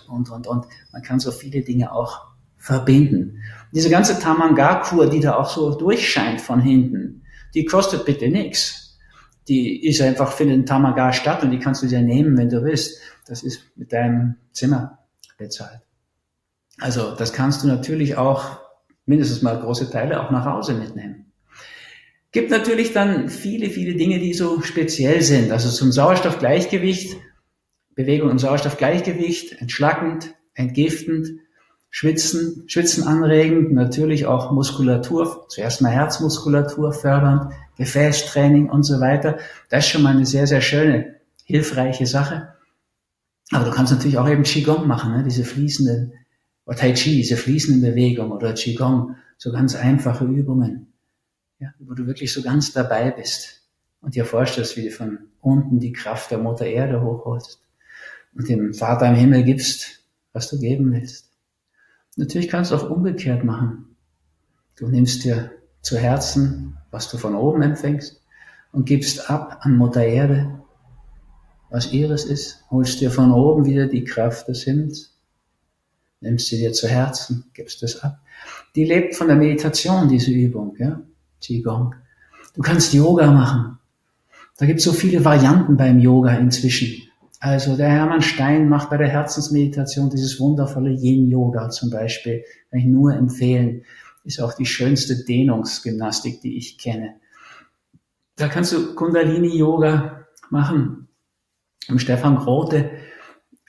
und, 0.08 0.30
und, 0.30 0.48
und. 0.48 0.66
Man 0.92 1.02
kann 1.02 1.20
so 1.20 1.32
viele 1.32 1.62
Dinge 1.62 1.92
auch 1.92 2.28
verbinden. 2.58 3.42
Diese 3.72 3.90
ganze 3.90 4.20
Tamanga-Kur, 4.20 5.10
die 5.10 5.20
da 5.20 5.36
auch 5.36 5.50
so 5.50 5.76
durchscheint 5.76 6.42
von 6.42 6.60
hinten, 6.60 7.24
die 7.54 7.66
kostet 7.66 8.06
bitte 8.06 8.28
nichts. 8.28 8.98
Die 9.48 9.86
ist 9.88 10.02
einfach, 10.02 10.32
findet 10.32 10.58
in 10.58 10.66
Tamanga 10.66 11.14
statt 11.14 11.44
und 11.44 11.52
die 11.52 11.60
kannst 11.60 11.84
du 11.84 11.88
dir 11.88 12.02
nehmen, 12.02 12.38
wenn 12.38 12.50
du 12.50 12.64
willst. 12.64 13.00
Das 13.28 13.44
ist 13.44 13.62
mit 13.76 13.94
deinem 13.94 14.36
Zimmer 14.52 15.00
bezahlt. 15.38 15.82
Also 16.80 17.16
das 17.16 17.32
kannst 17.32 17.64
du 17.64 17.68
natürlich 17.68 18.18
auch 18.18 18.65
mindestens 19.06 19.42
mal 19.42 19.60
große 19.60 19.90
Teile 19.92 20.22
auch 20.22 20.32
nach 20.32 20.46
Hause 20.46 20.74
mitnehmen. 20.74 21.32
Gibt 22.32 22.52
natürlich 22.52 22.92
dann 22.92 23.30
viele, 23.30 23.70
viele 23.70 23.96
Dinge, 23.96 24.20
die 24.20 24.34
so 24.34 24.62
speziell 24.62 25.22
sind. 25.22 25.52
Also 25.52 25.70
zum 25.70 25.92
Sauerstoffgleichgewicht, 25.92 27.16
Bewegung 27.96 28.30
im 28.30 28.40
Sauerstoffgleichgewicht, 28.40 29.62
entschlackend, 29.62 30.36
entgiftend, 30.54 31.40
Schwitzen, 31.90 32.66
Schwitzen 32.68 33.06
anregend, 33.06 33.72
natürlich 33.72 34.26
auch 34.26 34.52
Muskulatur, 34.52 35.46
zuerst 35.48 35.82
mal 35.82 35.92
Herzmuskulatur 35.94 36.92
fördernd, 36.92 37.54
Gefäßtraining 37.78 38.70
und 38.70 38.84
so 38.84 39.00
weiter. 39.00 39.38
Das 39.70 39.86
ist 39.86 39.92
schon 39.92 40.02
mal 40.02 40.14
eine 40.14 40.26
sehr, 40.26 40.46
sehr 40.46 40.60
schöne, 40.60 41.16
hilfreiche 41.46 42.06
Sache. 42.06 42.50
Aber 43.52 43.64
du 43.64 43.72
kannst 43.72 43.94
natürlich 43.94 44.18
auch 44.18 44.28
eben 44.28 44.44
Qigong 44.44 44.88
machen, 44.88 45.14
ne? 45.14 45.24
diese 45.24 45.46
fließenden, 45.46 46.12
oder 46.66 46.78
Tai 46.78 46.94
Chi, 46.94 47.18
diese 47.18 47.38
fließenden 47.38 47.82
Bewegungen 47.82 48.32
oder 48.32 48.54
Qigong, 48.54 49.16
so 49.38 49.52
ganz 49.52 49.76
einfache 49.76 50.26
Übungen 50.26 50.94
ja, 51.60 51.74
wo 51.80 51.94
du 51.94 52.06
wirklich 52.08 52.34
so 52.34 52.42
ganz 52.42 52.74
dabei 52.74 53.12
bist 53.12 53.62
und 54.02 54.16
dir 54.16 54.26
vorstellst, 54.26 54.78
wie 54.78 54.86
du 54.86 54.92
von 54.92 55.20
unten 55.42 55.80
die 55.80 55.94
Kraft 55.94 56.32
der 56.32 56.38
Mutter 56.38 56.66
Erde 56.66 57.02
hochholst 57.02 57.62
und 58.36 58.50
dem 58.50 58.74
Vater 58.74 59.08
im 59.08 59.16
Himmel 59.16 59.44
gibst, 59.44 60.04
was 60.34 60.50
du 60.50 60.60
geben 60.60 60.92
willst. 60.92 61.32
Natürlich 62.18 62.50
kannst 62.50 62.72
du 62.72 62.76
auch 62.76 62.90
umgekehrt 62.90 63.44
machen. 63.44 63.96
Du 64.76 64.88
nimmst 64.88 65.24
dir 65.24 65.52
zu 65.82 65.98
Herzen, 65.98 66.78
was 66.92 67.10
du 67.10 67.18
von 67.18 67.36
oben 67.36 67.62
empfängst 67.62 68.22
und 68.72 68.86
gibst 68.86 69.30
ab 69.30 69.60
an 69.62 69.78
Mutter 69.78 70.04
Erde, 70.04 70.62
was 71.70 71.92
ihres 71.92 72.26
ist, 72.26 72.64
holst 72.70 73.02
dir 73.02 73.12
von 73.12 73.32
oben 73.32 73.66
wieder 73.66 73.88
die 73.88 74.04
Kraft 74.04 74.48
des 74.48 74.64
Himmels, 74.64 75.15
nimmst 76.22 76.48
sie 76.48 76.58
dir 76.58 76.74
zu 76.74 76.88
Herzen, 76.88 77.46
gibst 77.54 77.84
es 77.84 78.02
ab. 78.02 78.20
Die 78.76 78.86
lebt 78.86 79.16
von 79.16 79.28
der 79.28 79.38
Meditation, 79.38 80.10
diese 80.10 80.32
Übung, 80.32 80.76
ja. 80.78 81.02
Qigong. 81.42 81.96
Du 82.56 82.62
kannst 82.62 82.94
Yoga 82.94 83.32
machen. 83.32 83.78
Da 84.58 84.66
gibt 84.66 84.80
es 84.80 84.86
so 84.86 84.94
viele 84.94 85.24
Varianten 85.24 85.78
beim 85.78 86.00
Yoga 86.00 86.34
inzwischen. 86.36 87.04
Also 87.40 87.76
der 87.76 87.90
Hermann 87.90 88.22
Stein 88.22 88.70
macht 88.70 88.90
bei 88.90 88.98
der 88.98 89.10
Herzensmeditation 89.10 90.10
dieses 90.10 90.40
wundervolle 90.40 90.92
Yin-Yoga 90.92 91.70
zum 91.70 91.90
Beispiel. 91.90 92.44
Kann 92.72 92.80
ich 92.80 92.86
nur 92.86 93.14
empfehlen. 93.14 93.84
Ist 94.24 94.42
auch 94.42 94.54
die 94.54 94.66
schönste 94.66 95.24
Dehnungsgymnastik, 95.26 96.42
die 96.42 96.58
ich 96.58 96.78
kenne. 96.78 97.16
Da 98.38 98.48
kannst 98.48 98.74
du 98.74 98.96
Kundalini-Yoga 98.96 100.26
machen. 100.50 101.10
Im 101.88 102.00
Stefan 102.00 102.38
Grote, 102.38 102.90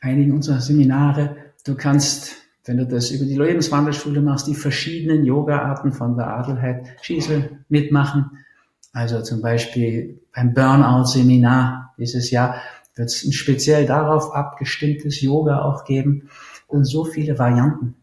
einigen 0.00 0.32
unserer 0.32 0.60
Seminare. 0.60 1.36
Du 1.66 1.74
kannst 1.74 2.36
wenn 2.66 2.78
du 2.78 2.86
das 2.86 3.10
über 3.10 3.24
die 3.24 3.36
Lebenswandelschule 3.36 4.20
machst, 4.20 4.48
die 4.48 4.54
verschiedenen 4.54 5.24
Yoga-Arten 5.24 5.92
von 5.92 6.16
der 6.16 6.26
Adelheid 6.26 6.88
Schiesel 7.00 7.60
mitmachen. 7.68 8.44
Also 8.92 9.22
zum 9.22 9.40
Beispiel 9.40 10.20
beim 10.34 10.52
Burnout-Seminar 10.52 11.94
dieses 11.96 12.30
Jahr 12.30 12.56
wird 12.96 13.08
es 13.08 13.24
ein 13.24 13.32
speziell 13.32 13.86
darauf 13.86 14.34
abgestimmtes 14.34 15.20
Yoga 15.20 15.62
auch 15.62 15.84
geben. 15.84 16.28
Und 16.66 16.84
so 16.84 17.04
viele 17.04 17.38
Varianten, 17.38 17.94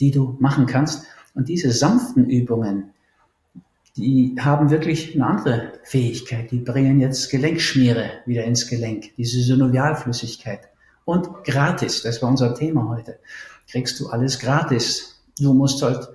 die 0.00 0.10
du 0.10 0.36
machen 0.40 0.66
kannst. 0.66 1.04
Und 1.34 1.48
diese 1.48 1.70
sanften 1.70 2.28
Übungen, 2.28 2.90
die 3.96 4.34
haben 4.40 4.70
wirklich 4.70 5.14
eine 5.14 5.26
andere 5.26 5.72
Fähigkeit. 5.84 6.50
Die 6.50 6.58
bringen 6.58 6.98
jetzt 6.98 7.30
Gelenkschmiere 7.30 8.10
wieder 8.26 8.44
ins 8.44 8.66
Gelenk, 8.66 9.14
diese 9.16 9.40
Synovialflüssigkeit 9.42 10.67
Und 11.08 11.42
gratis, 11.42 12.02
das 12.02 12.20
war 12.20 12.28
unser 12.28 12.54
Thema 12.54 12.90
heute. 12.90 13.18
Kriegst 13.66 13.98
du 13.98 14.08
alles 14.08 14.38
gratis. 14.38 15.18
Du 15.40 15.54
musst 15.54 15.82
halt 15.82 16.06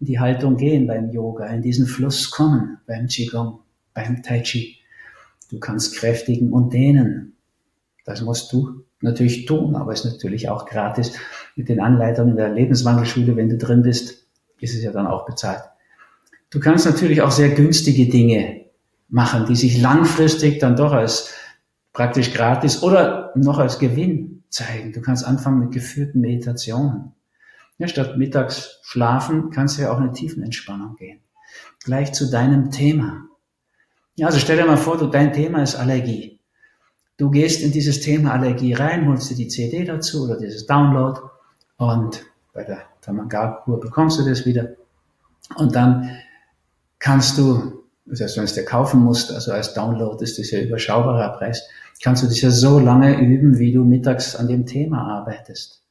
in 0.00 0.06
die 0.06 0.18
Haltung 0.18 0.56
gehen 0.56 0.88
beim 0.88 1.12
Yoga, 1.12 1.46
in 1.46 1.62
diesen 1.62 1.86
Fluss 1.86 2.32
kommen, 2.32 2.78
beim 2.84 3.06
Qigong, 3.06 3.60
beim 3.94 4.24
Tai 4.24 4.40
Chi. 4.40 4.78
Du 5.52 5.60
kannst 5.60 5.94
kräftigen 5.94 6.52
und 6.52 6.72
dehnen. 6.72 7.36
Das 8.04 8.22
musst 8.22 8.52
du 8.52 8.82
natürlich 9.00 9.46
tun, 9.46 9.76
aber 9.76 9.92
ist 9.92 10.04
natürlich 10.04 10.48
auch 10.48 10.66
gratis. 10.66 11.12
Mit 11.54 11.68
den 11.68 11.78
Anleitungen 11.78 12.34
der 12.34 12.48
Lebenswandelschule, 12.48 13.36
wenn 13.36 13.50
du 13.50 13.56
drin 13.56 13.82
bist, 13.82 14.26
ist 14.58 14.74
es 14.74 14.82
ja 14.82 14.90
dann 14.90 15.06
auch 15.06 15.26
bezahlt. 15.26 15.62
Du 16.50 16.58
kannst 16.58 16.86
natürlich 16.86 17.22
auch 17.22 17.30
sehr 17.30 17.50
günstige 17.50 18.08
Dinge 18.08 18.62
machen, 19.08 19.46
die 19.46 19.54
sich 19.54 19.80
langfristig 19.80 20.58
dann 20.58 20.74
doch 20.74 20.90
als 20.90 21.32
praktisch 21.92 22.34
gratis 22.34 22.82
oder 22.82 23.30
noch 23.36 23.60
als 23.60 23.78
Gewinn 23.78 24.39
zeigen. 24.50 24.92
Du 24.92 25.00
kannst 25.00 25.24
anfangen 25.24 25.60
mit 25.60 25.72
geführten 25.72 26.20
Meditationen. 26.20 27.12
Ja, 27.78 27.88
statt 27.88 28.18
mittags 28.18 28.80
schlafen 28.82 29.50
kannst 29.50 29.78
du 29.78 29.82
ja 29.82 29.92
auch 29.92 29.98
in 29.98 30.04
eine 30.04 30.12
Tiefenentspannung 30.12 30.96
gehen. 30.96 31.20
Gleich 31.82 32.12
zu 32.12 32.30
deinem 32.30 32.70
Thema. 32.70 33.22
Ja, 34.16 34.26
also 34.26 34.38
stell 34.38 34.58
dir 34.58 34.66
mal 34.66 34.76
vor, 34.76 34.98
du, 34.98 35.06
dein 35.06 35.32
Thema 35.32 35.62
ist 35.62 35.76
Allergie. 35.76 36.40
Du 37.16 37.30
gehst 37.30 37.62
in 37.62 37.72
dieses 37.72 38.00
Thema 38.00 38.32
Allergie 38.32 38.74
rein, 38.74 39.08
holst 39.08 39.30
dir 39.30 39.36
die 39.36 39.48
CD 39.48 39.84
dazu 39.84 40.24
oder 40.24 40.38
dieses 40.38 40.66
Download 40.66 41.20
und 41.76 42.24
bei 42.52 42.64
der 42.64 42.82
Tamangar-Kur 43.00 43.80
bekommst 43.80 44.18
du 44.18 44.28
das 44.28 44.44
wieder. 44.44 44.70
Und 45.56 45.74
dann 45.74 46.18
kannst 46.98 47.38
du, 47.38 47.84
selbst 48.06 48.36
wenn 48.36 48.42
du 48.42 48.50
es 48.50 48.54
dir 48.54 48.64
kaufen 48.64 49.00
musst, 49.00 49.32
also 49.32 49.52
als 49.52 49.74
Download 49.74 50.22
ist 50.22 50.38
das 50.38 50.50
ja 50.50 50.60
überschaubarer 50.60 51.36
Preis, 51.38 51.62
kannst 52.02 52.22
du 52.22 52.26
das 52.26 52.40
ja 52.40 52.50
so 52.50 52.78
lange 52.78 53.20
üben, 53.20 53.58
wie 53.58 53.72
du 53.72 53.84
mittags 53.84 54.36
an 54.36 54.48
dem 54.48 54.66
Thema 54.66 55.02
arbeitest. 55.02 55.82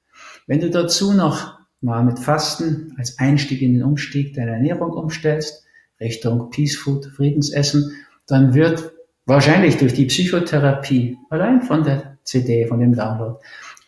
Wenn 0.47 0.60
du 0.60 0.70
dazu 0.70 1.14
noch 1.14 1.60
mal 1.82 2.03
mit 2.03 2.20
Fasten 2.20 2.93
als 2.97 3.20
Einstieg 3.20 3.62
in 3.62 3.74
den 3.74 3.84
Umstieg 3.84 4.34
deine 4.34 4.51
Ernährung 4.51 4.91
umstellst, 4.91 5.64
Richtung 5.99 6.49
Peace 6.49 6.76
Food, 6.76 7.05
Friedensessen, 7.05 7.91
dann 8.28 8.53
wird 8.53 8.91
wahrscheinlich 9.26 9.78
durch 9.78 9.93
die 9.93 10.05
Psychotherapie, 10.05 11.18
allein 11.30 11.62
von 11.62 11.84
der 11.84 12.18
CD, 12.24 12.66
von 12.68 12.80
dem 12.80 12.95
Download 12.95 13.39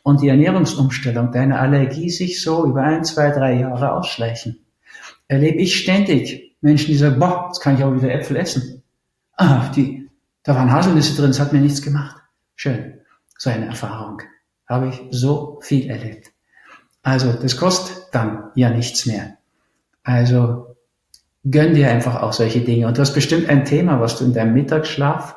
und 0.03 0.22
die 0.22 0.30
Ernährungsumstellung 0.30 1.32
deine 1.32 1.59
Allergie 1.59 2.09
sich 2.09 2.41
so 2.41 2.65
über 2.65 2.84
ein, 2.84 3.03
zwei, 3.03 3.32
drei 3.32 3.59
Jahre 3.59 3.93
ausschleichen. 3.93 4.65
Erlebe 5.28 5.59
ich 5.59 5.76
ständig 5.76 6.55
Menschen, 6.61 6.88
die 6.88 6.97
sagen, 6.97 7.19
boah, 7.19 7.45
jetzt 7.47 7.59
kann 7.59 7.78
ich 7.78 7.84
auch 7.84 7.95
wieder 7.95 8.13
Äpfel 8.13 8.38
essen. 8.38 8.84
Ah, 9.36 9.72
die, 9.76 10.01
da 10.44 10.56
waren 10.56 10.72
Haselnüsse 10.72 11.16
drin, 11.16 11.32
es 11.32 11.39
hat 11.39 11.54
mir 11.54 11.60
nichts 11.60 11.82
gemacht. 11.82 12.18
Schön. 12.56 13.00
So 13.38 13.50
eine 13.50 13.68
Erfahrung. 13.68 14.22
Habe 14.68 14.89
ich 14.89 15.02
so 15.12 15.60
viel 15.62 15.89
erlebt. 15.89 16.32
Also, 17.04 17.34
das 17.34 17.58
kostet 17.58 18.08
dann 18.12 18.52
ja 18.56 18.70
nichts 18.70 19.06
mehr. 19.06 19.38
Also, 20.04 20.76
gönn 21.44 21.74
dir 21.74 21.89
einfach 21.89 22.22
auch 22.22 22.34
solche 22.34 22.62
Dinge. 22.62 22.88
Und 22.88 22.98
du 22.98 23.02
hast 23.02 23.14
bestimmt 23.14 23.50
ein 23.50 23.66
Thema, 23.66 24.00
was 24.00 24.18
du 24.18 24.26
in 24.26 24.34
deinem 24.34 24.54
Mittagsschlaf 24.54 25.36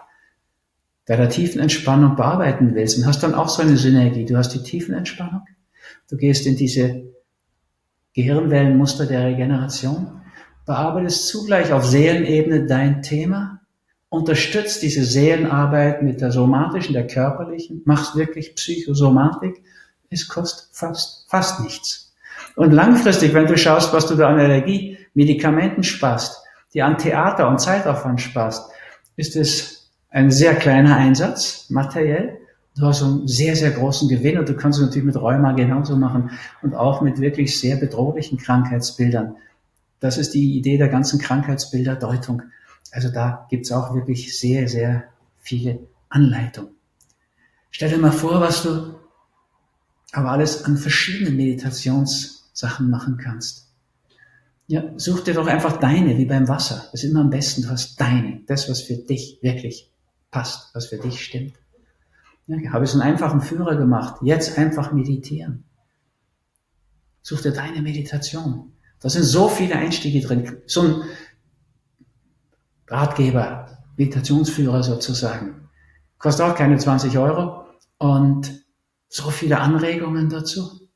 bei 1.07 1.17
der 1.17 1.29
tiefen 1.29 1.61
Entspannung 1.61 2.17
bearbeiten 2.17 2.75
willst 2.75 2.99
und 2.99 3.07
hast 3.07 3.23
dann 3.23 3.35
auch 3.35 3.49
so 3.49 3.63
eine 3.63 3.77
Synergie. 3.77 4.25
Du 4.25 4.37
hast 4.37 4.51
die 4.51 4.63
tiefen 4.63 4.95
Entspannung. 4.95 5.43
Du 6.09 6.17
gehst 6.17 6.47
in 6.47 6.57
diese 6.57 7.05
Gehirnwellenmuster 8.15 9.07
der 9.07 9.25
Regeneration, 9.25 10.23
bearbeitest 10.67 11.29
zugleich 11.29 11.73
auf 11.73 11.85
Seelenebene 11.85 12.67
dein 12.67 13.03
Thema, 13.03 13.61
unterstützt 14.15 14.83
diese 14.83 15.05
Seelenarbeit 15.05 16.03
mit 16.03 16.21
der 16.21 16.31
somatischen, 16.31 16.95
der 16.95 17.07
körperlichen, 17.07 17.83
machst 17.85 18.17
wirklich 18.17 18.55
Psychosomatik, 18.55 19.62
es 20.11 20.29
kostet 20.29 20.69
fast, 20.73 21.29
fast 21.29 21.61
nichts. 21.61 22.15
Und 22.55 22.73
langfristig, 22.73 23.35
wenn 23.35 23.47
du 23.47 23.59
schaust, 23.59 23.93
was 23.93 24.07
du 24.07 24.15
da 24.15 24.29
an 24.29 24.39
Energie, 24.39 24.99
Medikamenten 25.15 25.83
sparst, 25.83 26.45
die 26.73 26.83
an 26.83 26.99
Theater 26.99 27.49
und 27.49 27.61
Zeitaufwand 27.61 28.21
sparst, 28.21 28.71
ist 29.17 29.35
es 29.35 29.91
ein 30.11 30.31
sehr 30.31 30.55
kleiner 30.55 30.97
Einsatz, 30.97 31.67
materiell. 31.71 32.39
Du 32.77 32.87
hast 32.87 33.03
einen 33.03 33.27
sehr, 33.27 33.57
sehr 33.57 33.73
großen 33.73 34.09
Gewinn 34.09 34.39
und 34.39 34.49
du 34.49 34.55
kannst 34.55 34.79
es 34.79 34.85
natürlich 34.85 35.07
mit 35.07 35.17
Rheuma 35.17 35.53
genauso 35.53 35.97
machen 35.97 36.31
und 36.62 36.75
auch 36.75 37.01
mit 37.01 37.21
wirklich 37.21 37.59
sehr 37.59 37.77
bedrohlichen 37.77 38.39
Krankheitsbildern. 38.39 39.37
Das 39.99 40.19
ist 40.19 40.35
die 40.35 40.57
Idee 40.57 40.79
der 40.79 40.89
ganzen 40.89 41.19
Krankheitsbilderdeutung. 41.19 42.43
Also 42.91 43.11
da 43.11 43.47
gibt's 43.51 43.72
auch 43.72 43.95
wirklich 43.95 44.39
sehr, 44.39 44.68
sehr 44.68 45.05
viele 45.39 45.80
Anleitungen. 46.09 46.74
Stell 47.70 47.91
dir 47.91 47.99
mal 47.99 48.12
vor, 48.12 48.41
was 48.41 48.62
du 48.62 48.95
aber 50.12 50.30
alles 50.30 50.64
an 50.64 50.76
verschiedenen 50.76 51.37
Meditationssachen 51.37 52.89
machen 52.89 53.16
kannst. 53.16 53.68
Ja, 54.66 54.85
such 54.97 55.24
dir 55.24 55.35
doch 55.35 55.47
einfach 55.47 55.78
deine, 55.78 56.16
wie 56.16 56.24
beim 56.24 56.49
Wasser. 56.49 56.89
Das 56.93 57.03
ist 57.03 57.11
immer 57.11 57.20
am 57.20 57.30
besten, 57.30 57.62
du 57.62 57.68
hast 57.68 58.01
deine, 58.01 58.41
das, 58.47 58.70
was 58.70 58.80
für 58.80 58.95
dich 58.95 59.39
wirklich 59.43 59.91
passt, 60.30 60.74
was 60.74 60.87
für 60.87 60.99
dich 60.99 61.22
stimmt. 61.22 61.55
Ja, 62.47 62.72
habe 62.72 62.85
ich 62.85 62.91
so 62.91 63.01
einen 63.01 63.12
einfachen 63.12 63.41
Führer 63.41 63.76
gemacht. 63.76 64.16
Jetzt 64.22 64.59
einfach 64.59 64.93
meditieren. 64.93 65.64
Such 67.22 67.43
dir 67.43 67.53
deine 67.53 67.82
Meditation. 67.82 68.72
Da 69.01 69.09
sind 69.11 69.24
so 69.24 69.49
viele 69.49 69.76
Einstiege 69.76 70.20
drin. 70.26 70.59
So 70.66 70.82
ein 70.82 71.03
Ratgeber, 72.89 73.78
Meditationsführer 73.97 74.82
sozusagen. 74.82 75.68
Kostet 76.18 76.47
auch 76.47 76.55
keine 76.55 76.78
20 76.78 77.16
Euro. 77.18 77.64
Und 77.99 78.64
so 79.09 79.30
viele 79.30 79.61
Anregungen 79.61 80.28
dazu. 80.28 80.89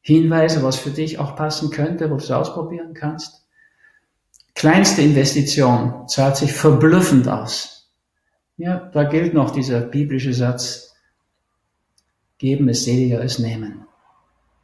Hinweise, 0.00 0.62
was 0.62 0.76
für 0.76 0.90
dich 0.90 1.18
auch 1.18 1.34
passen 1.34 1.70
könnte, 1.70 2.10
wo 2.10 2.16
du 2.16 2.22
es 2.22 2.30
ausprobieren 2.30 2.94
kannst. 2.94 3.46
Kleinste 4.54 5.02
Investition 5.02 6.08
zahlt 6.08 6.36
sich 6.36 6.52
verblüffend 6.52 7.28
aus. 7.28 7.90
Ja, 8.56 8.76
da 8.76 9.04
gilt 9.04 9.34
noch 9.34 9.50
dieser 9.50 9.80
biblische 9.80 10.32
Satz, 10.32 10.94
geben 12.38 12.68
ist 12.68 12.84
seliger 12.84 13.20
als 13.20 13.38
nehmen. 13.38 13.86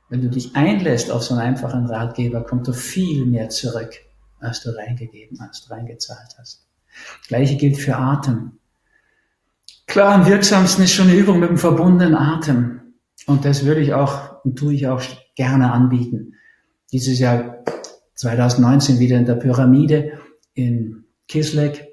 Wenn 0.08 0.22
du 0.22 0.28
dich 0.28 0.54
einlässt 0.54 1.10
auf 1.10 1.22
so 1.22 1.34
einen 1.34 1.42
einfachen 1.42 1.86
Ratgeber, 1.86 2.44
kommt 2.44 2.68
da 2.68 2.72
viel 2.72 3.26
mehr 3.26 3.48
zurück, 3.48 3.98
als 4.42 4.62
du 4.62 4.70
reingegeben 4.70 5.38
hast, 5.40 5.70
reingezahlt 5.70 6.36
hast. 6.38 6.66
Gleiche 7.28 7.56
gilt 7.56 7.76
für 7.76 7.96
Atem. 7.96 8.58
Klar, 9.86 10.14
am 10.14 10.26
wirksamsten 10.26 10.84
ist 10.84 10.92
schon 10.92 11.08
eine 11.08 11.16
Übung 11.16 11.40
mit 11.40 11.50
dem 11.50 11.58
verbundenen 11.58 12.14
Atem. 12.14 12.94
Und 13.26 13.44
das 13.44 13.64
würde 13.64 13.80
ich 13.80 13.94
auch 13.94 14.44
und 14.44 14.58
tue 14.58 14.74
ich 14.74 14.86
auch 14.86 15.02
gerne 15.36 15.72
anbieten. 15.72 16.34
Dieses 16.92 17.18
Jahr 17.18 17.64
2019 18.14 18.98
wieder 18.98 19.16
in 19.18 19.26
der 19.26 19.36
Pyramide 19.36 20.18
in 20.54 21.04
Kisleck, 21.28 21.88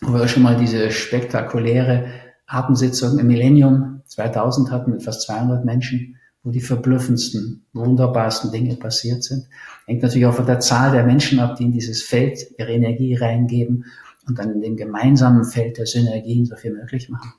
wo 0.00 0.12
wir 0.14 0.28
schon 0.28 0.42
mal 0.42 0.56
diese 0.56 0.90
spektakuläre 0.90 2.06
Atemsitzung 2.46 3.18
im 3.18 3.26
Millennium 3.26 4.02
2000 4.06 4.70
hatten 4.70 4.92
mit 4.92 5.02
fast 5.02 5.22
200 5.22 5.64
Menschen, 5.64 6.18
wo 6.44 6.50
die 6.50 6.60
verblüffendsten, 6.60 7.64
wunderbarsten 7.72 8.52
Dinge 8.52 8.76
passiert 8.76 9.24
sind. 9.24 9.46
Hängt 9.86 10.02
natürlich 10.02 10.26
auch 10.26 10.34
von 10.34 10.46
der 10.46 10.60
Zahl 10.60 10.92
der 10.92 11.04
Menschen 11.04 11.40
ab, 11.40 11.56
die 11.56 11.64
in 11.64 11.72
dieses 11.72 12.02
Feld 12.02 12.38
ihre 12.58 12.70
Energie 12.70 13.14
reingeben 13.14 13.86
und 14.28 14.38
dann 14.38 14.52
in 14.52 14.60
dem 14.60 14.76
gemeinsamen 14.76 15.44
Feld 15.44 15.78
der 15.78 15.86
Synergien 15.86 16.44
so 16.44 16.54
viel 16.54 16.74
möglich 16.74 17.08
machen. 17.08 17.32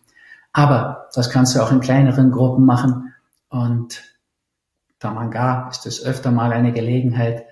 Aber 0.51 1.09
das 1.13 1.29
kannst 1.29 1.55
du 1.55 1.61
auch 1.61 1.71
in 1.71 1.81
kleineren 1.81 2.31
Gruppen 2.31 2.65
machen. 2.65 3.13
Und 3.49 4.01
Tamanga 4.99 5.69
ist 5.69 5.85
das 5.85 6.03
öfter 6.03 6.31
mal 6.31 6.51
eine 6.51 6.73
Gelegenheit 6.73 7.45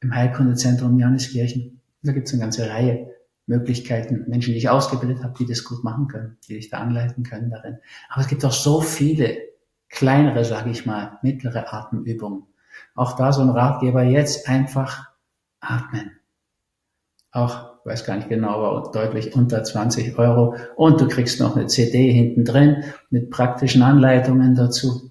im 0.00 0.14
Heilkundezentrum 0.14 0.98
Johanneskirchen. 0.98 1.80
Da 2.02 2.12
gibt 2.12 2.28
es 2.28 2.34
eine 2.34 2.42
ganze 2.42 2.68
Reihe 2.68 3.10
Möglichkeiten, 3.46 4.24
Menschen, 4.28 4.52
die 4.52 4.58
ich 4.58 4.68
ausgebildet 4.68 5.24
habe, 5.24 5.34
die 5.36 5.46
das 5.46 5.64
gut 5.64 5.82
machen 5.82 6.06
können, 6.06 6.36
die 6.46 6.54
dich 6.54 6.70
da 6.70 6.78
anleiten 6.78 7.24
können 7.24 7.50
darin. 7.50 7.78
Aber 8.08 8.20
es 8.20 8.28
gibt 8.28 8.44
auch 8.44 8.52
so 8.52 8.80
viele 8.80 9.36
kleinere, 9.92 10.44
sage 10.44 10.70
ich 10.70 10.84
mal, 10.84 11.18
mittlere 11.22 11.72
Atemübungen. 11.72 12.46
Auch 12.94 13.16
da 13.16 13.32
so 13.32 13.42
ein 13.42 13.50
Ratgeber 13.50 14.02
jetzt 14.02 14.48
einfach 14.48 15.06
atmen. 15.60 16.18
Auch 17.30 17.72
weiß 17.84 18.04
gar 18.04 18.16
nicht 18.16 18.28
genau, 18.28 18.64
aber 18.64 18.90
deutlich 18.90 19.34
unter 19.34 19.62
20 19.62 20.18
Euro. 20.18 20.56
Und 20.76 21.00
du 21.00 21.08
kriegst 21.08 21.40
noch 21.40 21.56
eine 21.56 21.66
CD 21.66 22.12
hinten 22.12 22.44
drin 22.44 22.84
mit 23.10 23.30
praktischen 23.30 23.82
Anleitungen 23.82 24.54
dazu. 24.54 25.10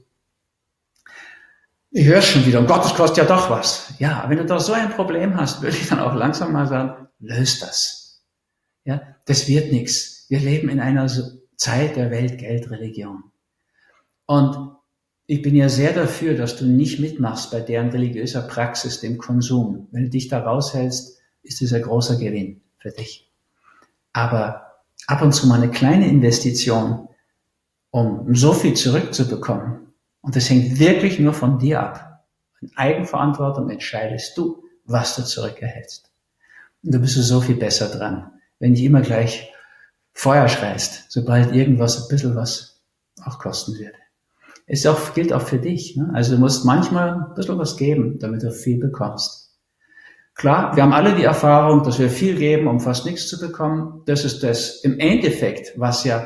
Ich 1.91 2.05
höre 2.05 2.21
schon 2.21 2.45
wieder, 2.45 2.59
um 2.59 2.67
Gott, 2.67 2.85
das 2.85 2.95
kostet 2.95 3.17
ja 3.17 3.25
doch 3.25 3.49
was. 3.49 3.93
Ja, 3.99 4.25
wenn 4.27 4.37
du 4.37 4.45
da 4.45 4.59
so 4.59 4.71
ein 4.73 4.91
Problem 4.91 5.35
hast, 5.35 5.61
würde 5.61 5.75
ich 5.75 5.89
dann 5.89 5.99
auch 5.99 6.15
langsam 6.15 6.53
mal 6.53 6.67
sagen, 6.67 7.07
löst 7.19 7.61
das. 7.61 8.23
Ja, 8.85 9.01
das 9.25 9.47
wird 9.47 9.71
nichts. 9.71 10.25
Wir 10.29 10.39
leben 10.39 10.69
in 10.69 10.79
einer 10.79 11.07
Zeit 11.57 11.97
der 11.97 12.09
Weltgeldreligion. 12.09 13.30
Und 14.31 14.77
ich 15.25 15.41
bin 15.41 15.57
ja 15.57 15.67
sehr 15.67 15.91
dafür, 15.91 16.35
dass 16.35 16.55
du 16.55 16.63
nicht 16.63 17.01
mitmachst 17.01 17.51
bei 17.51 17.59
deren 17.59 17.89
religiöser 17.89 18.41
Praxis, 18.41 19.01
dem 19.01 19.17
Konsum. 19.17 19.89
Wenn 19.91 20.03
du 20.03 20.09
dich 20.09 20.29
da 20.29 20.39
raushältst, 20.39 21.19
ist 21.43 21.61
es 21.61 21.73
ein 21.73 21.81
großer 21.81 22.15
Gewinn 22.15 22.61
für 22.77 22.91
dich. 22.91 23.29
Aber 24.13 24.67
ab 25.05 25.21
und 25.21 25.33
zu 25.33 25.47
mal 25.47 25.61
eine 25.61 25.69
kleine 25.69 26.07
Investition 26.07 27.09
um 27.89 28.33
so 28.33 28.53
viel 28.53 28.73
zurückzubekommen. 28.73 29.93
Und 30.21 30.37
das 30.37 30.49
hängt 30.49 30.79
wirklich 30.79 31.19
nur 31.19 31.33
von 31.33 31.59
dir 31.59 31.81
ab. 31.81 32.23
In 32.61 32.71
Eigenverantwortung 32.77 33.69
entscheidest 33.69 34.37
du, 34.37 34.63
was 34.85 35.17
du 35.17 35.25
zurückerhältst. 35.25 36.09
Und 36.83 36.93
du 36.93 36.99
bist 36.99 37.15
so 37.15 37.41
viel 37.41 37.57
besser 37.57 37.89
dran, 37.89 38.31
wenn 38.59 38.71
nicht 38.71 38.83
immer 38.83 39.01
gleich 39.01 39.51
Feuer 40.13 40.47
schreist, 40.47 41.11
sobald 41.11 41.53
irgendwas 41.53 42.01
ein 42.01 42.07
bisschen 42.07 42.37
was 42.37 42.81
auch 43.25 43.37
kosten 43.37 43.73
würde. 43.73 44.00
Es 44.73 44.85
auch, 44.85 45.13
gilt 45.13 45.33
auch 45.33 45.41
für 45.41 45.57
dich. 45.57 45.97
Ne? 45.97 46.09
Also 46.13 46.35
du 46.35 46.39
musst 46.39 46.63
manchmal 46.63 47.09
ein 47.09 47.33
bisschen 47.35 47.59
was 47.59 47.75
geben, 47.75 48.19
damit 48.19 48.41
du 48.41 48.53
viel 48.53 48.79
bekommst. 48.79 49.59
Klar, 50.33 50.77
wir 50.77 50.83
haben 50.83 50.93
alle 50.93 51.13
die 51.13 51.25
Erfahrung, 51.25 51.83
dass 51.83 51.99
wir 51.99 52.09
viel 52.09 52.37
geben, 52.37 52.69
um 52.69 52.79
fast 52.79 53.05
nichts 53.05 53.27
zu 53.27 53.37
bekommen. 53.37 54.03
Das 54.05 54.23
ist 54.23 54.43
das 54.43 54.81
im 54.85 54.97
Endeffekt, 54.97 55.77
was 55.77 56.05
ja 56.05 56.25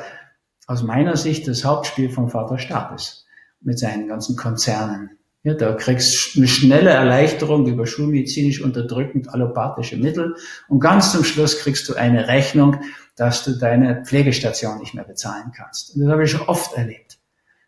aus 0.67 0.83
meiner 0.83 1.17
Sicht 1.17 1.47
das 1.47 1.65
Hauptspiel 1.65 2.11
vom 2.11 2.29
Vater 2.29 2.59
Staat 2.59 2.93
ist, 2.93 3.25
mit 3.61 3.79
seinen 3.79 4.07
ganzen 4.07 4.35
Konzernen. 4.35 5.17
Ja, 5.41 5.55
da 5.55 5.73
kriegst 5.73 6.35
du 6.35 6.41
eine 6.41 6.47
schnelle 6.47 6.91
Erleichterung 6.91 7.65
über 7.65 7.87
schulmedizinisch 7.87 8.61
unterdrückend 8.61 9.27
allopathische 9.27 9.97
Mittel 9.97 10.35
und 10.69 10.79
ganz 10.79 11.11
zum 11.11 11.23
Schluss 11.23 11.57
kriegst 11.57 11.89
du 11.89 11.95
eine 11.95 12.27
Rechnung, 12.27 12.77
dass 13.15 13.43
du 13.43 13.57
deine 13.57 14.03
Pflegestation 14.05 14.77
nicht 14.77 14.93
mehr 14.93 15.03
bezahlen 15.03 15.51
kannst. 15.57 15.95
Und 15.95 16.03
das 16.03 16.11
habe 16.11 16.23
ich 16.25 16.29
schon 16.29 16.47
oft 16.47 16.73
erlebt. 16.73 17.17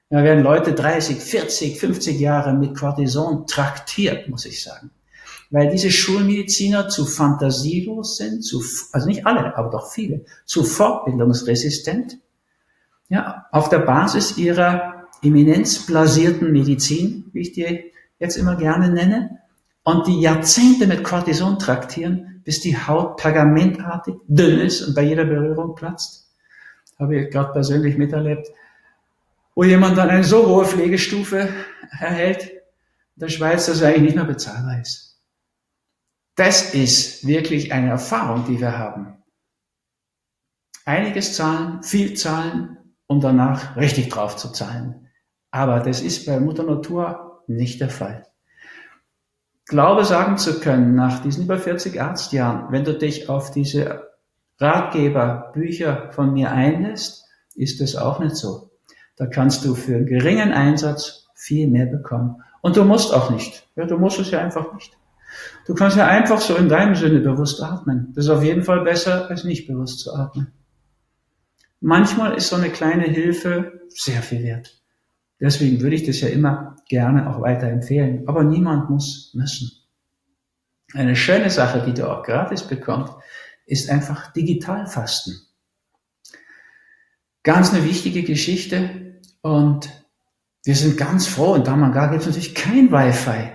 Da 0.09 0.23
werden 0.23 0.43
Leute 0.43 0.73
30, 0.73 1.17
40, 1.17 1.79
50 1.79 2.19
Jahre 2.19 2.53
mit 2.53 2.77
Cortison 2.77 3.45
traktiert, 3.45 4.29
muss 4.29 4.45
ich 4.45 4.63
sagen. 4.63 4.91
Weil 5.49 5.69
diese 5.69 5.91
Schulmediziner 5.91 6.87
zu 6.87 7.05
fantasielos 7.05 8.17
sind, 8.17 8.43
zu, 8.43 8.63
also 8.93 9.07
nicht 9.07 9.25
alle, 9.25 9.57
aber 9.57 9.69
doch 9.69 9.91
viele, 9.91 10.25
zu 10.45 10.63
fortbildungsresistent. 10.63 12.19
Ja, 13.09 13.45
auf 13.51 13.69
der 13.69 13.79
Basis 13.79 14.37
ihrer 14.37 15.07
eminenzblasierten 15.21 16.51
Medizin, 16.51 17.29
wie 17.33 17.41
ich 17.41 17.53
die 17.53 17.91
jetzt 18.19 18.37
immer 18.37 18.55
gerne 18.55 18.89
nenne, 18.89 19.39
und 19.83 20.07
die 20.07 20.19
Jahrzehnte 20.19 20.85
mit 20.87 21.03
Cortison 21.03 21.59
traktieren, 21.59 22.41
bis 22.43 22.59
die 22.59 22.77
Haut 22.77 23.17
pergamentartig 23.17 24.15
dünn 24.27 24.59
ist 24.59 24.81
und 24.81 24.95
bei 24.95 25.03
jeder 25.03 25.25
Berührung 25.25 25.75
platzt. 25.75 26.29
Habe 26.99 27.17
ich 27.17 27.31
gerade 27.31 27.53
persönlich 27.53 27.97
miterlebt, 27.97 28.47
wo 29.57 29.63
jemand 29.63 29.97
dann 29.97 30.11
eine 30.11 30.23
so 30.23 30.45
hohe 30.45 30.65
Pflegestufe 30.65 31.49
erhält 31.99 32.43
in 32.43 33.21
der 33.21 33.29
Schweiz, 33.29 33.65
dass 33.65 33.81
er 33.81 33.87
eigentlich 33.87 34.03
nicht 34.03 34.15
mehr 34.15 34.25
bezahlbar 34.25 34.79
ist. 34.79 35.19
Das 36.35 36.75
ist 36.75 37.25
wirklich 37.25 37.73
eine 37.73 37.89
Erfahrung, 37.89 38.45
die 38.45 38.59
wir 38.59 38.77
haben. 38.77 39.17
Einiges 40.85 41.33
zahlen, 41.33 41.81
viel 41.81 42.13
zahlen, 42.13 42.77
um 43.07 43.19
danach 43.19 43.75
richtig 43.75 44.09
drauf 44.09 44.35
zu 44.35 44.51
zahlen. 44.51 45.09
Aber 45.49 45.79
das 45.79 46.01
ist 46.01 46.27
bei 46.27 46.39
Mutter 46.39 46.61
Natur 46.61 47.41
nicht 47.47 47.81
der 47.81 47.89
Fall. 47.89 48.27
Glaube 49.65 50.05
sagen 50.05 50.37
zu 50.37 50.59
können, 50.59 50.93
nach 50.93 51.23
diesen 51.23 51.45
über 51.45 51.57
40 51.57 51.99
Arztjahren, 51.99 52.71
wenn 52.71 52.83
du 52.83 52.95
dich 52.95 53.27
auf 53.27 53.49
diese 53.49 54.07
Ratgeber, 54.59 55.49
Bücher 55.55 56.11
von 56.11 56.31
mir 56.33 56.51
einlässt, 56.51 57.25
ist 57.55 57.81
es 57.81 57.95
auch 57.95 58.19
nicht 58.19 58.35
so. 58.35 58.66
Da 59.17 59.25
kannst 59.25 59.65
du 59.65 59.75
für 59.75 60.03
geringen 60.05 60.53
Einsatz 60.53 61.27
viel 61.35 61.67
mehr 61.67 61.87
bekommen. 61.87 62.41
Und 62.61 62.77
du 62.77 62.83
musst 62.83 63.13
auch 63.13 63.29
nicht. 63.29 63.67
Ja, 63.75 63.85
du 63.85 63.97
musst 63.97 64.19
es 64.19 64.31
ja 64.31 64.39
einfach 64.39 64.73
nicht. 64.73 64.97
Du 65.65 65.73
kannst 65.73 65.97
ja 65.97 66.07
einfach 66.07 66.39
so 66.39 66.55
in 66.55 66.69
deinem 66.69 66.95
Sinne 66.95 67.19
bewusst 67.19 67.61
atmen. 67.61 68.13
Das 68.15 68.25
ist 68.25 68.31
auf 68.31 68.43
jeden 68.43 68.63
Fall 68.63 68.83
besser, 68.83 69.29
als 69.29 69.43
nicht 69.43 69.67
bewusst 69.67 69.99
zu 69.99 70.13
atmen. 70.13 70.53
Manchmal 71.79 72.35
ist 72.35 72.49
so 72.49 72.55
eine 72.55 72.69
kleine 72.69 73.03
Hilfe 73.03 73.81
sehr 73.89 74.21
viel 74.21 74.43
wert. 74.43 74.81
Deswegen 75.39 75.81
würde 75.81 75.95
ich 75.95 76.05
das 76.05 76.21
ja 76.21 76.29
immer 76.29 76.75
gerne 76.87 77.29
auch 77.29 77.41
weiterempfehlen. 77.41 78.27
Aber 78.27 78.43
niemand 78.43 78.89
muss 78.89 79.31
müssen. 79.33 79.71
Eine 80.93 81.15
schöne 81.15 81.49
Sache, 81.49 81.83
die 81.85 81.93
du 81.93 82.09
auch 82.09 82.23
gratis 82.23 82.63
bekommst, 82.63 83.13
ist 83.65 83.89
einfach 83.89 84.31
Digitalfasten. 84.31 85.35
Ganz 87.43 87.73
eine 87.73 87.83
wichtige 87.83 88.23
Geschichte 88.23 89.06
und 89.41 89.89
wir 90.63 90.75
sind 90.75 90.97
ganz 90.97 91.27
froh. 91.27 91.55
In 91.55 91.63
Damanga 91.63 92.07
gibt 92.07 92.21
es 92.21 92.27
natürlich 92.27 92.55
kein 92.55 92.91
Wi-Fi. 92.91 93.51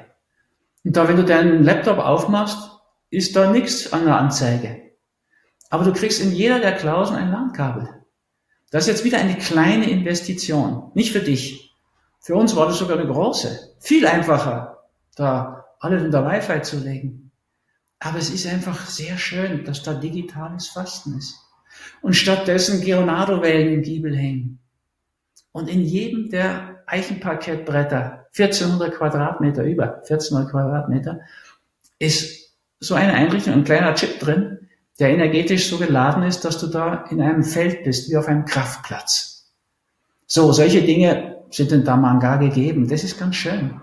Und 0.84 0.96
da, 0.96 1.08
wenn 1.08 1.16
du 1.16 1.24
deinen 1.24 1.62
Laptop 1.62 1.98
aufmachst, 1.98 2.70
ist 3.10 3.36
da 3.36 3.50
nichts 3.50 3.92
an 3.92 4.06
der 4.06 4.16
Anzeige. 4.16 4.80
Aber 5.68 5.84
du 5.84 5.92
kriegst 5.92 6.20
in 6.20 6.32
jeder 6.32 6.58
der 6.58 6.76
Klausen 6.76 7.16
ein 7.16 7.30
LAN-Kabel. 7.30 7.88
Das 8.70 8.84
ist 8.84 8.88
jetzt 8.88 9.04
wieder 9.04 9.18
eine 9.18 9.36
kleine 9.36 9.88
Investition. 9.90 10.90
Nicht 10.94 11.12
für 11.12 11.20
dich. 11.20 11.74
Für 12.20 12.36
uns 12.36 12.56
war 12.56 12.66
das 12.66 12.78
sogar 12.78 12.98
eine 12.98 13.06
große. 13.06 13.76
Viel 13.80 14.06
einfacher, 14.06 14.78
da 15.16 15.66
alles 15.80 16.02
unter 16.02 16.24
Wi-Fi 16.24 16.62
zu 16.62 16.78
legen. 16.78 17.32
Aber 17.98 18.18
es 18.18 18.30
ist 18.30 18.46
einfach 18.46 18.86
sehr 18.86 19.18
schön, 19.18 19.64
dass 19.64 19.82
da 19.82 19.92
digitales 19.94 20.68
Fasten 20.68 21.18
ist. 21.18 21.36
Und 22.00 22.14
stattdessen 22.14 22.80
Geronado-Wellen 22.80 23.74
im 23.74 23.82
Giebel 23.82 24.16
hängen. 24.16 24.61
Und 25.52 25.68
in 25.68 25.82
jedem 25.82 26.30
der 26.30 26.82
Eichenparkettbretter, 26.86 28.26
1400 28.36 28.94
Quadratmeter, 28.94 29.64
über 29.64 29.96
1400 29.98 30.50
Quadratmeter, 30.50 31.20
ist 31.98 32.56
so 32.80 32.94
eine 32.94 33.14
Einrichtung, 33.14 33.52
ein 33.54 33.64
kleiner 33.64 33.94
Chip 33.94 34.18
drin, 34.18 34.68
der 34.98 35.10
energetisch 35.10 35.68
so 35.68 35.78
geladen 35.78 36.22
ist, 36.22 36.44
dass 36.44 36.58
du 36.58 36.66
da 36.66 37.04
in 37.10 37.20
einem 37.20 37.44
Feld 37.44 37.84
bist, 37.84 38.10
wie 38.10 38.16
auf 38.16 38.28
einem 38.28 38.44
Kraftplatz. 38.44 39.52
So, 40.26 40.52
solche 40.52 40.82
Dinge 40.82 41.44
sind 41.50 41.72
in 41.72 41.84
Damanga 41.84 42.36
gegeben. 42.36 42.88
Das 42.88 43.04
ist 43.04 43.18
ganz 43.18 43.36
schön. 43.36 43.80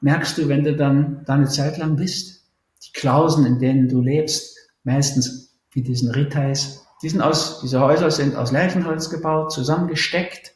Merkst 0.00 0.36
du, 0.38 0.48
wenn 0.48 0.64
du 0.64 0.76
dann 0.76 1.22
da 1.26 1.34
eine 1.34 1.48
Zeit 1.48 1.78
lang 1.78 1.96
bist. 1.96 2.44
Die 2.84 2.92
Klausen, 2.92 3.46
in 3.46 3.58
denen 3.58 3.88
du 3.88 4.00
lebst, 4.00 4.56
meistens 4.82 5.54
wie 5.70 5.82
diesen 5.82 6.10
Ritais, 6.10 6.86
die 7.02 7.08
sind 7.08 7.22
aus, 7.22 7.60
diese 7.60 7.80
Häuser 7.80 8.10
sind 8.10 8.36
aus 8.36 8.52
Lärchenholz 8.52 9.10
gebaut, 9.10 9.52
zusammengesteckt. 9.52 10.53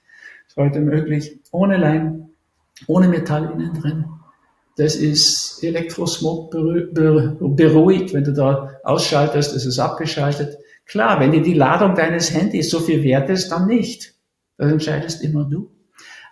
Heute 0.59 0.81
möglich. 0.81 1.39
Ohne 1.53 1.77
Leim, 1.77 2.31
ohne 2.89 3.07
Metall 3.07 3.53
innen 3.53 3.75
drin. 3.75 4.07
Das 4.77 4.97
ist 4.97 5.63
Elektrosmog 5.63 6.51
beruhigt. 6.51 8.13
Wenn 8.13 8.25
du 8.25 8.33
da 8.33 8.73
ausschaltest, 8.83 9.55
ist 9.55 9.67
es 9.67 9.79
abgeschaltet. 9.79 10.59
Klar, 10.85 11.21
wenn 11.21 11.31
dir 11.31 11.43
die 11.43 11.55
Ladung 11.55 11.95
deines 11.95 12.35
Handys 12.35 12.71
so 12.71 12.81
viel 12.81 13.05
wert 13.05 13.31
ist, 13.31 13.51
dann 13.51 13.69
nicht. 13.69 14.15
Das 14.57 14.73
entscheidest 14.73 15.23
immer 15.23 15.45
du. 15.45 15.71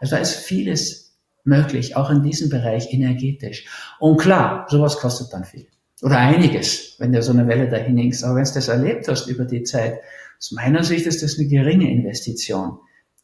Also 0.01 0.17
da 0.17 0.23
ist 0.23 0.35
vieles 0.35 1.17
möglich, 1.45 1.95
auch 1.95 2.11
in 2.11 2.25
diesem 2.25 2.51
Bereich 2.51 2.93
energetisch. 2.93 3.67
Und 4.01 4.17
klar, 4.17 4.67
sowas 4.69 4.97
kostet 4.97 5.33
dann 5.33 5.45
viel. 5.45 5.69
Oder 6.03 6.19
einiges, 6.19 6.97
wenn 6.99 7.13
du 7.13 7.23
so 7.23 7.31
eine 7.31 7.47
Welle 7.47 7.69
dahin 7.69 7.97
hängst. 7.97 8.25
Aber 8.25 8.35
wenn 8.35 8.45
du 8.45 8.55
das 8.55 8.67
erlebt 8.67 9.07
hast 9.07 9.29
über 9.29 9.45
die 9.45 9.63
Zeit, 9.63 10.01
aus 10.37 10.51
meiner 10.51 10.83
Sicht 10.83 11.07
ist 11.07 11.23
das 11.23 11.39
eine 11.39 11.47
geringe 11.47 11.89
Investition. 11.93 12.79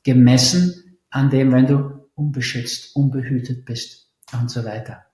Gemessen 0.05 0.82
an 1.13 1.31
dem, 1.31 1.53
wenn 1.53 1.67
du 1.67 2.09
unbeschützt, 2.15 2.97
unbehütet 2.97 3.65
bist 3.65 4.11
und 4.33 4.51
so 4.51 4.65
weiter. 4.65 5.05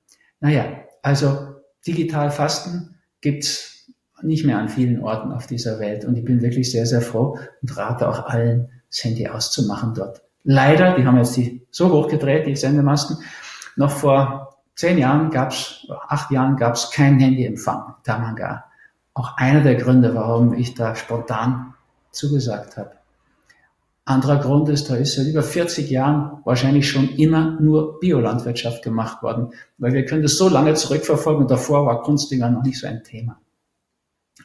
Naja, 0.41 0.65
also 1.03 1.57
digital 1.87 2.31
Fasten 2.31 2.97
gibt's 3.21 3.93
nicht 4.23 4.45
mehr 4.45 4.59
an 4.59 4.69
vielen 4.69 5.03
Orten 5.03 5.33
auf 5.33 5.47
dieser 5.47 5.79
Welt. 5.79 6.05
Und 6.05 6.17
ich 6.17 6.25
bin 6.25 6.41
wirklich 6.41 6.71
sehr, 6.71 6.87
sehr 6.87 7.01
froh 7.01 7.39
und 7.63 7.77
rate 7.77 8.09
auch 8.09 8.27
allen, 8.27 8.71
das 8.89 9.05
Handy 9.05 9.29
auszumachen 9.29 9.95
dort. 9.95 10.23
Leider, 10.45 10.97
die 10.97 11.05
haben 11.05 11.19
jetzt 11.19 11.37
die 11.37 11.67
so 11.71 11.93
hochgedreht, 11.93 12.47
die 12.47 12.57
Sendemasten, 12.57 13.19
noch 13.77 13.91
vor 13.91 14.57
zehn 14.75 14.99
Jahren 14.99 15.31
gab's, 15.31 15.87
acht 16.09 16.31
Jahren 16.31 16.57
gab's 16.57 16.91
kein 16.91 17.19
Handyempfang, 17.19 17.95
Tamanga. 18.03 18.65
Auch 19.15 19.37
einer 19.37 19.63
der 19.63 19.75
Gründe, 19.75 20.15
warum 20.15 20.55
ich 20.55 20.75
da 20.75 20.95
spontan 20.95 21.75
zugesagt 22.13 22.77
habe. 22.77 22.98
Anderer 24.09 24.41
Grund 24.41 24.69
ist, 24.71 24.89
da 24.89 24.97
ist 24.97 25.15
seit 25.15 25.27
über 25.27 25.43
40 25.43 25.91
Jahren 25.91 26.41
wahrscheinlich 26.45 26.89
schon 26.89 27.11
immer 27.17 27.61
nur 27.61 28.01
Biolandwirtschaft 28.01 28.83
gemacht 28.83 29.23
worden, 29.23 29.53
weil 29.77 29.93
wir 29.93 30.05
können 30.05 30.23
das 30.23 30.39
so 30.39 30.49
lange 30.49 30.75
zurückverfolgen 30.75 31.43
und 31.43 31.51
davor 31.51 31.85
war 31.85 32.03
Kunstdinger 32.03 32.49
noch 32.49 32.63
nicht 32.63 32.79
so 32.79 32.87
ein 32.87 33.05
Thema. 33.05 33.41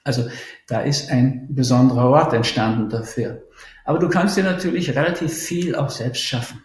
Also 0.04 0.28
da 0.68 0.82
ist 0.82 1.10
ein 1.10 1.48
besonderer 1.50 2.10
Ort 2.10 2.34
entstanden 2.34 2.90
dafür. 2.90 3.44
Aber 3.86 4.00
du 4.00 4.10
kannst 4.10 4.36
dir 4.36 4.44
natürlich 4.44 4.96
relativ 4.96 5.34
viel 5.34 5.76
auch 5.76 5.90
selbst 5.90 6.22
schaffen. 6.22 6.62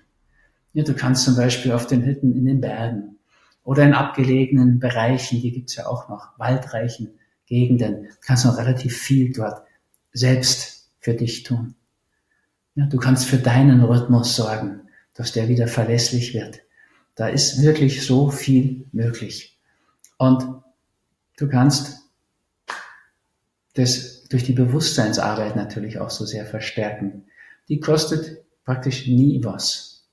Ja, 0.73 0.83
du 0.83 0.95
kannst 0.95 1.25
zum 1.25 1.37
Beispiel 1.37 1.73
auf 1.73 1.87
den 1.87 2.05
Hütten 2.05 2.35
in 2.35 2.47
den 2.47 2.61
Bergen 2.61 3.19
oder 3.63 3.85
in 3.85 3.95
abgelegenen 3.95 4.81
Bereichen, 4.81 5.41
die 5.41 5.53
gibt's 5.53 5.77
ja 5.77 5.87
auch 5.87 6.09
noch, 6.09 6.39
waldreichen 6.39 7.19
Gegenden, 7.47 8.09
kannst 8.21 8.45
noch 8.45 8.59
relativ 8.59 8.97
viel 8.97 9.33
dort 9.33 9.63
selbst 10.13 10.91
für 10.99 11.15
dich 11.15 11.45
tun. 11.45 11.75
Ja, 12.79 12.87
du 12.87 12.97
kannst 12.97 13.27
für 13.27 13.39
deinen 13.39 13.83
Rhythmus 13.83 14.37
sorgen, 14.37 14.83
dass 15.13 15.33
der 15.33 15.49
wieder 15.49 15.67
verlässlich 15.67 16.33
wird. 16.33 16.61
Da 17.17 17.27
ist 17.27 17.61
wirklich 17.61 18.07
so 18.07 18.31
viel 18.31 18.87
möglich. 18.93 19.59
Und 20.17 20.47
du 21.39 21.49
kannst 21.49 22.09
das 23.75 24.23
durch 24.29 24.45
die 24.45 24.53
Bewusstseinsarbeit 24.53 25.57
natürlich 25.57 25.99
auch 25.99 26.11
so 26.11 26.25
sehr 26.25 26.47
verstärken. 26.47 27.25
Die 27.69 27.81
kostet 27.81 28.45
praktisch 28.65 29.09
nie 29.09 29.43
was. 29.43 30.07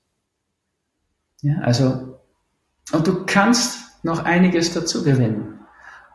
Ja, 1.42 1.60
also, 1.60 2.18
und 2.90 3.06
du 3.06 3.26
kannst 3.26 3.78
noch 4.02 4.24
einiges 4.24 4.74
dazu 4.74 5.04
gewinnen 5.04 5.60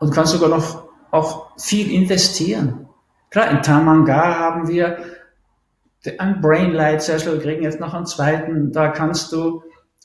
und 0.00 0.12
kannst 0.12 0.32
sogar 0.32 0.50
noch 0.50 0.86
auch 1.12 1.58
viel 1.58 1.90
investieren. 1.90 2.90
Klar, 3.30 3.50
in 3.50 3.62
Tamanga 3.62 4.38
haben 4.38 4.68
wir 4.68 5.21
einen 6.18 6.40
Brainlight-Sessel, 6.40 7.40
kriegen 7.40 7.62
jetzt 7.62 7.80
noch 7.80 7.94
einen 7.94 8.06
zweiten, 8.06 8.72
da 8.72 8.88
kannst 8.88 9.32
du 9.32 9.62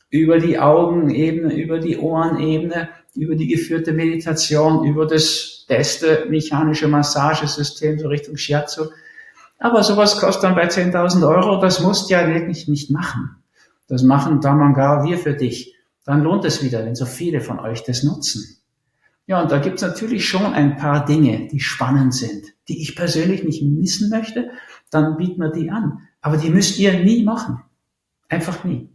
über 0.10 0.40
die 0.40 0.60
Augenebene, 0.60 1.54
über 1.54 1.80
die 1.80 1.98
Ohrenebene, 1.98 2.90
über 3.16 3.36
die 3.36 3.48
geführte 3.48 3.94
Meditation, 3.94 4.86
über 4.86 5.06
das 5.06 5.66
beste 5.68 6.28
mechanische 6.30 6.88
Massagesystem, 6.88 8.00
so 8.00 8.08
Richtung 8.08 8.38
Shiatsu. 8.38 8.86
Aber 9.60 9.84
sowas 9.84 10.20
kostet 10.20 10.44
dann 10.44 10.56
bei 10.56 10.68
10.000 10.68 11.28
Euro, 11.28 11.60
das 11.60 11.82
musst 11.82 12.10
du 12.10 12.14
ja 12.14 12.28
wirklich 12.28 12.68
nicht 12.68 12.92
machen. 12.92 13.38
Das 13.88 14.04
machen 14.04 14.40
Damanga 14.42 15.04
wir 15.04 15.18
für 15.18 15.34
dich. 15.34 15.76
Dann 16.06 16.24
lohnt 16.24 16.46
es 16.46 16.64
wieder, 16.64 16.86
wenn 16.86 16.96
so 16.96 17.06
viele 17.06 17.42
von 17.42 17.60
euch 17.60 17.84
das 17.84 18.04
nutzen. 18.04 18.58
Ja, 19.26 19.42
und 19.42 19.52
da 19.52 19.58
gibt's 19.58 19.82
natürlich 19.82 20.28
schon 20.28 20.46
ein 20.46 20.78
paar 20.78 21.04
Dinge, 21.04 21.50
die 21.52 21.60
spannend 21.60 22.14
sind, 22.14 22.46
die 22.70 22.82
ich 22.82 22.96
persönlich 22.96 23.44
nicht 23.44 23.62
missen 23.62 24.10
möchte, 24.10 24.52
dann 24.90 25.18
bieten 25.18 25.42
wir 25.42 25.52
die 25.52 25.70
an. 25.70 26.08
Aber 26.22 26.38
die 26.38 26.50
müsst 26.50 26.80
ihr 26.80 27.04
nie 27.04 27.24
machen. 27.24 27.62
Einfach 28.30 28.64
nie. 28.64 28.90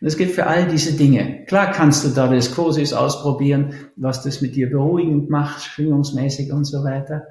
Das 0.00 0.16
gilt 0.16 0.32
für 0.32 0.46
all 0.46 0.66
diese 0.66 0.96
Dinge. 0.96 1.44
Klar 1.46 1.72
kannst 1.72 2.04
du 2.04 2.10
da 2.10 2.28
das 2.28 2.54
Kursis 2.54 2.92
ausprobieren, 2.92 3.74
was 3.96 4.22
das 4.22 4.40
mit 4.40 4.54
dir 4.54 4.70
beruhigend 4.70 5.30
macht, 5.30 5.62
schwingungsmäßig 5.62 6.52
und 6.52 6.64
so 6.64 6.84
weiter. 6.84 7.28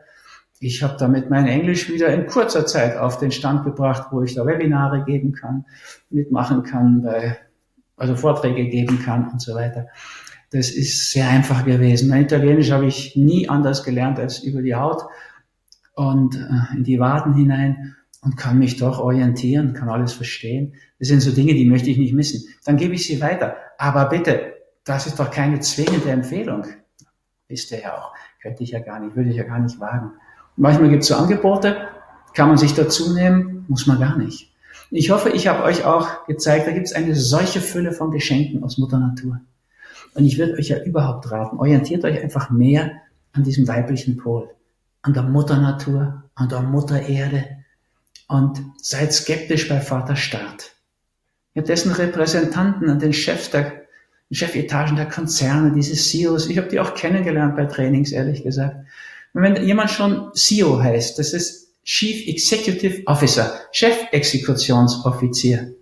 Ich 0.60 0.82
habe 0.82 0.96
damit 0.98 1.30
mein 1.30 1.48
Englisch 1.48 1.90
wieder 1.90 2.08
in 2.14 2.26
kurzer 2.26 2.66
Zeit 2.66 2.98
auf 2.98 3.18
den 3.18 3.32
Stand 3.32 3.66
gebracht, 3.66 4.08
wo 4.12 4.22
ich 4.22 4.36
da 4.36 4.46
Webinare 4.46 5.04
geben 5.04 5.34
kann, 5.34 5.66
mitmachen 6.10 6.64
kann, 6.64 7.08
also 7.98 8.16
Vorträge 8.16 8.68
geben 8.70 9.00
kann 9.04 9.30
und 9.30 9.42
so 9.42 9.56
weiter. 9.56 9.88
Das 10.52 10.70
ist 10.70 11.12
sehr 11.12 11.30
einfach 11.30 11.66
gewesen. 11.66 12.10
Mein 12.10 12.24
Italienisch 12.24 12.72
habe 12.72 12.86
ich 12.86 13.16
nie 13.16 13.50
anders 13.50 13.84
gelernt 13.84 14.20
als 14.20 14.40
über 14.40 14.62
die 14.62 14.76
Haut 14.76 15.04
und 15.96 16.36
äh, 16.36 16.76
in 16.78 16.84
die 16.84 17.00
Waden 17.00 17.34
hinein 17.34 17.96
und 18.22 18.38
kann 18.38 18.58
mich 18.58 18.78
doch 18.78 19.00
orientieren, 19.00 19.74
kann 19.74 19.90
alles 19.90 20.14
verstehen. 20.14 20.76
Das 21.00 21.10
sind 21.10 21.22
so 21.22 21.32
Dinge, 21.32 21.54
die 21.54 21.66
möchte 21.66 21.90
ich 21.90 21.98
nicht 21.98 22.14
missen. 22.14 22.48
Dann 22.66 22.78
gebe 22.78 22.94
ich 22.94 23.06
sie 23.06 23.22
weiter. 23.22 23.58
Aber 23.78 24.06
bitte, 24.06 24.54
das 24.86 25.08
ist 25.08 25.20
doch 25.20 25.30
keine 25.30 25.60
zwingende 25.60 26.10
Empfehlung. 26.10 26.66
Wisst 27.48 27.72
ihr 27.72 27.82
ja 27.82 27.98
auch. 27.98 28.14
Könnte 28.42 28.64
ich 28.64 28.72
ja 28.72 28.80
gar 28.80 29.00
nicht, 29.00 29.16
würde 29.16 29.30
ich 29.30 29.36
ja 29.36 29.44
gar 29.44 29.60
nicht 29.60 29.80
wagen. 29.80 30.12
Manchmal 30.56 30.90
gibt 30.90 31.04
es 31.04 31.10
so 31.10 31.16
Angebote, 31.16 31.88
kann 32.34 32.48
man 32.48 32.58
sich 32.58 32.74
dazu 32.74 33.14
nehmen, 33.14 33.66
muss 33.68 33.88
man 33.88 34.00
gar 34.00 34.18
nicht. 34.18 34.54
Ich 34.92 35.10
hoffe, 35.10 35.30
ich 35.30 35.48
habe 35.48 35.64
euch 35.64 35.86
auch 35.86 36.26
gezeigt, 36.26 36.68
da 36.68 36.72
gibt 36.72 36.86
es 36.86 36.94
eine 36.94 37.16
solche 37.16 37.62
Fülle 37.62 37.92
von 37.92 38.12
Geschenken 38.12 38.64
aus 38.64 38.78
Mutter 38.78 39.00
Natur. 39.00 39.40
Und 40.14 40.26
ich 40.26 40.38
würde 40.38 40.54
euch 40.54 40.70
ja 40.70 40.84
überhaupt 40.84 41.32
raten, 41.32 41.58
orientiert 41.58 42.04
euch 42.06 42.22
einfach 42.22 42.52
mehr 42.52 42.92
an 43.32 43.44
diesem 43.44 43.68
weiblichen 43.68 44.18
Pol, 44.18 44.50
an 45.04 45.14
der 45.14 45.24
Mutter 45.24 45.60
Natur, 45.60 46.24
an 46.34 46.50
der 46.50 46.62
Mutter 46.62 47.08
Erde, 47.08 47.46
und 48.28 48.60
seid 48.82 49.14
skeptisch 49.14 49.70
bei 49.70 49.80
Vater 49.80 50.16
Staat. 50.16 50.72
Ja, 51.54 51.62
dessen 51.62 51.92
Repräsentanten 51.92 52.90
an 52.90 53.00
den 53.00 53.14
Chefs 53.14 53.52
der 53.52 53.84
Chefetagen 54.32 54.96
der 54.96 55.08
Konzerne, 55.08 55.74
diese 55.74 55.94
CEOs, 55.94 56.48
ich 56.48 56.58
habe 56.58 56.70
die 56.70 56.80
auch 56.80 56.96
kennengelernt 56.96 57.56
bei 57.56 57.66
Trainings, 57.66 58.12
ehrlich 58.12 58.44
gesagt. 58.44 58.76
Und 59.34 59.44
wenn 59.44 59.64
jemand 59.64 59.92
schon 59.92 60.34
CEO 60.34 60.82
heißt, 60.82 61.20
das 61.20 61.34
ist 61.34 61.70
Chief 61.84 62.28
Executive 62.28 63.04
Officer, 63.06 63.60
Chefexekutionsoffizier. 63.72 65.76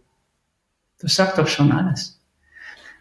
Das 1.00 1.16
sagt 1.16 1.38
doch 1.38 1.48
schon 1.48 1.72
alles. 1.72 2.20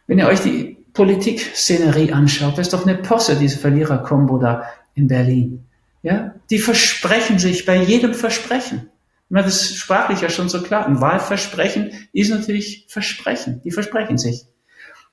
Wenn 0.07 0.19
ihr 0.19 0.27
euch 0.27 0.41
die 0.41 0.77
Politikszenerie 0.93 2.13
anschaut, 2.13 2.59
das 2.59 2.67
ist 2.67 2.73
doch 2.73 2.87
eine 2.87 2.99
Posse, 2.99 3.37
diese 3.37 3.59
Verlierer-Kombo 3.59 4.39
da 4.39 4.65
in 4.95 5.09
Berlin. 5.09 5.65
Ja, 6.03 6.35
die 6.51 6.59
versprechen 6.59 7.39
sich 7.39 7.67
bei 7.67 7.77
jedem 7.83 8.15
Versprechen. 8.15 8.91
Na, 9.29 9.43
das 9.43 9.63
ist 9.63 9.77
sprachlich 9.77 10.23
ja 10.23 10.29
schon 10.29 10.49
so 10.49 10.63
klar. 10.63 10.87
Ein 10.87 11.01
Wahlversprechen 11.01 11.93
ist 12.13 12.31
natürlich 12.31 12.87
Versprechen. 12.89 13.61
Die 13.63 13.71
versprechen 13.71 14.19
sich. 14.19 14.47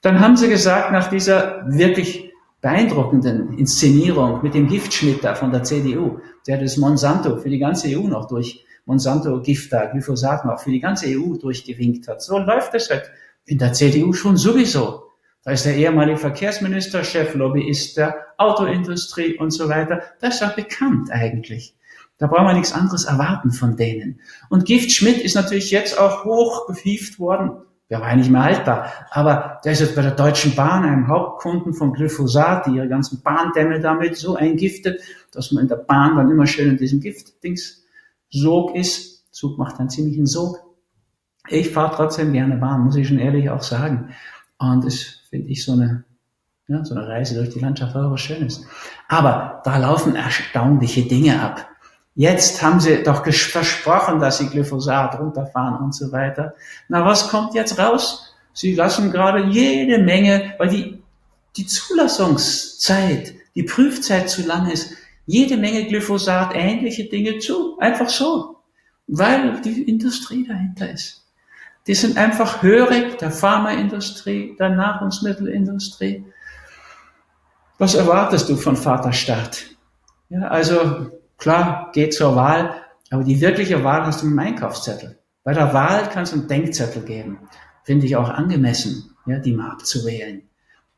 Dann 0.02 0.20
haben 0.20 0.38
sie 0.38 0.50
gesagt, 0.50 0.92
nach 0.92 1.08
dieser 1.08 1.66
wirklich 1.68 2.32
beeindruckenden 2.62 3.58
Inszenierung 3.58 4.42
mit 4.42 4.54
dem 4.54 4.68
Giftschmidt 4.68 5.24
da 5.24 5.36
von 5.36 5.52
der 5.52 5.64
CDU, 5.64 6.20
der 6.48 6.58
das 6.58 6.78
Monsanto 6.78 7.38
für 7.38 7.50
die 7.50 7.60
ganze 7.60 7.88
EU 7.90 8.08
noch 8.08 8.28
durch 8.28 8.66
Monsanto 8.86 9.42
Gift 9.42 9.74
da, 9.74 9.86
Glyphosat 9.86 10.46
noch 10.46 10.60
für 10.60 10.72
die 10.72 10.80
ganze 10.80 11.08
EU 11.08 11.36
durchgewinkt 11.36 12.08
hat. 12.08 12.22
So 12.22 12.40
läuft 12.40 12.74
es 12.74 12.90
halt 12.90 13.12
in 13.46 13.58
der 13.58 13.74
CDU 13.74 14.14
schon 14.14 14.38
sowieso. 14.38 15.07
Da 15.48 15.54
ist 15.54 15.66
der 15.66 15.78
ehemalige 15.78 16.18
Verkehrsminister, 16.18 17.06
Cheflobbyist 17.06 17.96
der 17.96 18.18
Autoindustrie 18.36 19.38
und 19.38 19.52
so 19.52 19.70
weiter. 19.70 20.02
Das 20.20 20.34
ist 20.34 20.42
ja 20.42 20.50
bekannt 20.50 21.10
eigentlich. 21.10 21.74
Da 22.18 22.28
brauchen 22.28 22.48
wir 22.48 22.54
nichts 22.54 22.74
anderes 22.74 23.06
erwarten 23.06 23.52
von 23.52 23.78
denen. 23.78 24.20
Und 24.50 24.66
Gift 24.66 24.92
Schmidt 24.92 25.22
ist 25.22 25.36
natürlich 25.36 25.72
jetzt 25.72 25.98
auch 25.98 26.26
hochgehieft 26.26 27.18
worden. 27.18 27.62
Der 27.90 28.02
war 28.02 28.10
ja 28.10 28.18
nicht 28.18 28.30
mehr 28.30 28.44
haltbar. 28.44 28.92
Aber 29.10 29.62
der 29.64 29.72
ist 29.72 29.80
jetzt 29.80 29.96
bei 29.96 30.02
der 30.02 30.12
Deutschen 30.12 30.54
Bahn, 30.54 30.84
einem 30.84 31.08
Hauptkunden 31.08 31.74
von 31.74 31.94
Glyphosat, 31.94 32.66
die 32.66 32.72
ihre 32.72 32.90
ganzen 32.90 33.22
Bahndämme 33.22 33.80
damit 33.80 34.18
so 34.18 34.36
eingiftet, 34.36 35.00
dass 35.32 35.54
man 35.54 35.62
in 35.64 35.70
der 35.70 35.78
Bahn 35.78 36.18
dann 36.18 36.30
immer 36.30 36.46
schön 36.46 36.72
in 36.72 36.78
diesem 36.78 37.00
Giftdings 37.00 37.86
Sog 38.30 38.76
ist. 38.76 39.34
Zug 39.34 39.58
macht 39.58 39.80
einen 39.80 39.90
ziemlichen 39.90 40.26
Sog. 40.26 40.58
Ich 41.48 41.70
fahre 41.70 41.96
trotzdem 41.96 42.34
gerne 42.34 42.58
Bahn, 42.58 42.82
muss 42.82 42.98
ich 42.98 43.08
schon 43.08 43.20
ehrlich 43.20 43.50
auch 43.50 43.64
sagen. 43.64 44.14
Und 44.60 44.84
das 44.84 45.18
finde 45.30 45.50
ich 45.50 45.64
so 45.64 45.74
eine, 45.74 46.04
ja, 46.68 46.84
so 46.84 46.96
eine 46.96 47.08
Reise 47.08 47.36
durch 47.36 47.50
die 47.50 47.60
Landschaft 47.60 47.96
war 47.96 48.12
was 48.12 48.22
Schönes. 48.22 48.66
Aber 49.08 49.62
da 49.64 49.78
laufen 49.78 50.16
erstaunliche 50.16 51.04
Dinge 51.04 51.42
ab. 51.42 51.68
Jetzt 52.16 52.64
haben 52.64 52.80
sie 52.80 53.04
doch 53.04 53.24
versprochen, 53.24 54.20
dass 54.20 54.40
sie 54.40 54.50
Glyphosat 54.50 55.20
runterfahren 55.20 55.78
und 55.78 55.94
so 55.94 56.12
weiter. 56.12 56.56
Na, 56.90 57.06
was 57.06 57.30
kommt 57.30 57.54
jetzt 57.54 57.78
raus? 57.78 58.34
Sie 58.54 58.74
lassen 58.74 59.12
gerade 59.12 59.46
jede 59.46 60.00
Menge, 60.00 60.56
weil 60.58 60.70
die, 60.70 61.04
die 61.56 61.68
Zulassungszeit, 61.68 63.36
die 63.54 63.64
Prüfzeit 63.64 64.32
zu 64.32 64.42
lang 64.42 64.68
ist, 64.72 64.94
jede 65.28 65.58
Menge 65.58 65.86
Glyphosat, 65.86 66.56
ähnliche 66.56 67.06
Dinge 67.06 67.38
zu. 67.38 67.78
Einfach 67.78 68.10
so. 68.10 68.56
Weil 69.06 69.62
die 69.62 69.84
Industrie 69.84 70.48
dahinter 70.48 70.90
ist. 70.90 71.27
Die 71.88 71.96
sind 71.96 72.18
einfach 72.18 72.62
hörig, 72.62 73.18
der 73.18 73.32
Pharmaindustrie, 73.32 74.56
der 74.60 74.70
Nahrungsmittelindustrie. 74.70 76.26
Was 77.78 77.96
erwartest 77.96 78.50
du 78.50 78.58
von 78.58 78.76
Vaterstaat? 78.76 79.66
Ja, 80.30 80.48
also 80.48 81.08
Klar, 81.38 81.92
geh 81.94 82.10
zur 82.10 82.36
Wahl, 82.36 82.76
aber 83.12 83.24
die 83.24 83.40
wirkliche 83.40 83.84
Wahl 83.84 84.06
hast 84.06 84.22
du 84.22 84.26
mit 84.26 84.34
dem 84.34 84.40
Einkaufszettel. 84.40 85.20
Bei 85.44 85.54
der 85.54 85.74
Wahl 85.74 86.10
kannst 86.12 86.34
du 86.34 86.40
einen 86.40 86.48
Denkzettel 86.48 87.04
geben. 87.04 87.40
Finde 87.84 88.06
ich 88.06 88.16
auch 88.16 88.30
angemessen, 88.30 89.16
ja, 89.26 89.38
die 89.38 89.54
mal 89.54 89.72
abzuwählen. 89.72 90.42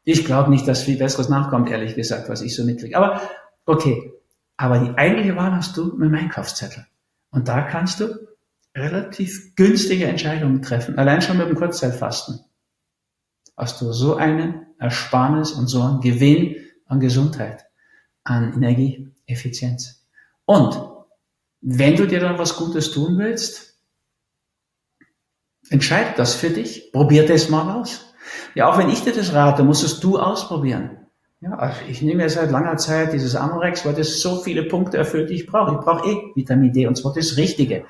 Ich 0.05 0.25
glaube 0.25 0.49
nicht, 0.49 0.67
dass 0.67 0.83
viel 0.83 0.97
Besseres 0.97 1.29
nachkommt, 1.29 1.69
ehrlich 1.69 1.95
gesagt, 1.95 2.29
was 2.29 2.41
ich 2.41 2.55
so 2.55 2.63
mitkriege. 2.63 2.97
Aber 2.97 3.21
okay, 3.65 4.13
aber 4.57 4.79
die 4.79 4.97
eigentliche 4.97 5.35
Wahl 5.35 5.53
hast 5.53 5.77
du 5.77 5.93
mit 5.97 6.09
dem 6.09 6.15
Einkaufszettel. 6.15 6.87
Und 7.31 7.47
da 7.47 7.61
kannst 7.61 7.99
du 7.99 8.15
relativ 8.79 9.55
günstige 9.55 10.05
Entscheidungen 10.05 10.61
treffen, 10.61 10.97
allein 10.97 11.21
schon 11.21 11.37
mit 11.37 11.47
dem 11.47 11.55
Kurzzeitfasten. 11.55 12.39
Hast 13.55 13.81
du 13.81 13.91
so 13.91 14.15
eine 14.15 14.67
Ersparnis 14.79 15.51
und 15.51 15.67
so 15.67 15.81
einen 15.81 16.01
Gewinn 16.01 16.55
an 16.85 16.99
Gesundheit, 16.99 17.65
an 18.23 18.53
Energieeffizienz. 18.53 20.07
Und 20.45 20.79
wenn 21.61 21.95
du 21.95 22.07
dir 22.07 22.19
dann 22.19 22.39
was 22.39 22.55
Gutes 22.55 22.91
tun 22.91 23.17
willst, 23.17 23.79
entscheid 25.69 26.17
das 26.17 26.35
für 26.35 26.49
dich. 26.49 26.91
Probier 26.91 27.27
das 27.27 27.49
mal 27.49 27.79
aus. 27.79 28.13
Ja, 28.55 28.71
auch 28.71 28.77
wenn 28.77 28.89
ich 28.89 29.03
dir 29.03 29.13
das 29.13 29.33
rate, 29.33 29.63
musst 29.63 29.83
es 29.83 29.99
du 29.99 30.17
ausprobieren. 30.17 30.97
Ja, 31.41 31.51
also 31.53 31.79
ich 31.87 32.01
nehme 32.01 32.23
ja 32.23 32.29
seit 32.29 32.51
langer 32.51 32.77
Zeit 32.77 33.13
dieses 33.13 33.35
Amorex, 33.35 33.85
weil 33.85 33.93
das 33.93 34.21
so 34.21 34.41
viele 34.41 34.63
Punkte 34.63 34.97
erfüllt, 34.97 35.29
die 35.29 35.35
ich 35.35 35.47
brauche. 35.47 35.73
Ich 35.73 35.79
brauche 35.79 36.09
eh 36.09 36.17
Vitamin 36.35 36.73
D 36.73 36.85
und 36.85 36.95
zwar 36.95 37.13
das 37.13 37.37
Richtige. 37.37 37.85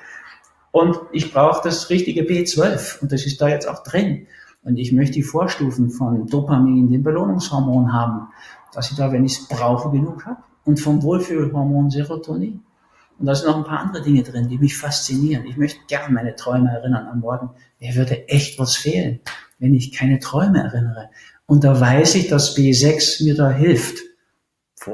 Und 0.72 0.96
ich 1.12 1.32
brauche 1.32 1.62
das 1.64 1.90
richtige 1.90 2.22
B12 2.22 3.00
und 3.00 3.12
das 3.12 3.26
ist 3.26 3.40
da 3.40 3.48
jetzt 3.48 3.68
auch 3.68 3.82
drin. 3.82 4.26
Und 4.62 4.76
ich 4.76 4.92
möchte 4.92 5.14
die 5.14 5.22
Vorstufen 5.22 5.90
von 5.90 6.26
Dopamin, 6.26 6.90
dem 6.90 7.02
Belohnungshormon 7.02 7.92
haben, 7.92 8.28
dass 8.72 8.90
ich 8.90 8.96
da, 8.96 9.10
wenn 9.10 9.24
ich 9.24 9.38
es 9.38 9.48
brauche, 9.48 9.90
genug 9.90 10.26
habe 10.26 10.42
und 10.64 10.78
vom 10.78 11.02
Wohlfühlhormon 11.02 11.90
Serotonin. 11.90 12.62
Und 13.18 13.26
da 13.26 13.34
sind 13.34 13.48
noch 13.48 13.56
ein 13.56 13.64
paar 13.64 13.80
andere 13.80 14.02
Dinge 14.02 14.22
drin, 14.22 14.48
die 14.48 14.58
mich 14.58 14.76
faszinieren. 14.76 15.44
Ich 15.46 15.56
möchte 15.56 15.80
gerne 15.88 16.12
meine 16.12 16.36
Träume 16.36 16.70
erinnern 16.70 17.06
am 17.06 17.20
Morgen. 17.20 17.50
Mir 17.78 17.94
würde 17.94 18.28
echt 18.28 18.58
was 18.58 18.76
fehlen, 18.76 19.20
wenn 19.58 19.74
ich 19.74 19.92
keine 19.92 20.18
Träume 20.18 20.62
erinnere. 20.62 21.10
Und 21.46 21.64
da 21.64 21.78
weiß 21.78 22.14
ich, 22.14 22.28
dass 22.28 22.56
B6 22.56 23.24
mir 23.24 23.34
da 23.34 23.50
hilft. 23.50 23.98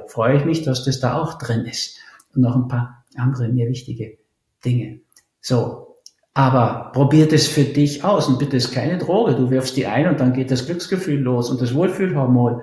Freue 0.09 0.39
ich 0.39 0.45
mich, 0.45 0.63
dass 0.63 0.85
das 0.85 0.99
da 0.99 1.21
auch 1.21 1.39
drin 1.39 1.67
ist. 1.67 1.99
Und 2.35 2.43
noch 2.43 2.57
ein 2.57 2.67
paar 2.67 3.05
andere 3.15 3.49
mir 3.49 3.69
wichtige 3.69 4.19
Dinge. 4.65 5.01
So. 5.47 6.01
Aber 6.35 6.91
probiert 6.93 7.33
es 7.33 7.47
für 7.47 7.63
dich 7.63 8.03
aus 8.03 8.27
und 8.27 8.41
bitte 8.41 8.57
ist 8.57 8.73
keine 8.73 8.99
Droge. 8.99 9.37
Du 9.37 9.49
wirfst 9.49 9.77
die 9.77 9.87
ein 9.87 10.09
und 10.09 10.19
dann 10.19 10.33
geht 10.33 10.51
das 10.51 10.67
Glücksgefühl 10.67 11.21
los 11.21 11.51
und 11.51 11.61
das 11.61 11.73
Wohlfühlhormon. 11.73 12.63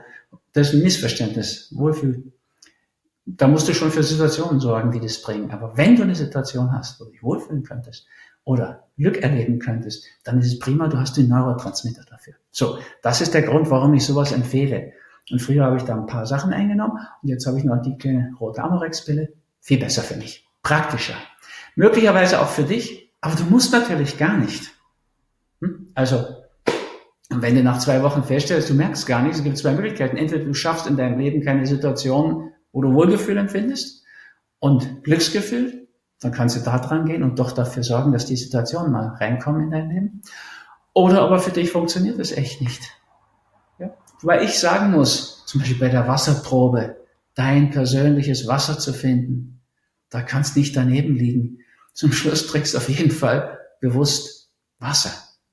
Das 0.51 0.67
ist 0.67 0.73
ein 0.73 0.83
Missverständnis. 0.83 1.73
Wohlfühl. 1.73 2.33
Da 3.25 3.47
musst 3.47 3.69
du 3.69 3.73
schon 3.73 3.89
für 3.89 4.03
Situationen 4.03 4.59
sorgen, 4.59 4.91
die 4.91 4.99
das 4.99 5.21
bringen. 5.21 5.49
Aber 5.51 5.77
wenn 5.77 5.95
du 5.95 6.03
eine 6.03 6.13
Situation 6.13 6.73
hast, 6.73 6.99
wo 6.99 7.05
du 7.05 7.11
dich 7.11 7.23
wohlfühlen 7.23 7.63
könntest 7.63 8.05
oder 8.43 8.83
Glück 8.97 9.23
erleben 9.23 9.59
könntest, 9.59 10.05
dann 10.25 10.39
ist 10.39 10.47
es 10.47 10.59
prima, 10.59 10.89
du 10.89 10.99
hast 10.99 11.15
den 11.15 11.29
Neurotransmitter 11.29 12.03
dafür. 12.09 12.33
So, 12.51 12.79
das 13.01 13.21
ist 13.21 13.33
der 13.33 13.43
Grund, 13.43 13.69
warum 13.69 13.93
ich 13.93 14.05
sowas 14.05 14.33
empfehle. 14.33 14.91
Und 15.31 15.41
früher 15.41 15.63
habe 15.63 15.77
ich 15.77 15.83
da 15.83 15.95
ein 15.95 16.05
paar 16.05 16.25
Sachen 16.25 16.51
eingenommen 16.51 16.99
und 17.21 17.29
jetzt 17.29 17.47
habe 17.47 17.57
ich 17.57 17.63
noch 17.63 17.81
die 17.81 17.97
kleine 17.97 18.33
rote 18.41 18.61
Amorex-Pille. 18.61 19.29
Viel 19.61 19.79
besser 19.79 20.01
für 20.01 20.17
mich. 20.17 20.45
Praktischer. 20.61 21.15
Möglicherweise 21.75 22.41
auch 22.41 22.49
für 22.49 22.63
dich, 22.63 23.11
aber 23.21 23.35
du 23.35 23.43
musst 23.45 23.71
natürlich 23.71 24.17
gar 24.17 24.37
nicht. 24.37 24.71
Hm? 25.61 25.91
Also, 25.95 26.25
wenn 27.29 27.55
du 27.55 27.63
nach 27.63 27.79
zwei 27.79 28.03
Wochen 28.03 28.23
feststellst, 28.23 28.69
du 28.69 28.73
merkst 28.73 29.07
gar 29.07 29.21
nichts, 29.21 29.39
es 29.39 29.43
gibt 29.43 29.57
zwei 29.57 29.73
Möglichkeiten. 29.73 30.17
Entweder 30.17 30.45
du 30.45 30.53
schaffst 30.53 30.87
in 30.87 30.97
deinem 30.97 31.17
Leben 31.17 31.43
keine 31.43 31.65
Situation, 31.65 32.51
wo 32.71 32.81
du 32.81 32.93
Wohlgefühl 32.93 33.37
empfindest 33.37 34.03
und 34.59 35.03
Glücksgefühl, 35.03 35.87
dann 36.19 36.31
kannst 36.31 36.55
du 36.55 36.61
da 36.61 36.79
dran 36.79 37.05
gehen 37.05 37.23
und 37.23 37.39
doch 37.39 37.51
dafür 37.51 37.83
sorgen, 37.83 38.11
dass 38.11 38.25
die 38.25 38.35
Situationen 38.35 38.91
mal 38.91 39.07
reinkommen 39.19 39.63
in 39.63 39.71
dein 39.71 39.89
Leben. 39.89 40.21
Oder 40.93 41.21
aber 41.21 41.39
für 41.39 41.51
dich 41.51 41.71
funktioniert 41.71 42.19
es 42.19 42.31
echt 42.31 42.61
nicht. 42.61 42.81
Ja? 43.79 43.93
Weil 44.21 44.43
ich 44.43 44.59
sagen 44.59 44.91
muss, 44.91 45.45
zum 45.45 45.59
Beispiel 45.59 45.79
bei 45.79 45.89
der 45.89 46.07
Wasserprobe, 46.07 46.97
dein 47.35 47.71
persönliches 47.71 48.47
Wasser 48.47 48.77
zu 48.77 48.93
finden, 48.93 49.61
da 50.09 50.21
kannst 50.21 50.55
nicht 50.55 50.77
daneben 50.77 51.15
liegen. 51.15 51.59
Zum 51.93 52.11
Schluss 52.11 52.47
trinkst 52.47 52.73
du 52.73 52.79
auf 52.79 52.89
jeden 52.89 53.11
Fall 53.11 53.59
bewusst 53.79 54.51
Wasser. 54.79 55.11